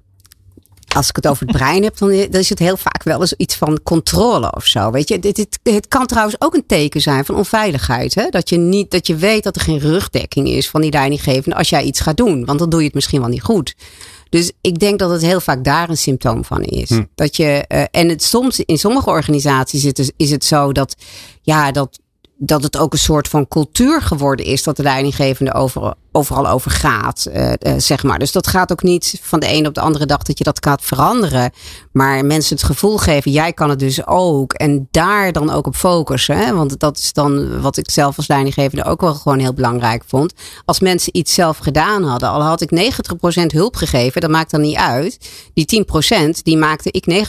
Als 0.96 1.10
ik 1.10 1.16
het 1.16 1.28
over 1.28 1.48
het 1.48 1.56
brein 1.56 1.84
heb, 1.84 1.98
dan 1.98 2.12
is 2.12 2.50
het 2.50 2.60
heel 2.60 2.78
vaak 2.78 3.04
wel 3.04 3.20
eens 3.20 3.34
iets 3.34 3.56
van 3.56 3.80
controle 3.84 4.56
of 4.56 4.66
zo. 4.66 4.92
Weet 4.92 5.08
je, 5.08 5.16
het, 5.22 5.38
het, 5.38 5.60
het 5.64 5.88
kan 5.88 6.06
trouwens 6.06 6.36
ook 6.40 6.54
een 6.54 6.66
teken 6.66 7.02
zijn 7.02 7.26
van 7.26 7.36
onveiligheid. 7.36 8.16
Hè? 8.16 8.30
Dat, 8.30 8.50
je 8.50 8.58
niet, 8.58 8.92
dat 8.92 9.08
je 9.08 9.16
weet 9.16 9.44
dat 9.44 9.56
er 9.56 9.62
geen 9.62 9.80
rugdekking 9.80 10.48
is 10.48 10.70
van 10.70 10.82
die 10.82 10.92
leidinggevende 10.92 11.58
als 11.58 11.70
jij 11.70 11.84
iets 11.84 12.00
gaat 12.00 12.18
doen. 12.18 12.46
Want 12.46 12.60
dan 12.60 12.70
doe 12.70 12.80
je 12.80 12.86
het 12.86 12.96
misschien 12.96 13.20
wel 13.20 13.30
niet 13.30 13.44
goed. 13.44 13.76
Dus 14.30 14.52
ik 14.62 14.80
denk 14.80 15.00
dat 15.00 15.10
het 15.10 15.22
heel 15.22 15.42
vaak 15.42 15.64
daar 15.64 15.90
een 15.90 15.98
symptoom 15.98 16.46
van 16.46 16.64
is. 16.64 16.90
Hm. 16.90 17.04
Dat 17.16 17.36
je, 17.36 17.66
uh, 17.68 17.84
en 17.92 18.10
het, 18.10 18.24
soms 18.24 18.60
in 18.60 18.78
sommige 18.78 19.10
organisaties 19.10 19.86
is 19.86 19.98
het, 19.98 20.14
is 20.18 20.32
het 20.32 20.46
zo 20.46 20.72
dat, 20.72 20.96
ja, 21.42 21.72
dat 21.72 22.00
dat 22.42 22.64
het 22.64 22.78
ook 22.78 22.94
een 22.94 23.00
soort 23.00 23.28
van 23.28 23.48
cultuur 23.48 24.02
geworden 24.02 24.46
is 24.46 24.64
dat 24.64 24.76
de 24.76 24.84
leidinggevende 24.84 25.54
over, 25.54 25.94
overal 26.12 26.48
over 26.48 26.72
gaat, 26.72 27.28
uh, 27.34 27.52
uh, 27.60 27.74
zeg 27.78 28.04
maar. 28.04 28.20
Dus 28.20 28.32
dat 28.32 28.48
gaat 28.48 28.72
ook 28.72 28.84
niet 28.84 29.20
van 29.22 29.40
de 29.40 29.48
ene 29.48 29.68
op 29.68 29.74
de 29.74 29.82
andere 29.82 30.06
dag 30.06 30.24
dat 30.24 30.38
je 30.38 30.44
dat 30.44 30.66
gaat 30.66 30.82
veranderen. 30.82 31.52
Maar 31.92 32.26
mensen 32.26 32.56
het 32.56 32.66
gevoel 32.66 32.98
geven, 32.98 33.32
jij 33.32 33.54
kan 33.54 33.70
het 33.70 33.80
dus 33.80 34.08
ook. 34.08 34.54
En 34.54 34.88
daar 34.92 35.32
dan 35.32 35.50
ook 35.52 35.68
op 35.68 35.76
focussen. 35.76 36.38
Hè? 36.38 36.54
Want 36.54 36.80
dat 36.80 36.98
is 36.98 37.14
dan 37.14 37.62
wat 37.62 37.78
ik 37.78 37.92
zelf 37.92 38.18
als 38.18 38.28
leidinggevende 38.28 38.84
ook 38.84 39.02
wel 39.02 39.14
gewoon 39.14 39.40
heel 39.40 39.54
belangrijk 39.54 40.04
vond. 40.08 40.34
Als 40.66 40.80
mensen 40.80 41.18
iets 41.18 41.34
zelf 41.34 41.58
gedaan 41.58 42.04
hadden, 42.04 42.30
al 42.30 42.44
had 42.44 42.62
ik 42.62 42.94
90% 43.44 43.46
hulp 43.46 43.76
gegeven, 43.76 44.22
dat 44.22 44.30
maakt 44.30 44.52
dan 44.52 44.62
niet 44.62 44.76
uit. 44.76 45.30
Die 45.54 45.86
10% 46.36 46.42
die 46.44 46.58
maakte 46.58 46.92
ik 46.92 47.28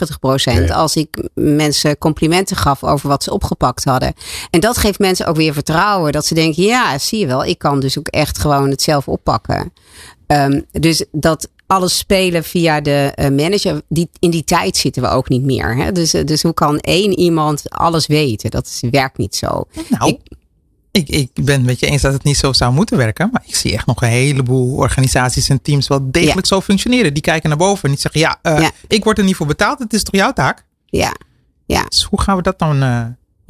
90% 0.50 0.66
ja. 0.66 0.74
als 0.74 0.96
ik 0.96 1.28
mensen 1.34 1.98
complimenten 1.98 2.56
gaf 2.56 2.84
over 2.84 3.08
wat 3.08 3.22
ze 3.22 3.32
opgepakt 3.32 3.84
hadden. 3.84 4.14
En 4.50 4.60
dat 4.60 4.78
geeft 4.78 4.98
mensen 4.98 5.26
ook 5.26 5.36
weer 5.36 5.52
vertrouwen. 5.52 6.12
Dat 6.12 6.26
ze 6.26 6.34
denken, 6.34 6.62
ja, 6.62 6.98
zie 6.98 7.18
je 7.18 7.26
wel, 7.26 7.44
ik 7.44 7.58
kan 7.58 7.80
dus 7.80 7.98
ook 7.98 8.08
echt 8.08 8.38
gewoon 8.38 8.69
het 8.70 8.82
zelf 8.82 9.08
oppakken. 9.08 9.72
Um, 10.26 10.64
dus 10.70 11.04
dat 11.12 11.48
alles 11.66 11.98
spelen 11.98 12.44
via 12.44 12.80
de 12.80 13.12
uh, 13.16 13.28
manager, 13.28 13.82
die, 13.88 14.10
in 14.18 14.30
die 14.30 14.44
tijd 14.44 14.76
zitten 14.76 15.02
we 15.02 15.08
ook 15.08 15.28
niet 15.28 15.42
meer. 15.42 15.76
Hè? 15.76 15.92
Dus, 15.92 16.10
dus 16.10 16.42
hoe 16.42 16.54
kan 16.54 16.78
één 16.78 17.18
iemand 17.18 17.70
alles 17.70 18.06
weten? 18.06 18.50
Dat 18.50 18.66
is, 18.66 18.82
werkt 18.90 19.18
niet 19.18 19.36
zo. 19.36 19.64
Nou, 19.88 20.08
ik, 20.10 20.20
ik, 20.90 21.08
ik 21.08 21.44
ben 21.44 21.54
het 21.54 21.64
met 21.64 21.80
je 21.80 21.86
eens 21.86 22.02
dat 22.02 22.12
het 22.12 22.24
niet 22.24 22.36
zo 22.36 22.52
zou 22.52 22.72
moeten 22.72 22.96
werken. 22.96 23.28
Maar 23.32 23.42
ik 23.46 23.56
zie 23.56 23.72
echt 23.72 23.86
nog 23.86 24.02
een 24.02 24.08
heleboel 24.08 24.76
organisaties 24.76 25.48
en 25.48 25.62
teams 25.62 25.88
wel 25.88 26.10
degelijk 26.10 26.46
ja. 26.46 26.54
zo 26.54 26.60
functioneren. 26.60 27.14
Die 27.14 27.22
kijken 27.22 27.48
naar 27.48 27.58
boven 27.58 27.82
en 27.84 27.90
die 27.90 28.00
zeggen, 28.00 28.20
ja, 28.20 28.38
uh, 28.42 28.60
ja, 28.60 28.70
ik 28.86 29.04
word 29.04 29.18
er 29.18 29.24
niet 29.24 29.36
voor 29.36 29.46
betaald. 29.46 29.78
Het 29.78 29.92
is 29.92 30.02
toch 30.02 30.14
jouw 30.14 30.32
taak? 30.32 30.64
Ja. 30.86 31.16
ja. 31.66 31.84
Dus 31.88 32.02
hoe 32.02 32.20
gaan 32.20 32.36
we 32.36 32.42
dat 32.42 32.58
dan... 32.58 32.82
Uh, 32.82 33.06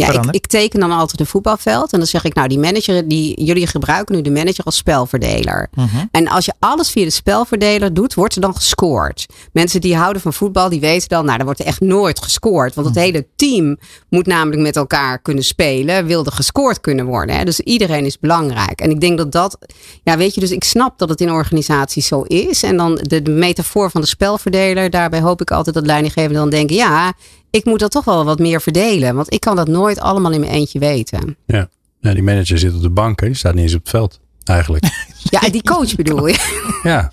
ja, 0.06 0.12
ik, 0.12 0.24
ik, 0.30 0.46
teken 0.46 0.80
dan 0.80 0.90
altijd 0.92 1.20
een 1.20 1.26
voetbalveld. 1.26 1.92
En 1.92 1.98
dan 1.98 2.08
zeg 2.08 2.24
ik, 2.24 2.34
nou, 2.34 2.48
die 2.48 2.58
manager, 2.58 3.08
die, 3.08 3.44
jullie 3.44 3.66
gebruiken 3.66 4.14
nu 4.14 4.22
de 4.22 4.30
manager 4.30 4.64
als 4.64 4.76
spelverdeler. 4.76 5.68
Mhm. 5.74 6.04
En 6.10 6.28
als 6.28 6.44
je 6.44 6.52
alles 6.58 6.90
via 6.90 7.04
de 7.04 7.10
spelverdeler 7.10 7.94
doet, 7.94 8.14
wordt 8.14 8.34
er 8.34 8.40
dan 8.40 8.54
gescoord. 8.54 9.26
Mensen 9.52 9.80
die 9.80 9.96
houden 9.96 10.22
van 10.22 10.32
voetbal, 10.32 10.68
die 10.68 10.80
weten 10.80 11.08
dan, 11.08 11.24
nou, 11.24 11.38
er 11.38 11.44
wordt 11.44 11.60
er 11.60 11.66
echt 11.66 11.80
nooit 11.80 12.22
gescoord. 12.22 12.74
Want 12.74 12.86
het 12.86 12.96
Mhm. 12.96 13.04
hele 13.04 13.26
team 13.36 13.78
moet 14.08 14.26
namelijk 14.26 14.62
met 14.62 14.76
elkaar 14.76 15.18
kunnen 15.18 15.44
spelen, 15.44 16.06
wil 16.06 16.24
er 16.24 16.32
gescoord 16.32 16.80
kunnen 16.80 17.04
worden. 17.06 17.36
Hè? 17.36 17.44
Dus 17.44 17.60
iedereen 17.60 18.04
is 18.04 18.18
belangrijk. 18.18 18.80
En 18.80 18.90
ik 18.90 19.00
denk 19.00 19.18
dat 19.18 19.32
dat, 19.32 19.58
ja, 20.02 20.16
weet 20.16 20.34
je, 20.34 20.40
dus 20.40 20.50
ik 20.50 20.64
snap 20.64 20.98
dat 20.98 21.08
het 21.08 21.20
in 21.20 21.30
organisaties 21.32 22.06
zo 22.06 22.22
is. 22.22 22.62
En 22.62 22.76
dan 22.76 22.94
de, 23.02 23.22
de 23.22 23.30
metafoor 23.30 23.90
van 23.90 24.00
de 24.00 24.06
spelverdeler, 24.06 24.90
daarbij 24.90 25.20
hoop 25.20 25.40
ik 25.40 25.50
altijd 25.50 25.74
dat 25.74 25.86
leidinggevenden 25.86 26.40
dan 26.40 26.50
denken, 26.50 26.76
ja, 26.76 27.12
ik 27.50 27.64
moet 27.64 27.78
dat 27.80 27.90
toch 27.90 28.04
wel 28.04 28.24
wat 28.24 28.38
meer 28.38 28.60
verdelen. 28.60 29.14
Want 29.14 29.32
ik 29.32 29.40
kan 29.40 29.56
dat 29.56 29.68
nooit 29.68 30.00
allemaal 30.00 30.32
in 30.32 30.40
mijn 30.40 30.52
eentje 30.52 30.78
weten. 30.78 31.36
Ja, 31.46 31.68
ja 32.00 32.14
die 32.14 32.22
manager 32.22 32.58
zit 32.58 32.74
op 32.74 32.82
de 32.82 32.90
bank. 32.90 33.20
Hè? 33.20 33.26
Die 33.26 33.36
staat 33.36 33.54
niet 33.54 33.62
eens 33.62 33.74
op 33.74 33.80
het 33.80 33.90
veld, 33.90 34.20
eigenlijk. 34.44 34.84
Ja, 35.22 35.40
die 35.40 35.62
coach 35.62 35.94
bedoel 35.94 36.26
je. 36.26 36.36
Ja. 36.82 37.12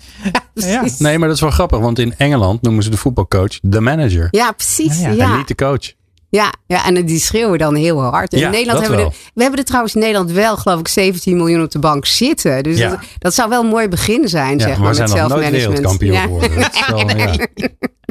Ja. 0.54 0.84
Nee, 0.98 1.18
maar 1.18 1.28
dat 1.28 1.36
is 1.36 1.42
wel 1.42 1.50
grappig, 1.50 1.78
want 1.78 1.98
in 1.98 2.14
Engeland 2.16 2.62
noemen 2.62 2.82
ze 2.82 2.90
de 2.90 2.96
voetbalcoach 2.96 3.58
de 3.62 3.80
manager. 3.80 4.28
Ja, 4.30 4.52
precies. 4.52 5.00
Ja, 5.00 5.08
Ja, 5.08 5.14
ja. 5.14 5.22
En 5.24 5.30
ja. 5.30 5.36
niet 5.36 5.48
de 5.48 5.54
coach. 5.54 5.92
Ja, 6.30 6.52
en 6.66 7.06
die 7.06 7.18
schreeuwen 7.20 7.58
dan 7.58 7.74
heel 7.74 8.00
hard. 8.00 8.32
En 8.32 8.38
Ja, 8.38 8.44
in 8.44 8.50
Nederland 8.52 8.78
dat 8.78 8.88
hebben 8.88 9.06
we, 9.06 9.10
wel. 9.12 9.20
we 9.34 9.40
hebben 9.42 9.58
er 9.60 9.66
trouwens 9.66 9.94
in 9.94 10.00
Nederland 10.00 10.30
wel, 10.30 10.56
geloof 10.56 10.80
ik, 10.80 10.88
17 10.88 11.36
miljoen 11.36 11.62
op 11.62 11.70
de 11.70 11.78
bank 11.78 12.06
zitten. 12.06 12.62
Dus 12.62 12.78
Ja. 12.78 12.88
dat, 12.90 12.98
dat 13.18 13.34
zou 13.34 13.48
wel 13.48 13.62
een 13.62 13.68
mooi 13.68 13.88
begin 13.88 14.28
zijn, 14.28 14.58
Ja, 14.58 14.64
zeg 14.64 14.68
maar 14.70 14.80
maar, 14.80 14.88
we 14.88 14.94
zijn 14.94 15.08
met 15.10 15.18
nog 15.18 15.28
nooit 15.28 15.42
zelfmanagement. 15.42 15.78
wereldkampioen 15.78 16.12
Ja. 16.12 16.22
geworden. 16.22 17.16
Wel, 17.16 17.28
ja. 17.54 17.66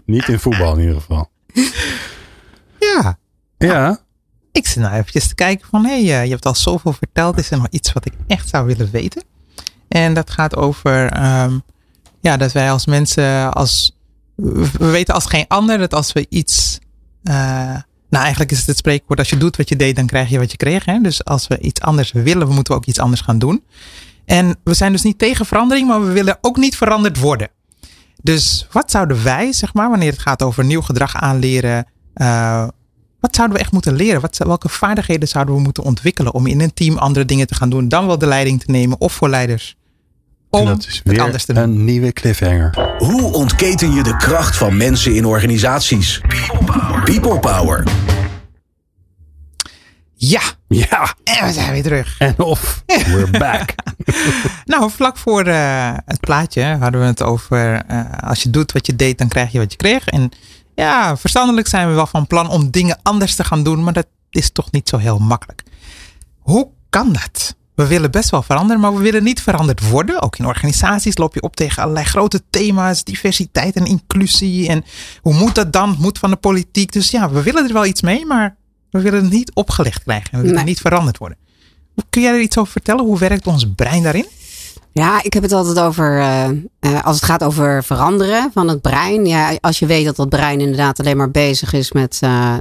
Niet 0.06 0.28
in 0.28 0.40
voetbal 0.40 0.74
in 0.74 0.80
ieder 0.80 0.96
geval. 0.96 1.30
Ja. 2.80 3.18
Ja, 3.58 4.00
Ik 4.52 4.68
zit 4.68 4.84
nou 4.84 4.94
eventjes 4.96 5.28
te 5.28 5.36
kijken 5.36 5.68
van, 5.70 5.86
hé, 5.86 6.06
hey, 6.06 6.20
eh, 6.20 6.26
je 6.26 6.32
hebt 6.32 6.46
al 6.46 6.56
zoveel 6.56 6.94
verteld. 6.94 7.38
Is 7.38 7.52
er 7.52 7.58
nog 7.58 7.68
iets 7.70 7.94
wat 7.94 8.06
ik 8.06 8.14
echt 8.28 8.50
zou 8.50 8.66
willen 8.66 8.92
weten? 8.92 9.24
En 9.88 10.14
dat 10.14 10.30
gaat 10.30 10.56
over, 10.56 11.12
ehm, 11.12 11.60
ja, 12.22 12.38
dat 12.38 12.52
wij 12.52 12.72
als 12.72 12.86
mensen, 12.86 13.54
als, 13.54 13.98
we 14.36 14.86
weten 14.92 15.14
als 15.14 15.26
geen 15.26 15.46
ander 15.48 15.78
dat 15.78 15.94
als 15.94 16.14
we 16.14 16.26
iets, 16.30 16.80
eh, 17.24 17.34
nou 18.10 18.24
eigenlijk 18.24 18.52
is 18.52 18.58
het 18.58 18.68
het 18.68 18.78
spreekwoord, 18.78 19.20
als 19.20 19.30
je 19.30 19.38
doet 19.38 19.58
wat 19.58 19.70
je 19.70 19.76
deed, 19.76 19.96
dan 19.96 20.06
krijg 20.06 20.30
je 20.30 20.40
wat 20.40 20.52
je 20.52 20.58
kreeg. 20.58 20.86
Hè? 20.86 21.00
Dus 21.02 21.26
als 21.26 21.48
we 21.48 21.60
iets 21.60 21.82
anders 21.82 22.12
willen, 22.12 22.48
moeten 22.48 22.74
we 22.74 22.80
ook 22.80 22.86
iets 22.86 23.00
anders 23.00 23.22
gaan 23.22 23.40
doen. 23.40 23.64
En 24.26 24.56
we 24.64 24.74
zijn 24.74 24.92
dus 24.92 25.02
niet 25.02 25.20
tegen 25.20 25.46
verandering, 25.46 25.88
maar 25.88 26.06
we 26.06 26.12
willen 26.12 26.38
ook 26.42 26.58
niet 26.58 26.76
veranderd 26.76 27.18
worden. 27.20 27.50
Dus 28.22 28.68
wat 28.72 28.92
zouden 28.92 29.24
wij, 29.24 29.54
zeg 29.54 29.74
maar, 29.74 29.90
wanneer 29.90 30.12
het 30.12 30.22
gaat 30.22 30.44
over 30.44 30.66
nieuw 30.66 30.82
gedrag 30.82 31.16
aanleren, 31.16 31.86
eh, 32.18 32.68
wat 33.20 33.36
zouden 33.36 33.58
we 33.58 33.64
echt 33.64 33.72
moeten 33.72 33.96
leren? 33.96 34.22
Wat, 34.22 34.38
welke 34.38 34.70
vaardigheden 34.70 35.28
zouden 35.28 35.56
we 35.56 35.62
moeten 35.62 35.84
ontwikkelen 35.84 36.34
om 36.34 36.48
in 36.48 36.62
een 36.62 36.74
team 36.74 36.98
andere 36.98 37.26
dingen 37.26 37.48
te 37.48 37.56
gaan 37.56 37.70
doen, 37.70 37.88
dan 37.90 38.06
wel 38.08 38.18
de 38.18 38.26
leiding 38.28 38.60
te 38.64 38.72
nemen 38.72 39.00
of 39.02 39.14
voor 39.14 39.30
leiders? 39.30 39.76
en 40.52 40.60
Om 40.60 40.66
dat 40.66 40.86
is 40.88 40.96
het 40.96 41.08
weer 41.08 41.22
anders 41.22 41.46
te 41.46 41.54
doen. 41.54 41.64
een 41.64 41.84
nieuwe 41.86 42.14
cliffhanger. 42.14 42.96
Hoe 42.98 43.34
ontketen 43.34 43.94
je 43.94 44.04
de 44.04 44.18
kracht 44.18 44.56
van 44.58 44.78
mensen 44.78 45.16
in 45.16 45.26
organisaties? 45.26 46.22
People 47.04 47.40
Power. 47.40 47.84
Ja, 50.16 50.42
Ja, 50.68 51.16
en 51.24 51.46
we 51.46 51.52
zijn 51.54 51.72
weer 51.72 51.84
terug. 51.84 52.16
en 52.20 52.40
of 52.40 52.84
we're 52.88 53.30
back. 53.40 53.74
Nou, 54.66 54.92
vlak 54.92 55.18
voor 55.18 55.44
eh, 55.46 55.94
het 56.06 56.20
plaatje 56.20 56.64
hadden 56.64 57.02
we 57.02 57.08
het 57.08 57.24
over 57.24 57.84
eh, 57.88 58.00
als 58.20 58.44
je 58.44 58.50
doet 58.50 58.72
wat 58.72 58.86
je 58.86 58.96
deed, 58.96 59.18
dan 59.18 59.28
krijg 59.28 59.52
je 59.52 59.58
wat 59.60 59.72
je 59.72 59.78
kreeg. 59.78 60.08
En 60.08 60.30
ja, 60.84 61.18
verstandelijk 61.18 61.68
zijn 61.68 61.88
we 61.88 61.94
wel 61.94 62.08
van 62.08 62.28
plan 62.28 62.50
om 62.50 62.72
dingen 62.72 63.00
anders 63.04 63.36
te 63.36 63.44
gaan 63.44 63.64
doen, 63.64 63.84
maar 63.84 63.94
dat 63.94 64.08
is 64.30 64.52
toch 64.52 64.72
niet 64.72 64.90
zo 64.90 64.98
heel 64.98 65.18
makkelijk. 65.18 65.64
Hoe 66.40 66.68
kan 66.90 67.14
dat? 67.14 67.56
We 67.76 67.88
willen 67.88 68.12
best 68.12 68.30
wel 68.30 68.42
veranderen, 68.44 68.82
maar 68.82 68.94
we 68.96 69.02
willen 69.02 69.24
niet 69.24 69.42
veranderd 69.42 69.90
worden. 69.90 70.22
Ook 70.22 70.38
in 70.38 70.46
organisaties 70.46 71.18
loop 71.18 71.34
je 71.34 71.42
op 71.42 71.56
tegen 71.56 71.82
allerlei 71.84 72.06
grote 72.06 72.44
thema's, 72.50 73.04
diversiteit 73.04 73.76
en 73.76 73.86
inclusie. 73.86 74.68
En 74.68 74.86
hoe 75.22 75.34
moet 75.34 75.56
dat 75.56 75.74
dan? 75.74 75.90
Het 75.90 76.00
moet 76.00 76.20
van 76.20 76.30
de 76.30 76.36
politiek. 76.36 76.92
Dus 76.92 77.12
ja, 77.12 77.30
we 77.30 77.44
willen 77.44 77.68
er 77.68 77.74
wel 77.74 77.86
iets 77.86 78.02
mee, 78.02 78.26
maar 78.26 78.56
we 78.92 79.02
willen 79.02 79.22
het 79.22 79.32
niet 79.32 79.52
opgelegd 79.54 80.04
krijgen. 80.04 80.32
En 80.32 80.38
we 80.38 80.42
willen 80.44 80.56
Nee. 80.58 80.66
niet 80.66 80.80
veranderd 80.82 81.18
worden. 81.18 81.38
Kun 82.10 82.22
jij 82.22 82.34
er 82.34 82.42
iets 82.42 82.58
over 82.58 82.72
vertellen? 82.72 83.06
Hoe 83.06 83.20
werkt 83.20 83.48
ons 83.48 83.66
brein 83.76 84.04
daarin? 84.04 84.26
Ja, 84.98 85.24
ik 85.24 85.34
heb 85.34 85.44
het 85.44 85.52
altijd 85.52 85.80
over, 85.80 86.20
eh, 86.20 86.48
eh, 86.80 87.04
als 87.04 87.16
het 87.16 87.26
gaat 87.26 87.44
over 87.44 87.84
veranderen 87.84 88.52
van 88.54 88.68
het 88.68 88.82
brein. 88.82 89.26
Ja, 89.26 89.58
als 89.62 89.80
je 89.80 89.86
weet 89.86 90.06
dat 90.06 90.16
dat 90.16 90.30
brein 90.30 90.60
inderdaad 90.60 91.00
alleen 91.00 91.18
maar 91.18 91.32
bezig 91.32 91.74
is 91.74 91.92
met 91.92 92.18
eh, 92.22 92.56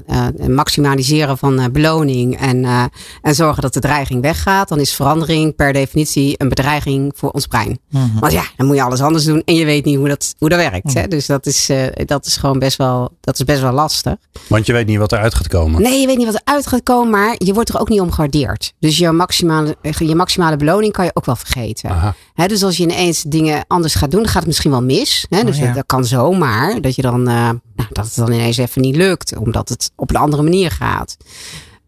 maximaliseren 0.48 1.38
van 1.38 1.72
beloning 1.72 2.38
en, 2.38 2.90
en 3.22 3.34
zorgen 3.34 3.62
dat 3.62 3.74
de 3.74 3.80
dreiging 3.80 4.22
weggaat, 4.22 4.68
dan 4.68 4.80
is 4.80 4.94
verandering 4.94 5.54
per 5.54 5.72
definitie 5.72 6.34
een 6.38 6.48
bedreiging 6.48 7.12
voor 7.16 7.30
ons 7.30 7.46
brein. 7.46 7.78
Want 8.20 8.32
ja, 8.32 8.44
dan 8.56 8.66
moet 8.66 8.76
je 8.76 8.82
alles 8.82 9.00
anders 9.00 9.24
doen 9.24 9.42
en 9.44 9.54
je 9.54 9.64
weet 9.64 9.84
niet 9.84 9.96
hoe 9.96 10.08
dat, 10.08 10.34
hoe 10.38 10.48
dat 10.48 10.58
werkt. 10.58 10.94
Hè? 10.94 11.08
Dus 11.08 11.26
dat 11.26 11.46
is, 11.46 11.70
dat 12.04 12.26
is 12.26 12.36
gewoon 12.36 12.58
best 12.58 12.76
wel, 12.76 13.10
dat 13.20 13.38
is 13.38 13.44
best 13.44 13.60
wel 13.60 13.72
lastig. 13.72 14.16
Want 14.48 14.66
je 14.66 14.72
weet 14.72 14.86
niet 14.86 14.98
wat 14.98 15.12
eruit 15.12 15.34
gaat 15.34 15.48
komen. 15.48 15.82
Nee, 15.82 16.00
je 16.00 16.06
weet 16.06 16.16
niet 16.16 16.32
wat 16.32 16.40
eruit 16.44 16.66
gaat 16.66 16.82
komen, 16.82 17.10
maar 17.10 17.34
je 17.38 17.54
wordt 17.54 17.68
er 17.68 17.80
ook 17.80 17.88
niet 17.88 18.00
om 18.00 18.10
gewaardeerd. 18.10 18.72
Dus 18.78 18.98
je 18.98 19.10
maximale, 19.10 19.76
je 19.98 20.14
maximale 20.14 20.56
beloning 20.56 20.92
kan 20.92 21.04
je 21.04 21.10
ook 21.14 21.24
wel 21.24 21.36
vergeten. 21.36 21.90
Aha. 21.90 22.14
Dus 22.46 22.62
als 22.62 22.76
je 22.76 22.82
ineens 22.82 23.22
dingen 23.22 23.64
anders 23.66 23.94
gaat 23.94 24.10
doen, 24.10 24.20
dan 24.20 24.28
gaat 24.28 24.38
het 24.38 24.46
misschien 24.46 24.70
wel 24.70 24.82
mis. 24.82 25.26
Dus 25.28 25.40
Oh, 25.40 25.54
ja. 25.54 25.66
dat, 25.66 25.74
dat 25.74 25.86
kan 25.86 26.04
zomaar. 26.04 26.80
Dat, 26.80 26.94
je 26.94 27.02
dan, 27.02 27.28
eh, 27.28 27.34
nou, 27.74 27.88
dat 27.92 28.04
het 28.04 28.14
dan 28.14 28.32
ineens 28.32 28.56
even 28.56 28.82
niet 28.82 28.96
lukt, 28.96 29.36
omdat 29.36 29.68
het 29.68 29.90
op 29.96 30.10
een 30.10 30.16
andere 30.16 30.42
manier 30.42 30.70
gaat. 30.70 31.16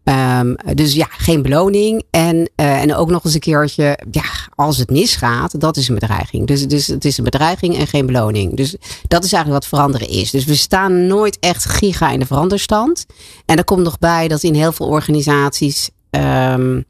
Ehm, 0.03 0.53
dus 0.73 0.93
ja, 0.93 1.07
geen 1.11 1.41
beloning. 1.41 2.03
En, 2.09 2.49
eh, 2.55 2.81
en 2.81 2.95
ook 2.95 3.09
nog 3.09 3.23
eens 3.25 3.33
een 3.33 3.39
keertje, 3.39 3.99
ja, 4.11 4.23
als 4.55 4.77
het 4.77 4.89
misgaat, 4.89 5.59
dat 5.59 5.77
is 5.77 5.87
een 5.87 5.93
bedreiging. 5.95 6.47
Dus, 6.47 6.67
dus 6.67 6.87
het 6.87 7.05
is 7.05 7.17
een 7.17 7.23
bedreiging 7.23 7.77
en 7.77 7.87
geen 7.87 8.05
beloning. 8.05 8.55
Dus 8.57 8.75
dat 9.07 9.23
is 9.23 9.33
eigenlijk 9.33 9.63
wat 9.63 9.67
veranderen 9.79 10.09
is. 10.09 10.31
Dus 10.31 10.45
we 10.45 10.55
staan 10.55 11.07
nooit 11.07 11.37
echt 11.39 11.65
giga 11.65 12.11
in 12.11 12.19
de 12.19 12.25
veranderstand. 12.25 13.05
En 13.45 13.57
er 13.57 13.63
komt 13.63 13.83
nog 13.83 13.99
bij 13.99 14.27
dat 14.27 14.43
in 14.43 14.53
heel 14.53 14.71
veel 14.71 14.87
organisaties. 14.87 15.89
ehm, 16.09 16.81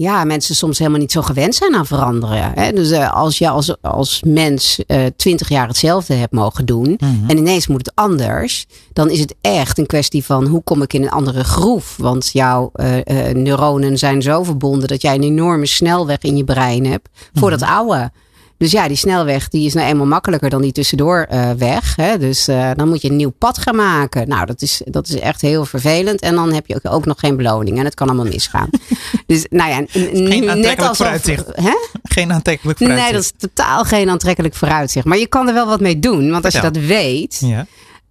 ja, 0.00 0.24
mensen 0.24 0.54
soms 0.54 0.78
helemaal 0.78 1.00
niet 1.00 1.12
zo 1.12 1.22
gewend 1.22 1.54
zijn 1.54 1.74
aan 1.74 1.86
veranderen. 1.86 2.52
Hè? 2.54 2.72
Dus 2.72 2.90
eh, 2.90 3.14
als 3.14 3.38
je 3.38 3.48
als, 3.48 3.82
als 3.82 4.22
mens 4.26 4.82
twintig 5.16 5.48
jaar 5.48 5.68
hetzelfde 5.68 6.14
hebt 6.14 6.32
mogen 6.32 6.66
doen 6.66 6.96
Mhm. 7.00 7.30
en 7.30 7.36
ineens 7.36 7.66
moet 7.66 7.86
het 7.86 7.94
anders, 7.94 8.66
dan 8.92 9.10
is 9.10 9.20
het 9.20 9.34
echt 9.40 9.78
een 9.78 9.86
kwestie 9.86 10.24
van 10.24 10.46
hoe 10.46 10.62
kom 10.62 10.82
ik 10.82 10.92
in 10.92 11.02
een 11.02 11.10
andere 11.10 11.44
groef? 11.44 11.96
Want 11.96 12.30
jouw 12.32 12.70
eh, 12.72 13.28
eh, 13.28 13.36
neuronen 13.36 13.98
zijn 13.98 14.22
zo 14.22 14.42
verbonden 14.42 14.88
dat 14.88 15.02
jij 15.02 15.14
een 15.14 15.22
enorme 15.22 15.66
snelweg 15.66 16.18
in 16.20 16.36
je 16.36 16.44
brein 16.44 16.86
hebt 16.86 17.08
voor 17.34 17.50
dat 17.50 17.62
oude. 17.62 18.10
Dus 18.58 18.70
ja, 18.72 18.88
die 18.88 18.96
snelweg 18.96 19.48
die 19.48 19.66
is 19.66 19.74
nou 19.74 19.88
eenmaal 19.88 20.06
makkelijker 20.06 20.50
dan 20.50 20.62
die 20.62 20.72
tussendoorweg. 20.72 21.96
hè? 21.96 22.18
Dus 22.18 22.48
eh, 22.48 22.70
dan 22.76 22.88
moet 22.88 23.02
je 23.02 23.08
een 23.10 23.16
nieuw 23.16 23.32
pad 23.38 23.58
gaan 23.58 23.76
maken. 23.76 24.28
Nou, 24.28 24.46
dat 24.46 24.62
is, 24.62 24.82
dat 24.84 25.08
is 25.08 25.18
echt 25.18 25.40
heel 25.40 25.64
vervelend. 25.64 26.20
En 26.20 26.34
dan 26.34 26.52
heb 26.52 26.66
je 26.66 26.74
ook, 26.74 26.92
ook 26.94 27.04
nog 27.06 27.20
geen 27.20 27.36
beloning. 27.36 27.78
En 27.78 27.84
het 27.84 27.94
kan 27.94 28.06
allemaal 28.08 28.26
misgaan. 28.26 28.68
dus 29.26 29.46
nou 29.50 29.70
ja, 29.70 29.80
n- 29.80 29.86
n- 29.92 30.28
net 30.28 30.48
aantrekkelijk 30.48 30.78
alsof... 30.80 30.96
vooruitzicht. 30.96 31.44
Hè? 31.52 31.72
Geen 32.02 32.32
aantrekkelijk 32.32 32.78
Nee, 32.78 32.88
vooruitzicht. 32.88 33.32
dat 33.40 33.50
is 33.50 33.54
totaal 33.54 33.84
geen 33.84 34.08
aantrekkelijk 34.10 34.54
vooruitzicht. 34.54 35.06
Maar 35.06 35.18
je 35.18 35.26
kan 35.26 35.48
er 35.48 35.54
wel 35.54 35.66
wat 35.66 35.80
mee 35.80 35.98
doen. 35.98 36.30
Want 36.30 36.44
als 36.44 36.54
je 36.54 36.60
dat 36.60 36.76
weet, 36.76 37.38
Ja. 37.44 37.66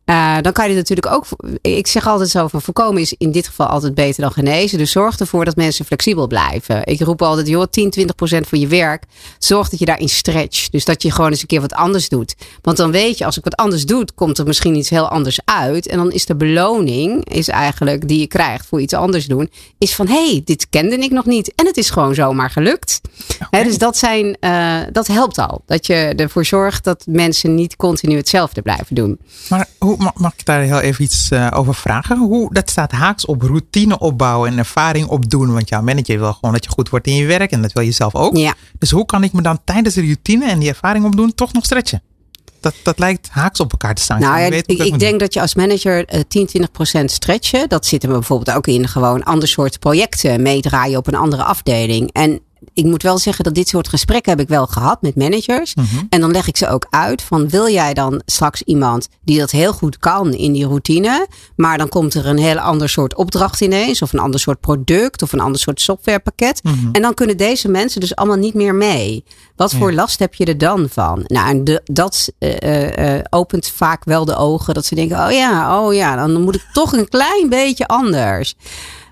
Eh, 0.07 0.37
dan 0.41 0.53
kan 0.53 0.69
je 0.69 0.75
natuurlijk 0.75 1.07
ook. 1.07 1.25
Ik 1.61 1.87
zeg 1.87 2.07
altijd 2.07 2.29
zo: 2.29 2.47
van 2.47 2.61
voorkomen 2.61 3.01
is 3.01 3.13
in 3.17 3.31
dit 3.31 3.47
geval 3.47 3.67
altijd 3.67 3.95
beter 3.95 4.21
dan 4.21 4.31
genezen. 4.31 4.77
Dus 4.77 4.91
zorg 4.91 5.19
ervoor 5.19 5.45
dat 5.45 5.55
mensen 5.55 5.85
flexibel 5.85 6.27
blijven. 6.27 6.85
Ik 6.85 6.99
roep 6.99 7.21
altijd: 7.21 7.47
joh, 7.47 7.63
10, 7.69 7.89
20 7.89 8.15
procent 8.15 8.47
van 8.47 8.59
je 8.59 8.67
werk. 8.67 9.03
Zorg 9.39 9.69
dat 9.69 9.79
je 9.79 9.85
daarin 9.85 10.09
stretch. 10.09 10.69
Dus 10.69 10.85
dat 10.85 11.01
je 11.01 11.11
gewoon 11.11 11.31
eens 11.31 11.41
een 11.41 11.47
keer 11.47 11.61
wat 11.61 11.73
anders 11.73 12.09
doet. 12.09 12.35
Want 12.61 12.77
dan 12.77 12.91
weet 12.91 13.17
je, 13.17 13.25
als 13.25 13.37
ik 13.37 13.43
wat 13.43 13.55
anders 13.55 13.85
doe, 13.85 14.05
komt 14.15 14.37
er 14.37 14.45
misschien 14.45 14.75
iets 14.75 14.89
heel 14.89 15.09
anders 15.09 15.39
uit. 15.45 15.87
En 15.87 15.97
dan 15.97 16.11
is 16.11 16.25
de 16.25 16.35
beloning, 16.35 17.29
is 17.29 17.47
eigenlijk 17.47 18.07
die 18.07 18.19
je 18.19 18.27
krijgt 18.27 18.65
voor 18.65 18.81
iets 18.81 18.93
anders 18.93 19.25
doen, 19.25 19.49
is 19.77 19.95
van: 19.95 20.07
hé, 20.07 20.29
hey, 20.29 20.41
dit 20.45 20.69
kende 20.69 20.97
ik 20.97 21.11
nog 21.11 21.25
niet. 21.25 21.53
En 21.55 21.65
het 21.65 21.77
is 21.77 21.89
gewoon 21.89 22.15
zomaar 22.15 22.49
gelukt. 22.49 23.01
Hè, 23.49 23.63
dus 23.63 23.77
dat, 23.77 23.97
zijn, 23.97 24.37
eh, 24.39 24.79
dat 24.91 25.07
helpt 25.07 25.37
al. 25.37 25.61
Dat 25.65 25.85
je 25.85 26.13
ervoor 26.15 26.45
zorgt 26.45 26.83
dat 26.83 27.05
mensen 27.09 27.55
niet 27.55 27.75
continu 27.75 28.15
hetzelfde 28.15 28.61
blijven 28.61 28.95
doen. 28.95 29.19
Maar 29.49 29.67
hoe, 29.77 29.96
ma- 29.97 30.13
mag 30.15 30.33
ik 30.33 30.45
daar 30.45 30.61
heel 30.61 30.79
even 30.79 31.03
iets 31.03 31.29
eh, 31.29 31.47
over 31.53 31.75
vragen? 31.75 32.17
Hoe, 32.17 32.53
dat 32.53 32.69
staat 32.69 32.91
haaks 32.91 33.25
op 33.25 33.41
routine 33.41 33.99
opbouwen 33.99 34.51
en 34.51 34.57
ervaring 34.57 35.07
opdoen. 35.07 35.53
Want 35.53 35.69
jouw 35.69 35.81
manager 35.81 36.19
wil 36.19 36.33
gewoon 36.33 36.53
dat 36.53 36.63
je 36.63 36.69
goed 36.69 36.89
wordt 36.89 37.07
in 37.07 37.15
je 37.15 37.25
werk. 37.25 37.51
En 37.51 37.61
dat 37.61 37.73
wil 37.73 37.83
je 37.83 37.91
zelf 37.91 38.15
ook. 38.15 38.37
Ja. 38.37 38.53
Dus 38.79 38.91
hoe 38.91 39.05
kan 39.05 39.23
ik 39.23 39.33
me 39.33 39.41
dan 39.41 39.59
tijdens 39.63 39.95
de 39.95 40.01
routine 40.01 40.49
en 40.49 40.59
die 40.59 40.69
ervaring 40.69 41.05
opdoen 41.05 41.33
toch 41.35 41.53
nog 41.53 41.65
stretchen? 41.65 42.01
Dat, 42.59 42.73
dat 42.83 42.99
lijkt 42.99 43.29
haaks 43.29 43.59
op 43.59 43.71
elkaar 43.71 43.95
te 43.95 44.01
staan. 44.01 44.19
Nou 44.19 44.39
ja, 44.39 44.49
weet 44.49 44.71
ik, 44.71 44.79
ik 44.79 44.99
denk 44.99 45.09
doen. 45.09 45.17
dat 45.17 45.33
je 45.33 45.41
als 45.41 45.55
manager 45.55 46.05
eh, 46.05 46.21
10, 46.27 46.45
20 46.45 46.71
procent 46.71 47.11
stretchen. 47.11 47.69
Dat 47.69 47.85
zit 47.85 48.03
er 48.03 48.09
bijvoorbeeld 48.09 48.57
ook 48.57 48.67
in 48.67 48.87
gewoon 48.87 49.23
ander 49.23 49.47
soort 49.47 49.79
projecten 49.79 50.41
meedraaien 50.41 50.97
op 50.97 51.07
een 51.07 51.15
andere 51.15 51.43
afdeling. 51.43 52.09
En 52.11 52.41
ik 52.77 52.85
moet 52.85 53.03
wel 53.03 53.17
zeggen 53.17 53.43
dat 53.43 53.55
dit 53.55 53.67
soort 53.67 53.87
gesprekken 53.87 54.31
heb 54.31 54.41
ik 54.41 54.47
wel 54.47 54.67
gehad 54.67 55.01
met 55.01 55.15
managers. 55.15 55.75
Mhm. 55.75 55.85
En 56.09 56.21
dan 56.21 56.31
leg 56.31 56.47
ik 56.47 56.57
ze 56.57 56.69
ook 56.69 56.87
uit 56.89 57.21
van 57.21 57.49
wil 57.49 57.69
jij 57.69 57.93
dan 57.93 58.21
straks 58.25 58.61
iemand 58.61 59.07
die 59.23 59.39
dat 59.39 59.51
heel 59.51 59.73
goed 59.73 59.97
kan 59.97 60.33
in 60.33 60.53
die 60.53 60.65
routine. 60.65 61.27
Maar 61.55 61.77
dan 61.77 61.89
komt 61.89 62.13
er 62.13 62.25
een 62.25 62.37
heel 62.37 62.59
ander 62.59 62.89
soort 62.89 63.15
opdracht 63.15 63.61
ineens. 63.61 64.01
Of 64.01 64.13
een 64.13 64.19
ander 64.19 64.39
soort 64.39 64.59
product 64.59 65.21
of 65.21 65.33
een 65.33 65.39
ander 65.39 65.59
soort 65.59 65.81
softwarepakket. 65.81 66.63
Mhm. 66.63 66.75
En 66.91 67.01
dan 67.01 67.13
kunnen 67.13 67.37
deze 67.37 67.69
mensen 67.69 67.99
dus 67.99 68.15
allemaal 68.15 68.37
niet 68.37 68.53
meer 68.53 68.75
mee. 68.75 69.23
Wat 69.55 69.73
voor 69.73 69.93
last 69.93 70.19
heb 70.19 70.33
je 70.33 70.45
er 70.45 70.57
dan 70.57 70.89
van? 70.89 71.23
Nou, 71.27 71.49
en 71.49 71.63
de, 71.63 71.81
dat 71.83 72.31
eh, 72.39 72.61
eh, 72.61 73.17
eh, 73.17 73.23
opent 73.29 73.67
vaak 73.67 74.03
wel 74.03 74.25
de 74.25 74.35
ogen. 74.35 74.73
Dat 74.73 74.85
ze 74.85 74.95
denken, 74.95 75.25
oh 75.25 75.31
ja, 75.31 75.81
oh 75.81 75.93
ja, 75.93 76.15
dan 76.15 76.41
moet 76.41 76.53
het 76.53 76.65
toch 76.73 76.93
een 76.93 77.09
klein 77.09 77.49
beetje 77.49 77.87
anders. 77.87 78.55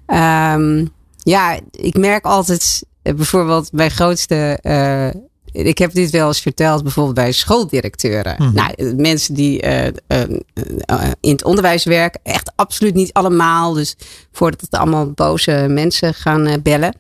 Ehm, 0.06 0.86
ja, 1.18 1.60
ik 1.72 1.98
merk 1.98 2.26
altijd, 2.26 2.84
bijvoorbeeld 3.16 3.72
mijn 3.72 3.92
grootste 3.92 4.60
eh, 4.62 5.22
ik 5.56 5.78
heb 5.78 5.94
dit 5.94 6.10
wel 6.10 6.28
eens 6.28 6.40
verteld, 6.40 6.84
bijvoorbeeld 6.84 7.16
bij 7.16 7.32
schooldirecteuren. 7.32 8.36
Mhm. 8.38 8.54
Nou, 8.54 8.96
mensen 8.96 9.34
die 9.34 9.62
eh, 9.62 9.88
eh, 9.88 9.94
eh, 10.08 11.12
in 11.20 11.32
het 11.32 11.44
onderwijs 11.44 11.84
werken, 11.84 12.20
echt 12.24 12.52
absoluut 12.56 12.94
niet 12.94 13.14
allemaal. 13.14 13.74
Dus 13.74 13.96
voordat 14.32 14.62
het 14.62 14.72
allemaal 14.72 15.12
boze 15.12 15.66
mensen 15.70 16.14
gaan 16.14 16.46
eh, 16.46 16.62
bellen. 16.64 16.96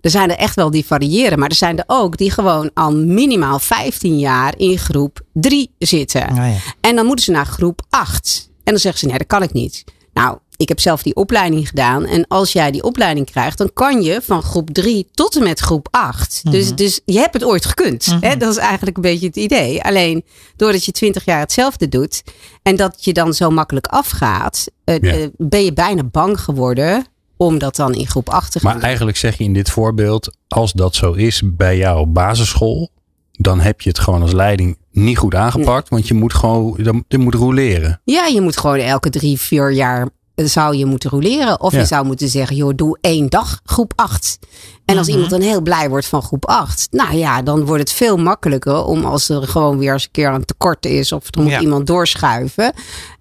Er 0.00 0.10
zijn 0.10 0.30
er 0.30 0.36
echt 0.36 0.54
wel 0.54 0.70
die 0.70 0.86
variëren, 0.86 1.38
maar 1.38 1.48
er 1.48 1.54
zijn 1.54 1.78
er 1.78 1.84
ook 1.86 2.16
die 2.16 2.30
gewoon 2.30 2.70
al 2.74 2.96
minimaal 2.96 3.58
15 3.58 4.18
jaar 4.18 4.54
in 4.56 4.78
groep 4.78 5.20
3 5.32 5.70
zitten. 5.78 6.34
Nou 6.34 6.48
ja. 6.48 6.58
En 6.80 6.96
dan 6.96 7.06
moeten 7.06 7.24
ze 7.24 7.30
naar 7.30 7.46
groep 7.46 7.82
8. 7.90 8.50
En 8.64 8.72
dan 8.72 8.78
zeggen 8.78 9.00
ze, 9.00 9.06
nee, 9.06 9.18
dat 9.18 9.26
kan 9.26 9.42
ik 9.42 9.52
niet. 9.52 9.84
Nou, 10.12 10.38
ik 10.56 10.68
heb 10.68 10.80
zelf 10.80 11.02
die 11.02 11.14
opleiding 11.14 11.68
gedaan. 11.68 12.04
En 12.06 12.24
als 12.28 12.52
jij 12.52 12.70
die 12.70 12.82
opleiding 12.82 13.26
krijgt, 13.30 13.58
dan 13.58 13.70
kan 13.72 14.02
je 14.02 14.20
van 14.22 14.42
groep 14.42 14.70
3 14.70 15.08
tot 15.14 15.36
en 15.36 15.42
met 15.42 15.58
groep 15.60 15.88
8. 15.90 16.40
dus, 16.50 16.74
dus 16.74 17.00
je 17.04 17.18
hebt 17.18 17.34
het 17.34 17.44
ooit 17.44 17.64
gekund. 17.66 18.16
hè? 18.20 18.36
Dat 18.36 18.50
is 18.50 18.56
eigenlijk 18.56 18.96
een 18.96 19.02
beetje 19.02 19.26
het 19.26 19.36
idee. 19.36 19.82
Alleen 19.82 20.24
doordat 20.56 20.84
je 20.84 20.92
20 20.92 21.24
jaar 21.24 21.40
hetzelfde 21.40 21.88
doet 21.88 22.22
en 22.62 22.76
dat 22.76 23.04
je 23.04 23.12
dan 23.12 23.34
zo 23.34 23.50
makkelijk 23.50 23.86
afgaat, 23.86 24.66
eh, 24.84 24.98
Ja. 25.00 25.12
eh, 25.12 25.26
ben 25.36 25.64
je 25.64 25.72
bijna 25.72 26.02
bang 26.04 26.40
geworden 26.40 27.06
om 27.36 27.58
dat 27.58 27.76
dan 27.76 27.94
in 27.94 28.06
groep 28.06 28.28
8 28.28 28.52
te 28.52 28.58
gaan 28.58 28.68
Maar 28.70 28.78
doen. 28.78 28.88
eigenlijk 28.88 29.16
zeg 29.16 29.38
je 29.38 29.44
in 29.44 29.52
dit 29.52 29.70
voorbeeld, 29.70 30.36
als 30.48 30.72
dat 30.72 30.94
zo 30.94 31.12
is 31.12 31.42
bij 31.44 31.76
jou 31.76 32.00
op 32.00 32.14
basisschool, 32.14 32.90
dan 33.32 33.60
heb 33.60 33.80
je 33.80 33.88
het 33.88 33.98
gewoon 33.98 34.22
als 34.22 34.32
leiding 34.32 34.78
niet 34.90 35.18
goed 35.18 35.34
aangepakt. 35.34 35.88
Want 35.88 36.08
je 36.08 36.14
moet 36.14 36.34
gewoon, 36.34 37.02
je 37.08 37.18
moet 37.18 37.34
roleren. 37.34 38.00
Ja, 38.04 38.26
je 38.26 38.40
moet 38.40 38.56
gewoon 38.56 38.76
elke 38.78 39.10
drie, 39.10 39.38
vier 39.40 39.72
jaar 39.72 40.08
zou 40.34 40.76
je 40.76 40.86
moeten 40.86 41.10
roleren. 41.10 41.60
Of 41.60 41.72
Ja. 41.72 41.78
je 41.78 41.84
zou 41.84 42.06
moeten 42.06 42.28
zeggen, 42.28 42.56
joh, 42.56 42.72
doe 42.76 42.98
één 43.00 43.28
dag 43.28 43.60
groep 43.64 43.92
8. 43.96 44.38
En 44.84 44.98
als 44.98 45.08
iemand 45.08 45.30
dan 45.30 45.40
heel 45.40 45.60
blij 45.60 45.88
wordt 45.88 46.06
van 46.06 46.22
groep 46.22 46.46
8, 46.46 46.86
nou 46.90 47.14
ja, 47.16 47.42
dan 47.42 47.64
wordt 47.64 47.82
het 47.82 47.92
veel 47.92 48.16
makkelijker 48.16 48.84
om 48.84 49.04
als 49.04 49.28
er 49.28 49.48
gewoon 49.48 49.78
weer 49.78 49.92
eens 49.92 50.04
een 50.04 50.10
keer 50.10 50.28
een 50.28 50.44
tekort 50.44 50.86
is 50.86 51.12
of 51.12 51.26
er 51.34 51.42
moet 51.42 51.50
Ja. 51.50 51.60
iemand 51.60 51.86
doorschuiven. 51.86 52.72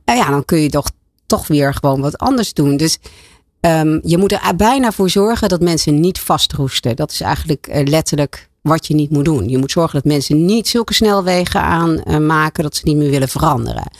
Nou 0.05 0.19
ja, 0.19 0.29
dan 0.29 0.45
kun 0.45 0.59
je 0.59 0.69
toch, 0.69 0.87
toch 1.25 1.47
weer 1.47 1.73
gewoon 1.73 2.01
wat 2.01 2.17
anders 2.17 2.53
doen. 2.53 2.77
Dus 2.77 2.97
ehm, 3.59 3.99
je 4.03 4.17
moet 4.17 4.31
er 4.31 4.55
bijna 4.57 4.91
voor 4.91 5.09
zorgen 5.09 5.49
dat 5.49 5.61
mensen 5.61 5.99
niet 5.99 6.19
vastroesten. 6.19 6.95
Dat 6.95 7.11
is 7.11 7.21
eigenlijk 7.21 7.67
eh, 7.67 7.87
letterlijk 7.87 8.49
wat 8.61 8.87
je 8.87 8.93
niet 8.93 9.11
moet 9.11 9.25
doen. 9.25 9.49
Je 9.49 9.57
moet 9.57 9.71
zorgen 9.71 9.93
dat 9.93 10.11
mensen 10.11 10.45
niet 10.45 10.67
zulke 10.67 10.93
snelwegen 10.93 11.61
aanmaken 11.61 12.63
dat 12.63 12.75
ze 12.75 12.81
niet 12.83 12.97
meer 12.97 13.09
willen 13.09 13.29
veranderen. 13.29 13.91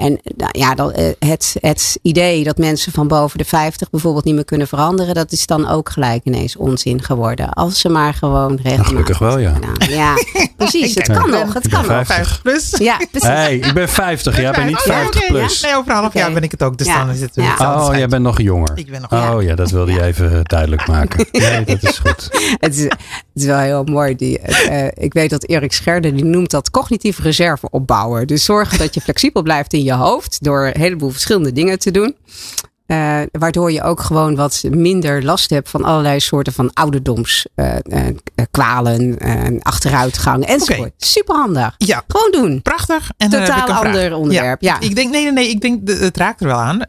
En 0.00 0.18
nou 0.36 0.50
ja, 0.58 0.74
dan, 0.74 0.92
eh, 0.92 1.04
het, 1.18 1.56
het 1.60 1.98
idee 2.02 2.44
dat 2.44 2.58
mensen 2.58 2.92
van 2.92 3.08
boven 3.08 3.38
de 3.38 3.44
50 3.44 3.90
bijvoorbeeld 3.90 4.24
niet 4.24 4.34
meer 4.34 4.44
kunnen 4.44 4.68
veranderen, 4.68 5.14
dat 5.14 5.32
is 5.32 5.46
dan 5.46 5.68
ook 5.68 5.88
gelijk 5.90 6.24
ineens 6.24 6.56
onzin 6.56 7.02
geworden. 7.02 7.50
Als 7.50 7.80
ze 7.80 7.88
maar 7.88 8.14
gewoon 8.14 8.56
regelmatig. 8.56 8.86
gelukkig 8.86 9.18
wel, 9.18 9.38
ja. 9.38 9.58
Nou, 9.58 9.92
ja, 9.92 10.14
precies. 10.56 10.94
Het 11.00 11.06
kan 11.12 11.30
nog. 11.30 11.54
Het 11.54 11.64
Ik 11.64 11.70
ben 11.70 11.80
kan 11.84 11.96
nog. 11.96 12.06
50. 12.06 12.14
50 12.16 12.42
plus. 12.42 12.74
Ja, 12.78 12.96
precies. 13.10 13.28
hey, 13.28 13.56
ik 13.56 13.72
ben 13.74 13.88
50, 13.88 14.40
jij 14.40 14.50
bent 14.52 14.66
niet 14.66 14.78
Oh, 14.80 14.86
ja, 14.86 14.92
50 14.92 15.22
oké, 15.22 15.32
ja. 15.32 15.38
plus. 15.38 15.60
Nee, 15.60 15.76
over 15.76 15.90
een 15.90 15.96
half 15.98 16.14
jaar 16.14 16.32
ben 16.32 16.42
ik 16.42 16.50
het 16.50 16.62
ook. 16.62 16.78
Dus 16.78 16.86
Ja. 16.86 17.04
dan 17.04 17.14
is 17.14 17.20
het 17.20 17.30
Ja. 17.34 17.54
Oh, 17.88 17.96
jij 17.96 18.08
bent 18.08 18.22
nog 18.22 18.40
jonger. 18.40 18.72
Ik 18.74 18.90
ben 18.90 19.00
nog 19.00 19.12
Oh 19.12 19.42
ja, 19.42 19.54
dat 19.54 19.70
wilde 19.70 19.92
je 19.92 20.02
even 20.02 20.40
duidelijk 20.42 20.86
maken. 20.86 21.26
Nee, 21.32 21.64
dat 21.64 21.82
is 21.82 21.98
goed. 21.98 22.28
Het 22.60 22.76
is, 22.78 22.88
is 23.40 23.46
wel 23.46 23.58
heel 23.58 23.84
mooi. 23.84 24.16
Die, 24.16 24.38
eh, 24.38 25.04
ik 25.04 25.12
weet 25.12 25.30
dat 25.30 25.44
Erik 25.48 25.72
Scherder 25.72 26.14
die 26.14 26.24
noemt 26.24 26.50
dat 26.50 26.70
cognitieve 26.70 27.22
reserve 27.22 27.66
opbouwen. 27.70 28.26
Dus 28.26 28.44
zorgen 28.44 28.78
dat 28.78 28.94
je 28.94 29.00
flexibel 29.00 29.42
blijft 29.42 29.72
in 29.72 29.82
je 29.82 29.92
hoofd 29.92 30.38
door 30.44 30.66
een 30.66 30.80
heleboel 30.80 31.10
verschillende 31.10 31.52
dingen 31.52 31.78
te 31.78 31.90
doen. 31.90 32.16
Eh, 32.86 33.20
waardoor 33.32 33.72
je 33.72 33.82
ook 33.82 34.00
gewoon 34.00 34.36
wat 34.36 34.62
minder 34.70 35.24
last 35.24 35.50
hebt 35.50 35.68
van 35.70 35.84
allerlei 35.84 36.20
soorten 36.20 36.52
van 36.52 36.72
ouderdomskwalen, 36.72 39.18
achteruitgang 39.62 40.46
enzovoort. 40.46 40.78
Oké. 40.88 41.04
Super 41.04 41.34
handig. 41.34 41.74
Ja, 41.78 42.02
Gewoon 42.08 42.30
doen. 42.32 42.62
prachtig. 42.62 43.10
En 43.16 43.30
Totaal 43.30 43.66
vraag. 43.66 43.84
ander 43.84 44.14
onderwerp, 44.14 44.62
ja. 44.62 44.80
Ik 44.80 44.94
denk, 44.94 45.10
nee, 45.10 45.22
nee, 45.22 45.32
nee. 45.32 45.48
Ik 45.48 45.60
denk, 45.60 45.86
de- 45.86 45.96
het 45.96 46.16
raakt 46.16 46.40
er 46.40 46.46
wel 46.46 46.58
aan. 46.58 46.80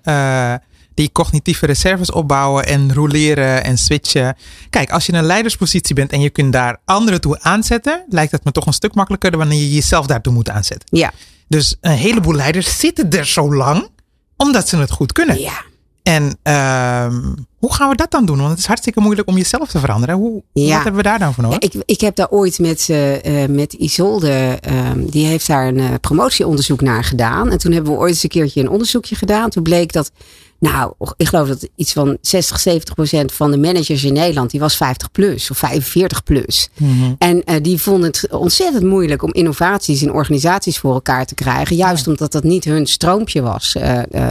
Die 0.94 1.12
cognitieve 1.12 1.66
reserves 1.66 2.12
opbouwen 2.12 2.66
en 2.66 2.94
roleren 2.94 3.64
en 3.64 3.78
switchen. 3.78 4.36
Kijk, 4.70 4.92
als 4.92 5.06
je 5.06 5.12
in 5.12 5.18
een 5.18 5.26
leiderspositie 5.26 5.96
bent 5.96 6.12
en 6.12 6.22
je 6.22 6.30
kunt 6.30 6.54
daar 6.54 6.78
anderen 6.86 7.22
toe 7.22 7.40
aanzetten, 7.42 8.06
lijkt 8.10 8.32
het 8.32 8.44
me 8.44 8.52
toch 8.52 8.66
een 8.66 8.74
stuk 8.74 8.94
makkelijker 8.94 9.32
dan 9.32 9.40
wanneer 9.40 9.60
je 9.60 9.74
jezelf 9.74 10.06
daartoe 10.06 10.34
moet 10.34 10.50
aanzetten. 10.50 10.88
Ja. 10.98 11.12
Dus 11.48 11.76
een 11.82 11.92
heleboel 11.92 12.36
leiders 12.36 12.80
zitten 12.80 13.10
er 13.10 13.26
zo 13.26 13.54
lang 13.54 13.90
omdat 14.38 14.70
ze 14.70 14.78
het 14.78 14.92
goed 14.92 15.12
kunnen. 15.12 15.40
Ja. 15.40 15.64
En 16.04 16.38
ehm, 16.44 17.22
hoe 17.62 17.74
gaan 17.74 17.90
we 17.90 17.96
dat 17.96 18.12
dan 18.12 18.26
doen? 18.26 18.38
Want 18.38 18.50
het 18.50 18.60
is 18.60 18.66
hartstikke 18.66 19.00
moeilijk 19.00 19.28
om 19.28 19.38
jezelf 19.38 19.70
te 19.70 19.80
veranderen. 19.80 20.16
Hoe, 20.16 20.44
Ja. 20.54 20.74
Wat 20.74 20.84
hebben 20.84 21.02
we 21.02 21.08
daar 21.08 21.20
dan 21.20 21.34
voor 21.34 21.44
nodig? 21.44 21.60
Ik, 21.60 21.74
ik 21.86 22.02
heb 22.02 22.16
daar 22.16 22.30
ooit 22.30 22.60
met, 22.60 22.88
eh, 22.90 23.44
eh, 23.44 23.50
met 23.50 23.74
Isolde, 23.74 24.58
ehm, 24.62 25.06
die 25.06 25.26
heeft 25.26 25.48
daar 25.48 25.68
een 25.68 25.80
eh, 25.80 25.94
promotieonderzoek 26.02 26.82
naar 26.82 27.04
gedaan. 27.04 27.52
En 27.52 27.58
toen 27.58 27.72
hebben 27.72 27.92
we 27.92 27.98
ooit 27.98 28.12
eens 28.12 28.24
een 28.24 28.30
keertje 28.30 28.62
een 28.62 28.70
onderzoekje 28.70 29.16
gedaan. 29.16 29.50
Toen 29.50 29.64
bleek 29.64 29.94
dat, 29.94 30.12
nou, 30.60 30.94
ik 31.18 31.28
geloof 31.28 31.48
dat 31.48 31.70
iets 31.76 31.94
van 31.94 32.18
60, 32.22 32.60
70 32.60 32.94
procent 32.94 33.32
van 33.32 33.52
de 33.52 33.58
managers 33.58 34.04
in 34.04 34.14
Nederland, 34.14 34.52
die 34.52 34.60
was 34.60 34.78
50 34.78 35.12
plus 35.12 35.52
of 35.52 35.58
45 35.58 36.24
plus. 36.24 36.70
Mhm. 36.78 37.14
En 37.18 37.62
die 37.62 37.82
vonden 37.82 38.10
het 38.10 38.28
ontzettend 38.32 38.84
moeilijk 38.84 39.24
om 39.24 39.34
innovaties 39.34 40.02
in 40.02 40.14
organisaties 40.14 40.78
voor 40.78 40.94
elkaar 40.94 41.26
te 41.26 41.36
krijgen. 41.36 41.76
Juist 41.76 42.08
omdat 42.08 42.32
dat 42.32 42.44
niet 42.44 42.64
hun 42.64 42.86
stroompje 42.86 43.42
was, 43.42 43.76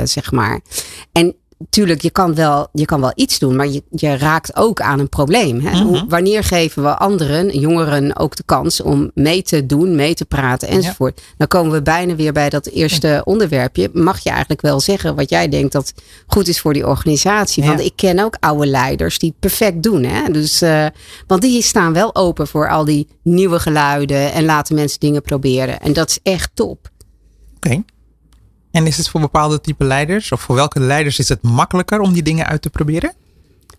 zeg 0.05 0.33
maar. 0.33 0.61
En 1.12 1.35
tuurlijk, 1.70 2.02
je 2.02 2.11
kan 2.11 2.34
wel, 2.34 2.68
je 2.72 2.84
kan 2.84 3.00
wel 3.00 3.12
iets 3.14 3.38
doen, 3.38 3.56
maar 3.56 3.68
je, 3.68 3.82
je 3.90 4.16
raakt 4.16 4.56
ook 4.56 4.80
aan 4.80 4.98
een 4.98 5.08
probleem. 5.08 5.61
Hè? 5.61 5.82
Hoe, 5.82 6.04
wanneer 6.08 6.44
geven 6.44 6.82
we 6.82 6.96
anderen, 6.96 7.58
jongeren, 7.58 8.16
ook 8.16 8.36
de 8.36 8.42
kans 8.46 8.80
om 8.80 9.11
mee 9.14 9.42
te 9.42 9.66
doen, 9.66 9.94
mee 9.94 10.14
te 10.14 10.24
praten 10.24 10.68
enzovoort? 10.68 11.20
Dan 11.36 11.48
komen 11.48 11.72
we 11.72 11.82
bijna 11.82 12.14
weer 12.14 12.32
bij 12.32 12.48
dat 12.48 12.66
eerste 12.66 13.20
onderwerpje. 13.24 13.90
Mag 13.92 14.22
je 14.22 14.30
eigenlijk 14.30 14.61
wel 14.61 14.80
zeggen 14.80 15.14
wat 15.16 15.30
jij 15.30 15.48
denkt 15.48 15.72
dat 15.72 15.92
goed 16.26 16.48
is 16.48 16.61
voor 16.61 16.72
die 16.72 16.86
organisatie? 16.86 17.64
Want 17.64 17.78
Ja. 17.78 17.84
ik 17.84 17.96
ken 17.96 18.18
ook 18.18 18.36
oude 18.40 18.66
leiders 18.66 19.18
die 19.18 19.28
het 19.30 19.38
perfect 19.38 19.82
doen. 19.82 20.02
Hè? 20.04 20.30
Dus, 20.32 20.62
eh, 20.62 20.86
want 21.26 21.42
die 21.42 21.62
staan 21.62 21.92
wel 21.92 22.14
open 22.14 22.46
voor 22.46 22.68
al 22.68 22.84
die 22.84 23.08
nieuwe 23.22 23.58
geluiden 23.61 24.32
en 24.32 24.44
laten 24.44 24.74
mensen 24.74 25.00
dingen 25.00 25.22
proberen. 25.22 25.80
En 25.80 25.92
dat 25.92 26.08
is 26.08 26.18
echt 26.22 26.50
top. 26.54 26.90
Oké. 27.56 27.82
En 28.71 28.87
is 28.87 28.97
het 28.97 29.09
voor 29.09 29.21
bepaalde 29.21 29.61
type 29.61 29.85
leiders, 29.85 30.33
of 30.33 30.41
voor 30.41 30.55
welke 30.55 30.81
leiders 30.81 31.18
is 31.18 31.29
het 31.29 31.43
makkelijker 31.43 32.01
om 32.01 32.12
die 32.12 32.23
dingen 32.23 32.47
uit 32.47 32.62
te 32.62 32.71
proberen? 32.71 33.12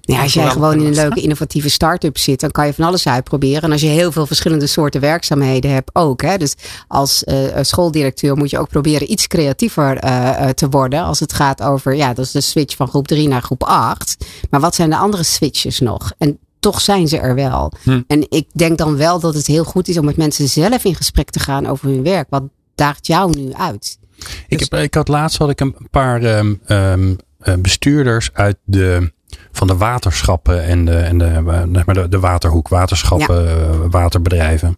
Ja, 0.02 0.22
als 0.22 0.34
jij 0.34 0.50
gewoon 0.50 0.80
in 0.80 0.86
een 0.86 0.96
leuke 0.96 1.22
innovatieve 1.22 1.70
start-up 1.70 2.18
zit, 2.18 2.40
dan 2.40 2.52
kan 2.52 2.66
je 2.66 2.74
van 2.74 2.86
alles 2.86 3.08
uitproberen. 3.08 3.62
En 3.62 3.72
als 3.72 3.82
je 3.82 3.88
heel 3.88 4.12
veel 4.12 4.26
verschillende 4.26 4.68
soorten 4.68 5.02
werkzaamheden 5.02 5.72
hebt, 5.72 5.90
ook. 5.94 6.22
Hè? 6.22 6.38
Dus 6.38 6.56
als 6.88 7.24
eh, 7.24 7.38
schooldirecteur 7.62 8.38
moet 8.38 8.50
je 8.50 8.60
ook 8.60 8.70
proberen 8.70 9.12
iets 9.12 9.28
creatiever 9.28 9.98
eh, 9.98 10.30
eh, 10.30 10.50
te 10.50 10.70
worden. 10.70 11.04
Als 11.04 11.20
het 11.20 11.34
gaat 11.34 11.62
over, 11.62 11.96
ja, 11.96 12.14
dat 12.14 12.26
is 12.26 12.32
de 12.32 12.42
switch 12.42 12.76
van 12.76 12.88
groep 12.88 13.08
3 13.08 13.28
naar 13.28 13.42
groep 13.42 13.64
8. 13.64 14.26
Maar 14.50 14.60
wat 14.60 14.76
zijn 14.76 14.90
de 14.90 14.98
andere 14.98 15.24
switches 15.24 15.80
nog? 15.80 16.12
En 16.18 16.40
toch 16.60 16.82
zijn 16.82 17.08
ze 17.08 17.18
er 17.18 17.36
wel. 17.36 17.72
Hm. 17.84 18.02
En 18.08 18.26
ik 18.30 18.48
denk 18.54 18.78
dan 18.78 18.98
wel 18.98 19.20
dat 19.20 19.34
het 19.34 19.48
heel 19.48 19.64
goed 19.64 19.88
is 19.88 19.98
om 19.98 20.06
met 20.06 20.18
mensen 20.18 20.48
zelf 20.48 20.84
in 20.84 20.96
gesprek 20.96 21.30
te 21.30 21.40
gaan 21.40 21.68
over 21.68 21.88
hun 21.88 22.04
werk. 22.04 22.28
Wat 22.30 22.44
daagt 22.76 23.08
jou 23.08 23.40
nu 23.40 23.54
uit? 23.54 24.00
Ik, 24.48 24.60
heb, 24.60 24.74
ik 24.74 24.94
had 24.94 25.08
laatst 25.08 25.38
had 25.38 25.50
ik 25.50 25.60
een 25.60 25.76
paar 25.92 26.24
ehm, 26.24 26.54
ehm, 26.66 27.14
eh, 27.40 27.54
bestuurders 27.56 28.30
uit 28.34 28.58
de, 28.64 29.12
van 29.52 29.68
de 29.68 29.78
waterschappen 29.78 30.64
en 30.64 30.86
de, 30.86 30.98
en 30.98 31.18
de, 31.18 31.26
eh, 31.26 31.64
zeg 31.72 31.86
maar 31.86 31.96
de, 31.96 32.08
de 32.10 32.20
waterhoek, 32.20 32.68
waterschappen, 32.68 33.48
eh, 33.48 33.80
waterbedrijven. 33.90 34.78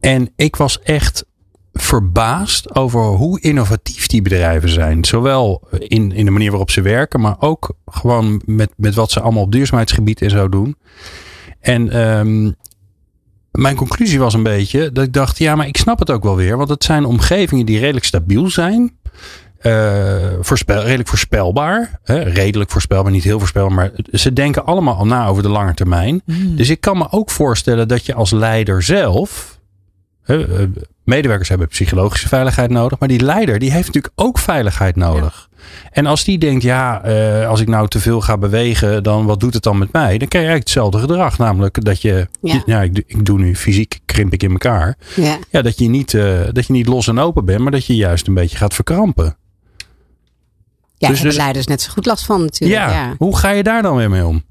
En 0.00 0.32
ik 0.36 0.56
was 0.56 0.80
echt 0.80 1.24
verbaasd 1.72 2.74
over 2.74 3.00
hoe 3.00 3.40
innovatief 3.40 4.06
die 4.06 4.22
bedrijven 4.22 4.68
zijn. 4.68 5.04
Zowel 5.04 5.68
in, 5.78 6.12
in 6.12 6.24
de 6.24 6.30
manier 6.30 6.50
waarop 6.50 6.70
ze 6.70 6.80
werken, 6.80 7.20
maar 7.20 7.36
ook 7.38 7.76
gewoon 7.86 8.42
met, 8.44 8.70
met 8.76 8.94
wat 8.94 9.10
ze 9.10 9.20
allemaal 9.20 9.42
op 9.42 9.52
duurzaamheidsgebied 9.52 10.22
en 10.22 10.30
zo 10.30 10.48
doen. 10.48 10.76
En 11.60 11.90
ehm, 11.90 12.50
mijn 13.58 13.76
conclusie 13.76 14.18
was 14.18 14.34
een 14.34 14.42
beetje 14.42 14.92
dat 14.92 15.04
ik 15.04 15.12
dacht, 15.12 15.38
ja, 15.38 15.54
maar 15.54 15.66
ik 15.66 15.76
snap 15.76 15.98
het 15.98 16.10
ook 16.10 16.22
wel 16.22 16.36
weer. 16.36 16.56
Want 16.56 16.68
het 16.68 16.84
zijn 16.84 17.04
omgevingen 17.04 17.66
die 17.66 17.78
redelijk 17.78 18.04
stabiel 18.04 18.50
zijn. 18.50 18.96
eh, 19.58 20.16
voorspel, 20.40 20.82
redelijk 20.82 21.08
voorspelbaar. 21.08 22.00
Hè, 22.02 22.18
redelijk 22.22 22.70
voorspelbaar, 22.70 23.12
niet 23.12 23.24
heel 23.24 23.38
voorspelbaar. 23.38 23.74
Maar 23.74 23.90
ze 24.12 24.32
denken 24.32 24.66
allemaal 24.66 24.96
al 24.96 25.06
na 25.06 25.26
over 25.26 25.42
de 25.42 25.48
lange 25.48 25.74
termijn. 25.74 26.22
Dus 26.56 26.70
ik 26.70 26.80
kan 26.80 26.98
me 26.98 27.06
ook 27.10 27.30
voorstellen 27.30 27.88
dat 27.88 28.06
je 28.06 28.14
als 28.14 28.30
leider 28.30 28.82
zelf. 28.82 29.58
hè, 30.22 30.56
eh, 30.58 30.66
medewerkers 31.04 31.48
hebben 31.48 31.68
psychologische 31.68 32.28
veiligheid 32.28 32.70
nodig. 32.70 32.98
Maar 32.98 33.08
die 33.08 33.20
leider 33.20 33.58
die 33.58 33.72
heeft 33.72 33.86
natuurlijk 33.86 34.14
ook 34.16 34.38
veiligheid 34.38 34.96
nodig. 34.96 35.47
En 35.90 36.06
als 36.06 36.24
die 36.24 36.38
denkt, 36.38 36.62
ja, 36.62 37.02
eh, 37.02 37.48
als 37.48 37.60
ik 37.60 37.68
nou 37.68 37.88
te 37.88 38.00
veel 38.00 38.20
ga 38.20 38.38
bewegen, 38.38 39.02
dan 39.02 39.26
wat 39.26 39.40
doet 39.40 39.54
het 39.54 39.62
dan 39.62 39.78
met 39.78 39.92
mij? 39.92 40.18
Dan 40.18 40.28
krijg 40.28 40.44
je 40.44 40.50
eigenlijk 40.50 40.64
hetzelfde 40.64 40.98
gedrag. 40.98 41.38
Namelijk 41.38 41.84
dat 41.84 42.02
je, 42.02 42.26
Ja. 42.40 42.62
ja, 42.66 42.82
ik, 42.82 42.94
doe- 42.94 43.04
ik 43.06 43.24
doe 43.24 43.38
nu 43.38 43.56
fysiek, 43.56 43.98
krimp 44.04 44.32
ik 44.32 44.42
in 44.42 44.50
elkaar. 44.50 44.96
Ja. 45.16 45.38
Ja, 45.50 45.62
dat 45.62 45.78
je, 45.78 45.88
niet, 45.88 46.14
eh, 46.14 46.38
dat 46.52 46.66
je 46.66 46.72
niet 46.72 46.86
los 46.86 47.08
en 47.08 47.18
open 47.18 47.44
bent, 47.44 47.60
maar 47.60 47.72
dat 47.72 47.86
je 47.86 47.96
juist 47.96 48.26
een 48.26 48.34
beetje 48.34 48.56
gaat 48.56 48.74
verkrampen. 48.74 49.36
Ja, 50.96 51.08
Dus- 51.08 51.20
dus- 51.20 51.36
leiders 51.36 51.66
net 51.66 51.80
zo 51.82 51.90
goed 51.92 52.06
last 52.06 52.24
van 52.24 52.40
natuurlijk. 52.44 52.80
Ja, 52.80 52.90
ja. 52.90 53.14
hoe 53.18 53.36
ga 53.36 53.50
je 53.50 53.62
daar 53.62 53.82
dan 53.82 53.96
weer 53.96 54.10
mee 54.10 54.26
om? 54.26 54.42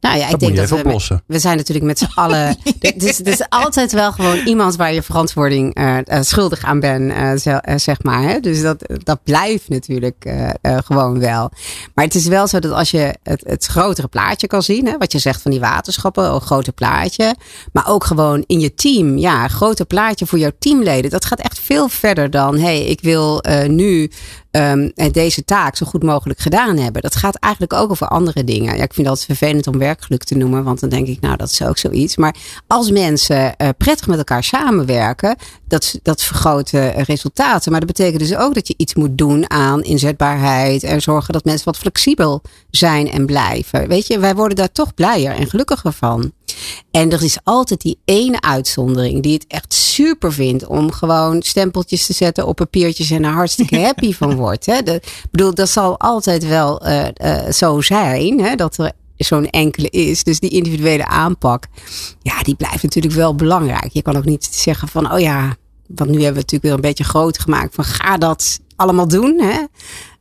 Nou 0.00 0.18
ja, 0.18 0.24
ik 0.24 0.30
Dat 0.30 0.40
denk 0.40 0.56
dat 0.56 0.68
we, 0.68 0.76
oplossen. 0.76 1.22
we 1.26 1.38
zijn 1.38 1.56
natuurlijk 1.56 1.86
met 1.86 1.98
z'n 1.98 2.10
allen. 2.20 2.56
Het 2.78 3.02
is, 3.02 3.18
het 3.18 3.26
is 3.26 3.46
altijd 3.48 3.92
wel 3.92 4.12
gewoon 4.12 4.38
iemand 4.38 4.76
waar 4.76 4.92
je 4.94 5.02
verantwoording 5.02 5.74
eh, 5.74 5.98
eh, 6.04 6.22
schuldig 6.22 6.64
aan 6.64 6.80
bent, 6.80 7.12
eh, 7.12 7.76
zeg 7.76 8.02
maar. 8.02 8.22
Hè? 8.22 8.40
Dus 8.40 8.62
dat, 8.62 8.84
dat 9.04 9.22
blijft 9.22 9.68
natuurlijk 9.68 10.34
gewoon 10.62 11.18
wel. 11.18 11.50
Maar 11.94 12.04
het 12.04 12.14
is 12.14 12.26
wel 12.26 12.46
zo 12.46 12.58
dat 12.58 12.72
als 12.72 12.90
je 12.90 13.14
het, 13.22 13.42
het 13.46 13.66
grotere 13.66 14.08
plaatje 14.08 14.46
kan 14.46 14.62
zien, 14.62 14.86
hè, 14.86 14.98
wat 14.98 15.12
je 15.12 15.18
zegt 15.18 15.42
van 15.42 15.50
die 15.50 15.60
waterschappen, 15.60 16.34
een 16.34 16.40
groter 16.40 16.72
plaatje. 16.72 17.34
Maar 17.72 17.88
ook 17.88 18.04
gewoon 18.04 18.44
in 18.46 18.60
je 18.60 18.74
team, 18.74 19.18
ja, 19.18 19.42
een 19.44 19.50
groter 19.50 19.86
plaatje 19.86 20.26
voor 20.26 20.38
jouw 20.38 20.52
teamleden. 20.58 21.10
Dat 21.10 21.24
gaat 21.24 21.40
echt 21.40 21.58
veel 21.58 21.88
verder 21.88 22.30
dan, 22.30 22.58
hey, 22.58 22.84
ik 22.84 23.00
wil 23.00 23.44
nu 23.66 24.10
ehm, 24.56 25.10
deze 25.12 25.44
taak 25.44 25.76
zo 25.76 25.86
goed 25.86 26.02
mogelijk 26.02 26.40
gedaan 26.40 26.76
hebben. 26.76 27.02
Dat 27.02 27.16
gaat 27.16 27.36
eigenlijk 27.36 27.72
ook 27.72 27.90
over 27.90 28.08
andere 28.08 28.44
dingen. 28.44 28.76
Ja, 28.76 28.82
ik 28.82 28.94
vind 28.94 29.06
dat 29.06 29.24
vervelend 29.24 29.66
om 29.66 29.78
werkgeluk 29.78 30.24
te 30.24 30.36
noemen, 30.36 30.64
want 30.64 30.80
dan 30.80 30.88
denk 30.88 31.06
ik, 31.06 31.20
nou, 31.20 31.36
dat 31.36 31.50
is 31.50 31.62
ook 31.62 31.78
zoiets. 31.78 32.16
Maar 32.16 32.36
als 32.66 32.90
mensen 32.90 33.56
eh, 33.56 33.68
prettig 33.78 34.06
met 34.06 34.18
elkaar 34.18 34.44
samenwerken, 34.44 35.36
dat, 35.68 35.98
dat 36.02 36.22
vergroot 36.22 36.70
eh, 36.72 37.02
resultaten. 37.02 37.70
Maar 37.70 37.80
dat 37.80 37.96
betekent 37.96 38.20
dus 38.20 38.36
ook 38.36 38.54
dat 38.54 38.68
je 38.68 38.74
iets 38.76 38.94
moet 38.94 39.18
doen 39.18 39.50
aan 39.50 39.82
inzetbaarheid 39.82 40.82
en 40.82 41.00
zorgen 41.00 41.32
dat 41.32 41.44
mensen 41.44 41.64
wat 41.64 41.76
flexibel 41.76 42.42
zijn 42.70 43.10
en 43.10 43.26
blijven. 43.26 43.88
Weet 43.88 44.06
je, 44.06 44.18
wij 44.18 44.34
worden 44.34 44.56
daar 44.56 44.72
toch 44.72 44.94
blijer 44.94 45.34
en 45.34 45.48
gelukkiger 45.48 45.92
van. 45.92 46.32
En 46.90 47.12
er 47.12 47.22
is 47.22 47.38
altijd 47.42 47.80
die 47.80 47.98
ene 48.04 48.40
uitzondering 48.40 49.22
die 49.22 49.32
het 49.32 49.44
echt 49.48 49.74
super 49.74 50.32
vindt 50.32 50.66
om 50.66 50.92
gewoon 50.92 51.42
stempeltjes 51.42 52.06
te 52.06 52.12
zetten 52.12 52.46
op 52.46 52.56
papiertjes 52.56 53.10
en 53.10 53.24
er 53.24 53.30
hartstikke 53.30 53.80
happy 53.86 54.12
van 54.12 54.34
wordt. 54.34 54.66
Hè. 54.66 54.82
De, 54.82 55.00
bedoel, 55.30 55.54
dat 55.54 55.68
zal 55.68 55.98
altijd 55.98 56.46
wel 56.46 56.80
eh, 56.80 57.08
eh, 57.14 57.52
zo 57.52 57.80
zijn, 57.80 58.40
hè, 58.40 58.54
dat 58.54 58.78
er 58.78 58.92
zo'n 59.16 59.50
enkele 59.50 59.90
is. 59.90 60.24
Dus 60.24 60.40
die 60.40 60.50
individuele 60.50 61.06
aanpak, 61.06 61.66
ja, 62.22 62.42
die 62.42 62.54
blijft 62.54 62.82
natuurlijk 62.82 63.14
wel 63.14 63.34
belangrijk. 63.34 63.92
Je 63.92 64.02
kan 64.02 64.16
ook 64.16 64.24
niet 64.24 64.48
zeggen 64.50 64.88
van, 64.88 65.12
oh 65.12 65.20
ja, 65.20 65.56
want 65.86 66.10
nu 66.10 66.22
hebben 66.22 66.34
we 66.34 66.40
het 66.40 66.52
natuurlijk 66.52 66.62
weer 66.62 66.72
een 66.72 66.80
beetje 66.80 67.04
groot 67.04 67.38
gemaakt 67.38 67.74
van 67.74 67.84
ga 67.84 68.16
dat 68.16 68.60
allemaal 68.76 69.08
doen. 69.08 69.40
Hè? 69.40 69.64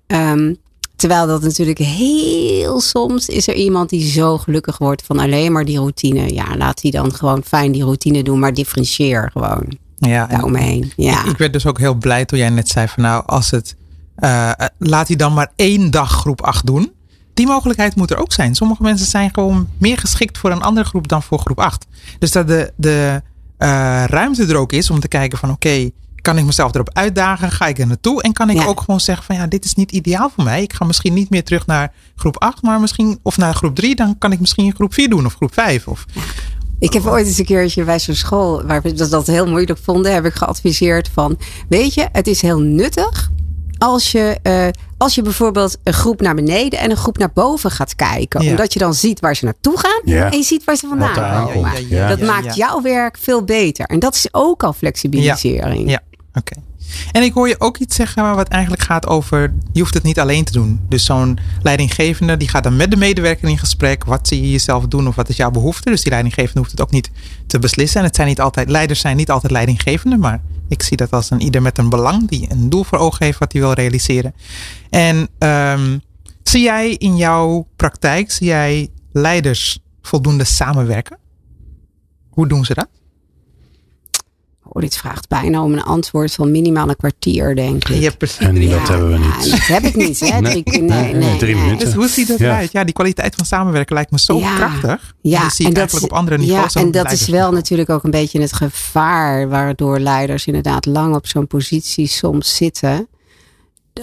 Ehm, 0.08 0.54
terwijl 0.96 1.28
dat 1.28 1.42
natuurlijk 1.42 1.78
heel 1.78 2.80
soms 2.80 3.28
is 3.28 3.48
er 3.48 3.54
iemand 3.54 3.90
die 3.90 4.12
zo 4.12 4.38
gelukkig 4.38 4.78
wordt 4.78 5.04
van 5.04 5.20
alleen 5.20 5.52
maar 5.52 5.66
die 5.66 5.78
routine. 5.78 6.34
Ja, 6.34 6.58
laat 6.58 6.82
die 6.82 6.92
dan 6.92 7.14
gewoon 7.14 7.44
fijn 7.44 7.72
die 7.72 7.84
routine 7.84 8.24
doen, 8.24 8.40
maar 8.40 8.54
differentieer 8.54 9.30
gewoon 9.34 9.78
Ja, 9.98 10.24
en 10.24 10.30
daaromheen. 10.30 10.92
Ja. 10.96 11.24
ik, 11.24 11.32
ik 11.32 11.38
werd 11.38 11.54
dus 11.54 11.66
ook 11.66 11.80
heel 11.80 11.96
blij 11.96 12.26
toen 12.26 12.40
jij 12.40 12.50
net 12.50 12.68
zei 12.68 12.88
van 12.88 13.04
nou, 13.04 13.24
als 13.26 13.52
het, 13.52 13.76
eh, 14.16 14.50
eh, 14.50 14.56
laat 14.78 15.08
hij 15.08 15.16
dan 15.16 15.34
maar 15.34 15.52
één 15.56 15.92
dag 15.92 16.12
groep 16.12 16.42
8 16.42 16.66
doen. 16.66 16.94
Die 17.34 17.48
mogelijkheid 17.48 17.96
moet 17.96 18.12
er 18.12 18.18
ook 18.18 18.34
zijn. 18.34 18.56
Sommige 18.56 18.84
mensen 18.84 19.08
zijn 19.08 19.30
gewoon 19.34 19.68
meer 19.78 19.98
geschikt 19.98 20.38
voor 20.38 20.52
een 20.52 20.62
andere 20.62 20.86
groep 20.86 21.08
dan 21.08 21.24
voor 21.24 21.40
groep 21.40 21.60
8. 21.60 21.86
Dus 22.20 22.32
dat 22.32 22.48
de, 22.48 22.74
de 22.76 23.22
eh, 23.58 24.04
ruimte 24.06 24.46
er 24.46 24.56
ook 24.56 24.72
is 24.72 24.90
om 24.90 25.00
te 25.00 25.08
kijken 25.08 25.38
van 25.38 25.52
oké, 25.52 25.90
kan 26.26 26.38
ik 26.38 26.46
mezelf 26.46 26.74
erop 26.74 26.90
uitdagen? 26.94 27.52
Ga 27.52 27.66
ik 27.68 27.80
er 27.80 27.88
naartoe? 27.88 28.22
En 28.22 28.34
kan 28.34 28.50
ik 28.50 28.58
Ja. 28.58 28.66
ook 28.66 28.80
gewoon 28.80 29.00
zeggen 29.00 29.26
van 29.26 29.36
ja, 29.36 29.48
dit 29.48 29.66
is 29.66 29.74
niet 29.74 29.92
ideaal 29.92 30.32
voor 30.36 30.44
mij. 30.44 30.62
Ik 30.62 30.74
ga 30.74 30.86
misschien 30.86 31.14
niet 31.14 31.30
meer 31.30 31.44
terug 31.44 31.66
naar 31.66 31.94
groep 32.16 32.40
8, 32.42 32.62
maar 32.62 32.80
misschien, 32.80 33.20
of 33.24 33.38
naar 33.38 33.54
groep 33.54 33.76
3. 33.76 33.96
Dan 33.96 34.18
kan 34.18 34.32
ik 34.32 34.40
misschien 34.40 34.76
groep 34.76 34.94
4 34.94 35.10
doen 35.10 35.26
of 35.26 35.34
groep 35.36 35.54
5. 35.54 35.88
Of, 35.88 36.06
Ik 36.80 36.94
heb 36.94 37.06
ooit 37.06 37.28
eens 37.28 37.38
een 37.38 37.46
keertje 37.46 37.84
bij 37.84 38.00
zo'n 38.00 38.16
school, 38.16 38.64
waar 38.66 38.82
we 38.82 38.94
dat, 38.94 39.10
dat 39.10 39.28
heel 39.28 39.48
moeilijk 39.48 39.80
vonden, 39.84 40.14
heb 40.14 40.26
ik 40.26 40.34
geadviseerd 40.34 41.10
van, 41.14 41.38
weet 41.70 41.94
je, 41.94 42.08
het 42.12 42.28
is 42.28 42.42
heel 42.42 42.60
nuttig 42.60 43.32
als 43.78 44.12
je, 44.12 44.40
eh, 44.42 44.68
als 44.98 45.16
je 45.16 45.22
bijvoorbeeld 45.22 45.78
een 45.84 45.94
groep 45.94 46.22
naar 46.22 46.36
beneden 46.36 46.80
en 46.80 46.90
een 46.92 46.98
groep 46.98 47.18
naar 47.18 47.32
boven 47.34 47.72
gaat 47.72 47.96
kijken. 47.96 48.42
Ja. 48.44 48.50
Omdat 48.50 48.74
je 48.74 48.80
dan 48.80 48.94
ziet 48.94 49.20
waar 49.20 49.36
ze 49.36 49.46
naartoe 49.46 49.78
gaan 49.80 50.02
Ja. 50.06 50.32
en 50.32 50.38
je 50.38 50.44
ziet 50.44 50.64
waar 50.64 50.76
ze 50.76 50.88
vandaan 50.88 51.14
komen. 51.54 51.90
ja. 51.90 52.08
Dat 52.08 52.20
Ja, 52.20 52.26
maakt 52.26 52.46
ja. 52.46 52.54
jouw 52.54 52.82
werk 52.82 53.18
veel 53.18 53.44
beter. 53.44 53.86
En 53.86 54.00
dat 54.00 54.16
is 54.16 54.28
ook 54.32 54.64
al 54.64 54.74
flexibilisering. 54.74 56.00
Oké. 56.36 56.56
En 57.12 57.24
ik 57.24 57.34
hoor 57.34 57.48
je 57.48 57.60
ook 57.60 57.78
iets 57.78 57.96
zeggen 57.96 58.36
wat 58.36 58.48
eigenlijk 58.48 58.82
gaat 58.82 59.08
over, 59.08 59.54
je 59.72 59.80
hoeft 59.80 59.94
het 59.94 60.04
niet 60.04 60.20
alleen 60.20 60.44
te 60.44 60.52
doen. 60.52 60.80
Dus 60.90 61.06
zo'n 61.06 61.40
leidinggevende 61.62 62.38
die 62.38 62.48
gaat 62.48 62.64
dan 62.64 62.76
met 62.76 62.92
de 62.92 62.98
medewerker 62.98 63.50
in 63.50 63.58
gesprek. 63.58 64.04
Wat 64.04 64.28
zie 64.28 64.42
je 64.42 64.52
jezelf 64.52 64.88
doen 64.88 65.08
of 65.08 65.16
wat 65.16 65.30
is 65.30 65.36
jouw 65.36 65.52
behoefte? 65.52 65.90
Dus 65.90 66.02
die 66.02 66.12
leidinggevende 66.12 66.60
hoeft 66.60 66.72
het 66.72 66.82
ook 66.82 66.92
niet 66.92 67.12
te 67.48 67.60
beslissen. 67.60 68.00
En 68.00 68.06
het 68.06 68.16
zijn 68.16 68.28
niet 68.28 68.42
altijd, 68.42 68.70
leiders 68.70 69.00
zijn 69.00 69.18
niet 69.18 69.30
altijd 69.30 69.52
leidinggevende, 69.52 70.18
maar 70.18 70.42
ik 70.68 70.84
zie 70.84 70.98
dat 70.98 71.12
als 71.12 71.30
een 71.30 71.42
ieder 71.42 71.62
met 71.62 71.78
een 71.78 71.90
belang 71.90 72.28
die 72.28 72.52
een 72.52 72.70
doel 72.70 72.84
voor 72.84 72.98
ogen 72.98 73.26
heeft 73.26 73.40
wat 73.40 73.52
hij 73.52 73.62
wil 73.62 73.74
realiseren. 73.74 74.34
En 74.90 75.30
ehm, 75.38 75.98
zie 76.44 76.64
jij 76.64 76.92
in 76.92 77.16
jouw 77.18 77.68
praktijk, 77.76 78.32
zie 78.32 78.48
jij 78.48 78.90
leiders 79.12 79.80
voldoende 80.02 80.44
samenwerken? 80.44 81.18
Hoe 82.30 82.48
doen 82.48 82.66
ze 82.66 82.74
dat? 82.74 82.88
Oh, 84.76 84.82
dit 84.82 84.98
vraagt 84.98 85.28
bijna 85.28 85.64
om 85.64 85.74
een 85.74 85.84
antwoord 85.84 86.34
van 86.34 86.52
minimaal 86.52 86.90
een 86.90 86.96
kwartier, 86.96 87.56
denk 87.56 87.88
ik. 87.90 87.96
Je 87.96 88.04
hebt 88.04 88.18
precies 88.18 88.38
En 88.38 88.70
dat 88.70 88.88
hebben 88.88 89.08
we 89.08 89.14
Ja, 89.20 89.38
niet. 89.42 89.50
dat 89.52 89.60
heb 89.68 89.84
ik 89.84 89.96
niet. 89.96 90.20
Hè? 90.20 90.40
Nee. 90.42 90.64
Drie- 90.64 90.82
nee, 90.82 91.00
Nee, 91.02 91.14
nee, 91.14 91.38
drie 91.38 91.56
nee. 91.56 91.64
minuten. 91.64 91.86
Dus 91.86 91.96
hoe 91.96 92.08
ziet 92.08 92.28
dat 92.28 92.40
Ja. 92.40 92.46
eruit? 92.46 92.72
Ja, 92.72 92.84
die 92.84 92.94
kwaliteit 92.94 93.36
van 93.36 93.46
samenwerken 93.46 93.96
lijkt 93.96 94.12
me 94.12 94.20
zo 94.20 94.38
Ja. 94.40 94.56
krachtig. 94.56 95.14
Ja, 95.22 95.38
en 95.38 95.44
dat 95.44 95.54
zie 95.56 95.68
ik 95.70 95.78
eigenlijk 95.78 96.12
op 96.12 96.18
andere 96.18 96.38
niveaus. 96.38 96.74
Ja, 96.74 96.82
en 96.82 96.92
dat 96.92 97.12
is 97.12 97.28
wel 97.28 97.52
natuurlijk 97.52 97.90
ook 97.90 98.04
een 98.04 98.12
beetje 98.12 98.42
het 98.42 98.54
gevaar 98.54 99.50
waardoor 99.50 100.00
leiders 100.00 100.46
inderdaad 100.46 100.86
lang 100.86 101.16
op 101.16 101.28
zo'n 101.28 101.48
positie 101.48 102.08
soms 102.08 102.56
zitten. 102.56 103.08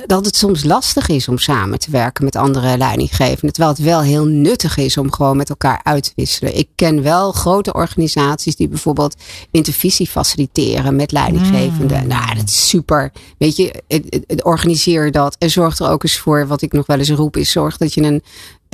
Dat 0.06 0.24
het 0.24 0.36
soms 0.36 0.64
lastig 0.64 1.08
is 1.08 1.28
om 1.28 1.38
samen 1.38 1.78
te 1.78 1.90
werken 1.90 2.24
met 2.24 2.36
andere 2.36 2.76
leidinggevenden. 2.78 3.52
Terwijl 3.52 3.74
het 3.74 3.84
wel 3.84 4.00
heel 4.02 4.24
nuttig 4.24 4.76
is 4.76 4.96
om 4.96 5.12
gewoon 5.12 5.36
met 5.36 5.48
elkaar 5.48 5.80
uit 5.82 6.04
te 6.04 6.12
wisselen. 6.16 6.56
Ik 6.56 6.68
ken 6.74 7.02
wel 7.02 7.32
grote 7.32 7.72
organisaties 7.72 8.56
die 8.56 8.68
bijvoorbeeld 8.68 9.16
intervisie 9.50 10.06
faciliteren 10.08 10.96
met 10.96 11.12
leidinggevenden. 11.12 12.00
Mm. 12.02 12.06
Nou, 12.06 12.34
dat 12.34 12.48
is 12.48 12.68
super. 12.68 13.12
Weet 13.38 13.56
je, 13.56 13.82
het, 13.88 14.04
het- 14.08 14.24
het 14.26 14.44
organiseer 14.44 15.10
dat. 15.10 15.36
En 15.38 15.50
zorg 15.50 15.78
er 15.78 15.88
ook 15.88 16.02
eens 16.02 16.18
voor, 16.18 16.46
wat 16.46 16.62
ik 16.62 16.72
nog 16.72 16.86
wel 16.86 16.98
eens 16.98 17.10
roep, 17.10 17.36
is 17.36 17.50
zorg 17.50 17.76
dat 17.76 17.94
je 17.94 18.02
een 18.02 18.22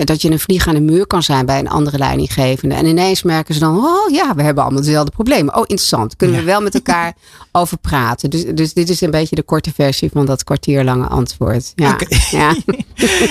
dat 0.04 0.22
je 0.22 0.30
een 0.30 0.38
vlieg 0.38 0.66
aan 0.68 0.74
de 0.74 0.80
muur 0.80 1.06
kan 1.06 1.22
zijn 1.22 1.46
bij 1.46 1.58
een 1.58 1.68
andere 1.68 1.98
leidinggevende. 1.98 2.74
En 2.74 2.86
ineens 2.86 3.22
merken 3.22 3.54
ze 3.54 3.60
dan, 3.60 3.76
oh 3.76 4.10
ja, 4.10 4.34
we 4.34 4.42
hebben 4.42 4.62
allemaal 4.64 4.82
dezelfde 4.82 5.10
problemen. 5.10 5.54
Oh, 5.54 5.60
interessant. 5.60 6.16
Kunnen 6.16 6.36
we 6.38 6.44
wel 6.44 6.60
met 6.60 6.74
elkaar 6.74 7.12
over 7.52 7.78
praten. 7.78 8.30
Dus, 8.30 8.44
dus 8.54 8.72
dit 8.72 8.88
is 8.88 9.00
een 9.00 9.10
beetje 9.10 9.36
de 9.36 9.42
korte 9.42 9.72
versie 9.74 10.10
van 10.12 10.26
dat 10.26 10.44
kwartierlange 10.44 11.06
antwoord. 11.06 11.72
Ja, 11.74 11.98
ja. 12.30 12.54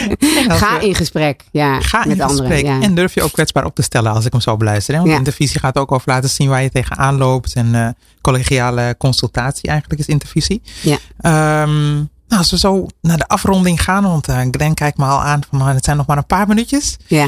Ga 0.58 0.80
in 0.80 0.96
gesprek. 0.96 1.44
Ja, 1.52 1.80
Ga 1.82 2.04
in 2.04 2.08
met 2.10 2.22
gesprek. 2.22 2.40
anderen. 2.48 2.66
Ja. 2.66 2.82
En 2.82 2.96
durf 2.96 3.14
je 3.14 3.22
ook 3.24 3.32
kwetsbaar 3.32 3.66
op 3.66 3.76
te 3.76 3.82
stellen 3.82 4.12
als 4.12 4.26
ik 4.26 4.32
hem 4.32 4.42
zo 4.42 4.58
beluister. 4.58 4.94
Hè? 4.94 5.00
Want 5.00 5.12
Ja. 5.12 5.18
intervisie 5.18 5.60
gaat 5.60 5.78
ook 5.78 5.92
over 5.92 6.10
laten 6.12 6.30
zien 6.30 6.50
waar 6.50 6.64
je 6.64 6.70
tegenaan 6.72 7.18
loopt. 7.18 7.54
En 7.54 7.76
eh, 7.76 7.88
collegiale 8.22 8.96
consultatie 8.98 9.70
eigenlijk 9.70 10.00
is 10.00 10.08
intervisie. 10.08 10.62
Ja. 10.82 10.98
Ehm, 11.20 12.04
nou, 12.28 12.42
als 12.42 12.52
we 12.52 12.58
zo 12.58 12.88
naar 13.02 13.18
de 13.18 13.28
afronding 13.28 13.84
gaan. 13.84 14.04
Want 14.04 14.28
eh 14.28 14.42
Glenn 14.52 14.74
kijkt 14.74 14.98
me 14.98 15.06
al 15.06 15.22
aan 15.22 15.42
van 15.50 15.60
nou, 15.60 15.72
het 15.74 15.86
zijn 15.86 15.98
nog 15.98 16.06
maar 16.06 16.18
een 16.18 16.26
paar 16.26 16.48
minuutjes. 16.48 16.98
ja. 17.08 17.28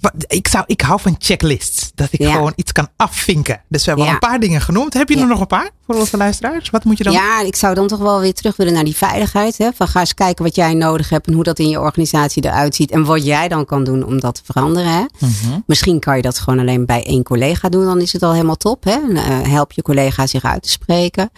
Wat- 0.00 0.12
Ik, 0.26 0.48
zou, 0.48 0.64
ik 0.66 0.80
hou 0.80 1.00
van 1.00 1.14
checklists. 1.18 1.90
Dat 1.94 2.08
ik 2.10 2.20
Ja. 2.20 2.32
gewoon 2.32 2.52
iets 2.56 2.72
kan 2.72 2.88
afvinken. 2.96 3.62
Dus 3.68 3.80
we 3.84 3.88
hebben 3.88 4.06
al 4.06 4.12
een 4.12 4.18
paar 4.18 4.40
dingen 4.40 4.60
genoemd. 4.60 4.94
Heb 4.94 5.08
je 5.08 5.16
Ja. 5.16 5.22
er 5.22 5.28
nog 5.28 5.40
een 5.40 5.46
paar 5.46 5.70
voor 5.86 5.94
onze 5.94 6.16
luisteraars? 6.16 6.70
Wat 6.70 6.84
moet 6.84 6.98
je 6.98 7.04
dan 7.04 7.12
Ja, 7.12 7.40
ik 7.42 7.56
zou 7.56 7.74
dan 7.74 7.86
toch 7.88 7.98
wel 7.98 8.20
weer 8.20 8.34
terug 8.34 8.56
willen 8.56 8.72
naar 8.72 8.84
die 8.84 8.96
veiligheid. 8.96 9.58
Hè? 9.58 9.68
Van 9.74 9.88
ga 9.88 10.00
eens 10.00 10.14
kijken 10.14 10.44
wat 10.44 10.54
jij 10.54 10.74
nodig 10.74 11.08
hebt 11.08 11.26
en 11.26 11.32
hoe 11.32 11.42
dat 11.44 11.58
in 11.58 11.68
je 11.68 11.80
organisatie 11.80 12.44
eruit 12.44 12.74
ziet. 12.74 12.90
En 12.90 13.04
wat 13.04 13.24
jij 13.24 13.48
dan 13.48 13.64
kan 13.64 13.84
doen 13.84 14.02
om 14.04 14.20
dat 14.20 14.34
te 14.34 14.40
veranderen. 14.44 14.92
Hè? 14.92 15.04
Mhm. 15.18 15.60
Misschien 15.66 15.98
kan 16.00 16.16
je 16.16 16.22
dat 16.22 16.38
gewoon 16.38 16.58
alleen 16.58 16.86
bij 16.86 17.04
één 17.06 17.22
collega 17.22 17.68
doen. 17.68 17.84
Dan 17.84 18.00
is 18.00 18.12
het 18.12 18.22
al 18.22 18.32
helemaal 18.32 18.56
top. 18.56 18.84
Hè? 18.84 18.92
En, 18.92 19.16
eh, 19.16 19.42
help 19.50 19.72
je 19.72 19.82
collega 19.82 20.26
zich 20.26 20.44
uit 20.44 20.62
te 20.62 20.68
spreken. 20.70 21.30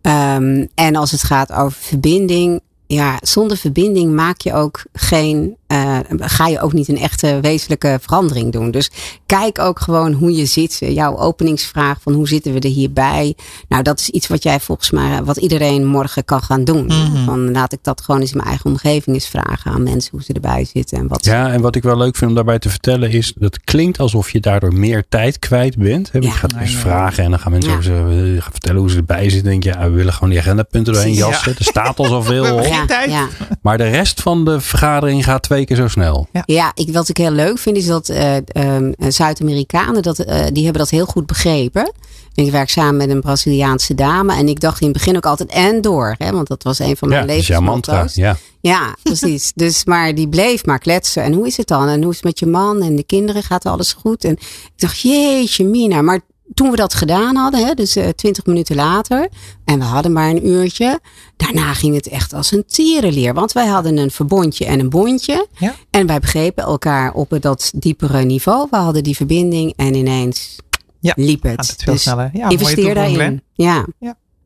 Ehm, 0.00 0.66
en 0.74 0.96
als 0.96 1.10
het 1.10 1.22
gaat 1.22 1.52
over 1.52 1.78
verbinding. 1.80 2.60
Ja, 2.90 3.18
zonder 3.22 3.56
verbinding 3.56 4.14
maak 4.14 4.40
je 4.40 4.52
ook 4.54 4.82
geen, 4.92 5.56
eh, 5.66 5.98
ga 6.18 6.46
je 6.46 6.60
ook 6.60 6.72
niet 6.72 6.88
een 6.88 6.98
echte 6.98 7.38
wezenlijke 7.40 7.98
verandering 8.00 8.52
doen. 8.52 8.70
Dus 8.70 8.90
kijk 9.26 9.58
ook 9.58 9.80
gewoon 9.80 10.12
hoe 10.12 10.32
je 10.36 10.46
zit. 10.46 10.76
Jouw 10.80 11.18
openingsvraag 11.18 11.98
van 12.00 12.12
hoe 12.12 12.28
zitten 12.28 12.52
we 12.52 12.60
er 12.60 12.68
hierbij? 12.70 13.34
Nou, 13.68 13.82
dat 13.82 14.00
is 14.00 14.08
iets 14.08 14.26
wat 14.26 14.42
jij 14.42 14.60
volgens 14.60 14.90
mij, 14.90 15.22
wat 15.24 15.36
iedereen 15.36 15.86
morgen 15.86 16.24
kan 16.24 16.42
gaan 16.42 16.64
doen. 16.64 16.86
Mhm. 16.86 17.24
Van 17.24 17.50
laat 17.52 17.72
ik 17.72 17.78
dat 17.82 18.00
gewoon 18.00 18.20
eens 18.20 18.30
in 18.30 18.36
mijn 18.36 18.48
eigen 18.48 18.70
omgeving 18.70 19.16
eens 19.16 19.28
vragen 19.28 19.70
aan 19.72 19.82
mensen 19.82 20.10
hoe 20.10 20.22
ze 20.22 20.32
erbij 20.32 20.64
zitten 20.72 20.98
en 20.98 21.08
wat 21.08 21.24
ze 21.24 21.30
Ja, 21.30 21.50
en 21.52 21.60
wat 21.60 21.74
ik 21.76 21.82
wel 21.82 21.96
leuk 21.96 22.16
vind 22.16 22.30
om 22.30 22.36
daarbij 22.36 22.58
te 22.58 22.68
vertellen 22.70 23.10
is, 23.10 23.32
dat 23.36 23.60
klinkt 23.60 23.98
alsof 23.98 24.30
je 24.30 24.40
daardoor 24.40 24.74
meer 24.74 25.04
tijd 25.08 25.38
kwijt 25.38 25.76
bent. 25.76 26.12
Hè? 26.12 26.18
Ja. 26.18 26.24
Je 26.26 26.30
gaat 26.34 26.58
dus 26.58 26.72
ja. 26.72 26.78
vragen 26.78 27.24
en 27.24 27.30
dan 27.30 27.38
gaan 27.38 27.52
mensen 27.52 27.70
Ja. 27.70 27.76
over 27.76 27.90
ze, 27.90 28.34
eh, 28.36 28.42
gaan 28.42 28.52
vertellen 28.52 28.80
hoe 28.80 28.90
ze 28.90 28.96
erbij 28.96 29.30
zitten. 29.30 29.50
Denk 29.50 29.62
je, 29.62 29.68
ja, 29.70 29.90
we 29.90 29.96
willen 29.96 30.12
gewoon 30.12 30.30
die 30.30 30.38
agendapunten 30.38 30.92
doorheen 30.92 31.14
jassen. 31.14 31.52
Ja. 31.52 31.58
Er 31.58 31.64
staat 31.64 31.98
al 31.98 32.04
zoveel 32.04 32.54
op. 32.56 32.77
geen 32.78 32.86
tijd. 32.86 33.10
ja. 33.10 33.28
Maar 33.62 33.78
de 33.78 33.88
rest 33.88 34.20
van 34.20 34.44
de 34.44 34.60
vergadering 34.60 35.24
gaat 35.24 35.42
twee 35.42 35.64
keer 35.64 35.76
zo 35.76 35.88
snel. 35.88 36.28
Ja, 36.44 36.72
ik, 36.74 36.92
wat 36.92 37.08
ik 37.08 37.16
heel 37.16 37.30
leuk 37.30 37.58
vind 37.58 37.76
is 37.76 37.86
dat 37.86 38.08
eh, 38.08 38.36
ehm, 38.36 38.92
Zuid-Amerikanen, 38.98 40.02
dat, 40.02 40.18
eh, 40.18 40.46
die 40.52 40.62
hebben 40.62 40.82
dat 40.82 40.90
heel 40.90 41.06
goed 41.06 41.26
begrepen. 41.26 41.92
Ik 42.34 42.50
werk 42.50 42.68
samen 42.68 42.96
met 42.96 43.10
een 43.10 43.20
Braziliaanse 43.20 43.94
dame. 43.94 44.34
En 44.34 44.48
ik 44.48 44.60
dacht 44.60 44.80
in 44.80 44.86
het 44.86 44.96
begin 44.96 45.16
ook 45.16 45.26
altijd 45.26 45.50
en 45.50 45.80
door. 45.80 46.14
Hè, 46.18 46.32
want 46.32 46.48
dat 46.48 46.62
was 46.62 46.78
een 46.78 46.96
van 46.96 47.08
mijn 47.08 47.20
Ja, 47.20 47.26
levensmotto's. 47.26 48.14
Ja. 48.14 48.36
Ja, 48.60 48.96
precies. 49.02 49.52
dus, 49.54 49.84
maar 49.84 50.14
die 50.14 50.28
bleef 50.28 50.64
maar 50.64 50.78
kletsen. 50.78 51.22
En 51.22 51.32
hoe 51.32 51.46
is 51.46 51.56
het 51.56 51.66
dan? 51.66 51.88
En 51.88 52.02
hoe 52.02 52.10
is 52.10 52.16
het 52.16 52.24
met 52.24 52.38
je 52.38 52.46
man 52.46 52.82
en 52.82 52.96
de 52.96 53.02
kinderen? 53.02 53.42
Gaat 53.42 53.66
alles 53.66 53.92
goed? 53.92 54.24
En 54.24 54.32
ik 54.32 54.72
dacht, 54.76 55.00
jeetje 55.00 55.64
mina. 55.64 56.02
Maar 56.02 56.20
toen 56.54 56.70
we 56.70 56.76
dat 56.76 56.94
gedaan 56.94 57.36
hadden, 57.36 57.66
hè, 57.66 57.74
dus 57.74 57.96
twintig 58.16 58.46
minuten 58.46 58.76
later. 58.76 59.28
En 59.64 59.78
we 59.78 59.84
hadden 59.84 60.12
maar 60.12 60.30
een 60.30 60.46
uurtje. 60.48 61.00
Daarna 61.36 61.74
ging 61.74 61.94
het 61.94 62.08
echt 62.08 62.32
als 62.32 62.52
een 62.52 62.64
tierenleer. 62.66 63.34
Want 63.34 63.52
wij 63.52 63.66
hadden 63.66 63.96
een 63.96 64.10
verbondje 64.10 64.64
en 64.64 64.80
een 64.80 64.90
bondje. 64.90 65.46
Ja. 65.58 65.74
En 65.90 66.06
wij 66.06 66.18
begrepen 66.18 66.64
elkaar 66.64 67.12
op 67.12 67.36
dat 67.40 67.72
diepere 67.74 68.22
niveau. 68.24 68.66
We 68.70 68.76
hadden 68.76 69.02
die 69.02 69.16
verbinding 69.16 69.72
en 69.76 69.94
ineens 69.94 70.56
Ja, 71.00 71.12
liep 71.16 71.42
het. 71.42 71.68
het 71.68 71.82
veel 71.82 71.92
dus 71.92 72.02
sneller. 72.02 72.30
Ja, 72.32 72.48
investeer 72.48 72.94
daarin. 72.94 73.14
Glenn. 73.14 73.42
Ja. 73.54 73.86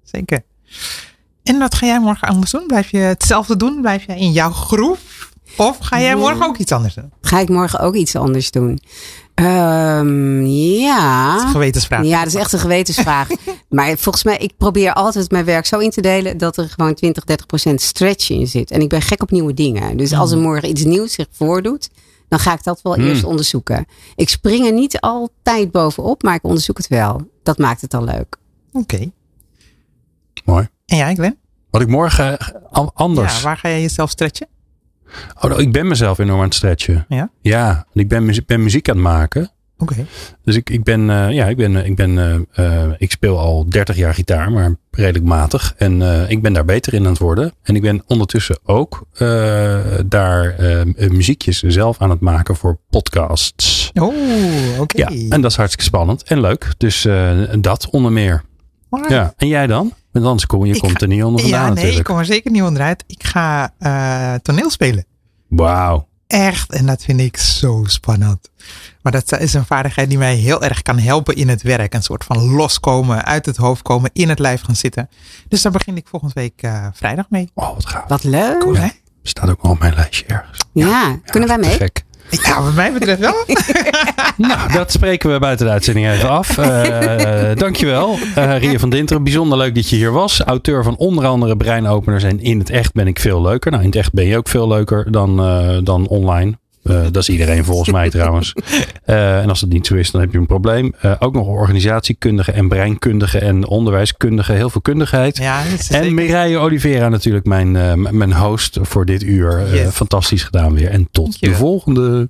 Zeker. 0.03 0.44
En 1.42 1.59
wat 1.59 1.74
ga 1.74 1.86
jij 1.86 2.00
morgen 2.00 2.28
anders 2.28 2.50
doen? 2.50 2.66
Blijf 2.66 2.90
je 2.90 2.98
hetzelfde 2.98 3.57
doen? 3.57 3.80
Blijf 3.80 4.07
jij 4.07 4.18
in 4.18 4.32
jouw 4.32 4.50
groef? 4.50 5.30
Of 5.57 5.78
ga 5.78 6.00
jij 6.00 6.16
morgen 6.16 6.46
ook 6.46 6.57
iets 6.57 6.72
anders 6.72 6.94
doen? 6.94 7.12
Ga 7.20 7.38
ik 7.38 7.48
morgen 7.48 7.80
ook 7.80 7.94
iets 7.94 8.16
anders 8.16 8.50
doen? 8.50 8.80
Ehm, 9.35 10.45
ja. 10.47 11.30
Dat 11.30 11.39
is 11.41 11.45
een 11.47 11.51
gewetensvraag. 11.51 12.05
Ja, 12.05 12.18
dat 12.18 12.26
is 12.26 12.35
echt 12.35 12.53
een 12.53 12.59
gewetensvraag. 12.59 13.28
maar 13.68 13.97
volgens 13.99 14.24
mij, 14.24 14.37
ik 14.37 14.57
probeer 14.57 14.93
altijd 14.93 15.30
mijn 15.30 15.45
werk 15.45 15.66
zo 15.66 15.78
in 15.78 15.91
te 15.91 16.01
delen 16.01 16.39
dat 16.39 16.57
er 16.57 16.68
gewoon 16.68 16.95
20, 16.95 17.24
30 17.24 17.47
procent 17.47 17.80
stretch 17.80 18.30
in 18.30 18.47
zit. 18.47 18.70
En 18.70 18.80
ik 18.80 18.89
ben 18.89 19.03
gek 19.03 19.22
op 19.22 19.30
nieuwe 19.30 19.55
dingen. 19.55 19.97
Dus 19.97 20.12
als 20.12 20.30
er 20.30 20.39
morgen 20.39 20.68
iets 20.68 20.85
nieuws 20.85 21.12
zich 21.12 21.26
voordoet, 21.30 21.91
dan 22.28 22.39
ga 22.39 22.53
ik 22.53 22.62
dat 22.64 22.83
wel 22.83 22.97
Mm. 22.97 23.07
eerst 23.07 23.24
onderzoeken. 23.24 23.87
Ik 24.16 24.28
spring 24.28 24.66
er 24.66 24.72
niet 24.72 25.01
altijd 25.01 25.70
bovenop, 25.70 26.22
maar 26.22 26.35
ik 26.35 26.45
onderzoek 26.45 26.76
het 26.76 26.89
wel. 26.89 27.20
Dat 27.43 27.59
maakt 27.59 27.80
het 27.80 27.91
dan 27.91 28.05
leuk. 28.05 28.37
Oké. 28.72 29.11
Mooi. 30.45 30.68
En 30.87 30.97
jij, 30.97 31.14
Glenn? 31.14 31.39
Wat 31.70 31.80
ik 31.83 31.89
morgen 31.89 32.39
eh, 32.39 32.49
an- 32.70 32.91
anders. 32.95 33.37
Ja, 33.37 33.43
waar 33.43 33.57
ga 33.57 33.68
jij 33.68 33.80
jezelf 33.80 34.11
stretchen? 34.11 34.47
Oh, 35.36 35.42
nou, 35.42 35.60
ik 35.60 35.72
ben 35.72 35.86
mezelf 35.86 36.18
enorm 36.18 36.38
aan 36.38 36.44
het 36.44 36.54
stretchen. 36.54 37.04
Ja? 37.08 37.30
Ja, 37.40 37.86
ik 37.92 38.08
ben, 38.08 38.24
muzie- 38.24 38.44
ben 38.46 38.62
muziek 38.62 38.88
aan 38.88 38.94
het 38.94 39.04
maken. 39.04 39.50
Oké. 39.78 40.06
Dus 40.44 40.56
ik, 40.56 40.70
ik 40.70 40.84
ben, 40.84 41.10
eh, 41.10 41.30
ja, 41.30 41.46
ik 41.46 41.56
ben, 41.56 41.76
eh, 41.76 41.86
ik 41.86 41.96
ben, 41.96 42.46
eh, 42.52 42.84
ik 42.98 43.10
speel 43.10 43.38
al 43.38 43.64
30 43.68 43.96
jaar 43.96 44.14
gitaar, 44.14 44.52
maar 44.52 44.76
redelijk 44.90 45.24
matig. 45.24 45.74
En 45.76 46.02
ik 46.28 46.42
ben 46.42 46.52
daar 46.52 46.64
beter 46.64 46.94
in 46.94 47.04
aan 47.04 47.10
het 47.10 47.18
worden. 47.18 47.52
En 47.62 47.74
ik 47.76 47.82
ben 47.82 48.02
ondertussen 48.06 48.58
ook 48.64 49.06
daar 50.06 50.54
muziekjes 50.96 51.58
zelf 51.62 52.00
aan 52.00 52.10
het 52.10 52.20
maken 52.20 52.56
voor 52.56 52.78
podcasts. 52.90 53.90
Oh, 53.94 54.14
oké. 54.80 54.96
Ja, 54.96 55.08
en 55.28 55.40
dat 55.40 55.50
is 55.50 55.56
hartstikke 55.56 55.84
spannend 55.84 56.22
en 56.22 56.40
leuk. 56.40 56.68
Dus 56.76 57.06
dat 57.60 57.88
onder 57.90 58.12
meer. 58.12 58.42
Ja, 59.08 59.34
en 59.36 59.48
jij 59.48 59.66
dan? 59.66 59.92
Want 60.12 60.24
anders 60.24 60.46
kom 60.46 60.64
je 60.64 60.74
Ik 60.74 60.80
komt 60.80 60.92
ga- 60.92 60.98
er 60.98 61.08
niet 61.08 61.24
onder 61.24 61.40
vandaan 61.40 61.66
Ja, 61.66 61.72
nee, 61.82 61.92
ik 61.96 62.04
kom 62.04 62.18
er 62.18 62.24
zeker 62.24 62.50
niet 62.50 62.62
onderuit. 62.62 63.04
Ik 63.06 63.24
ga 63.24 63.72
eh, 63.78 64.34
toneel 64.34 64.70
spelen. 64.70 65.04
Wauw. 65.48 66.08
Echt, 66.26 66.72
en 66.72 66.86
dat 66.86 67.02
vind 67.02 67.20
ik 67.20 67.36
zo 67.36 67.82
spannend. 67.86 68.50
Maar 69.02 69.12
dat 69.12 69.38
is 69.40 69.52
een 69.54 69.64
vaardigheid 69.66 70.08
die 70.08 70.18
mij 70.18 70.34
heel 70.34 70.62
erg 70.62 70.82
kan 70.82 70.98
helpen 70.98 71.34
in 71.36 71.48
het 71.48 71.62
werk. 71.62 71.94
Een 71.94 72.02
soort 72.02 72.24
van 72.24 72.44
loskomen, 72.50 73.24
uit 73.24 73.46
het 73.46 73.56
hoofd 73.56 73.82
komen, 73.82 74.10
in 74.12 74.28
het 74.28 74.38
lijf 74.38 74.60
gaan 74.62 74.76
zitten. 74.76 75.08
Dus 75.48 75.62
daar 75.62 75.72
begin 75.72 75.96
ik 75.96 76.06
volgende 76.08 76.34
week 76.34 76.62
eh, 76.62 76.86
vrijdag 76.92 77.26
mee. 77.30 77.50
Oh, 77.54 77.74
wat 77.74 77.86
gaaf. 77.86 78.08
Wat 78.08 78.24
leuk. 78.24 78.58
Cool, 78.60 78.76
hè? 78.76 78.88
Staat 79.22 79.50
ook 79.50 79.62
nog 79.62 79.72
op 79.72 79.78
mijn 79.78 79.94
lijstje 79.94 80.24
ergens. 80.26 80.58
Ja, 80.72 81.18
kunnen 81.24 81.48
wij 81.48 81.58
mee? 81.58 81.70
Gek. 81.76 82.04
Ja, 82.33 82.62
wat 82.62 82.74
mij 82.74 82.93
betreft 82.93 83.20
wel. 83.20 83.35
Nou, 84.37 84.72
dat 84.72 84.93
spreken 84.93 85.33
we 85.33 85.39
buiten 85.39 85.66
de 85.66 85.72
uitzending 85.72 86.09
even 86.09 86.28
af. 86.28 86.59
Eh 86.59 87.51
dankjewel, 87.55 88.18
eh 88.35 88.59
Ria 88.59 88.78
van 88.78 88.91
Dinteren. 88.91 89.22
Bijzonder 89.22 89.59
leuk 89.59 89.74
dat 89.74 89.89
je 89.89 89.97
hier 89.97 90.12
was. 90.12 90.41
Auteur 90.41 90.83
van 90.85 90.97
onder 90.97 91.26
andere 91.26 91.57
Breinopeners 91.57 92.24
en 92.24 92.41
In 92.41 92.59
het 92.59 92.70
Echt 92.70 92.93
ben 92.93 93.07
ik 93.07 93.18
veel 93.18 93.43
leuker. 93.43 93.70
Nou, 93.70 93.83
in 93.83 93.89
het 93.89 93.99
echt 93.99 94.12
ben 94.12 94.26
je 94.26 94.37
ook 94.37 94.49
veel 94.49 94.68
leuker 94.68 95.12
dan, 95.12 95.41
eh, 95.41 95.78
dan 95.83 96.07
online. 96.07 96.59
Eh, 96.83 97.03
dat 97.03 97.16
is 97.16 97.28
iedereen 97.28 97.64
volgens 97.64 97.91
mij 97.91 98.11
trouwens. 98.18 98.55
Eh, 99.05 99.41
en 99.41 99.49
als 99.49 99.61
dat 99.61 99.68
niet 99.68 99.87
zo 99.87 99.95
is, 99.95 100.11
dan 100.11 100.20
heb 100.20 100.33
je 100.33 100.39
een 100.39 100.47
probleem. 100.47 100.95
Eh, 101.01 101.12
ook 101.18 101.35
nog 101.35 101.47
organisatiekundige 101.47 102.53
en 102.53 102.68
breinkundige 102.68 103.39
en 103.39 103.66
onderwijskundige. 103.66 104.53
Heel 104.53 104.70
veel 104.70 104.80
kundigheid. 104.80 105.37
Ja, 105.37 105.64
En 105.64 105.78
zeker. 105.78 106.12
Mireille 106.12 106.59
Oliveira 106.59 107.09
natuurlijk, 107.09 107.47
mijn, 107.47 107.72
mijn 108.16 108.35
host 108.35 108.78
voor 108.83 109.05
dit 109.07 109.22
uur. 109.22 109.74
Yes. 109.74 109.95
fantastisch 109.95 110.43
gedaan 110.43 110.74
weer. 110.74 110.91
En 110.91 111.09
tot 111.11 111.24
Dankjewel. 111.24 111.55
de 111.55 111.61
volgende. 111.61 112.28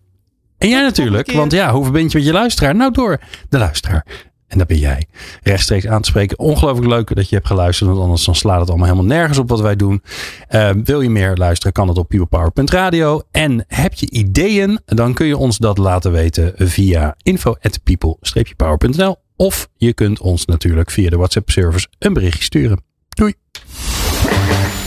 En 0.59 0.69
jij 0.69 0.83
natuurlijk, 0.83 1.33
want 1.33 1.53
ja, 1.53 1.73
hoe 1.73 1.83
verbind 1.85 2.13
je 2.13 2.19
met 2.19 2.27
je 2.27 2.33
luisteraar? 2.33 2.75
Nou, 2.75 2.93
door 2.93 3.21
de 3.49 3.59
luisteraar. 3.59 4.07
En 4.53 4.59
dat 4.59 4.67
ben 4.67 4.79
jij. 4.79 5.07
Rechtstreeks 5.43 5.87
aan 5.87 6.03
te 6.03 6.09
spreken. 6.09 6.39
Ongelooflijk 6.39 6.89
leuk 6.89 7.15
dat 7.15 7.29
je 7.29 7.35
hebt 7.35 7.47
geluisterd. 7.47 7.91
Want 7.91 8.03
anders 8.03 8.25
dan 8.25 8.35
slaat 8.35 8.61
het 8.61 8.69
allemaal 8.69 8.87
helemaal 8.87 9.17
nergens 9.17 9.39
op 9.39 9.49
wat 9.49 9.61
wij 9.61 9.77
doen. 9.77 10.03
Eh, 10.49 10.71
wil 10.85 11.01
je 11.01 11.11
meer 11.11 11.37
luisteren, 11.37 11.73
kan 11.73 11.89
het 11.89 11.99
op 11.99 12.09
peoplepower.radio. 12.09 13.23
En 13.31 13.65
heb 13.69 13.95
je 13.95 14.11
ideeën, 14.11 14.81
dan 14.85 15.15
kun 15.15 15.27
je 15.27 15.37
ons 15.37 15.59
dat 15.59 15.79
laten 15.79 16.13
weten 16.13 16.53
via 16.57 17.15
info.people-power.nl. 17.23 19.17
Of 19.37 19.69
je 19.77 19.93
kunt 19.93 20.21
ons 20.21 20.45
natuurlijk 20.45 20.91
via 20.91 21.11
de 21.11 21.17
WhatsApp 21.17 21.51
service 21.51 21.89
een 21.99 22.13
berichtje 22.13 22.43
sturen. 22.43 22.83
Doei. 23.09 23.35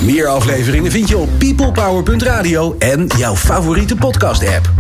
Meer 0.02 0.28
afleveringen 0.28 0.92
vind 0.92 1.10
je 1.10 1.18
op 1.18 1.30
peoplepower.radio 1.38 2.76
en 2.80 3.08
jouw 3.18 3.36
favoriete 3.36 3.96
podcast 3.96 4.48
app. 4.48 4.72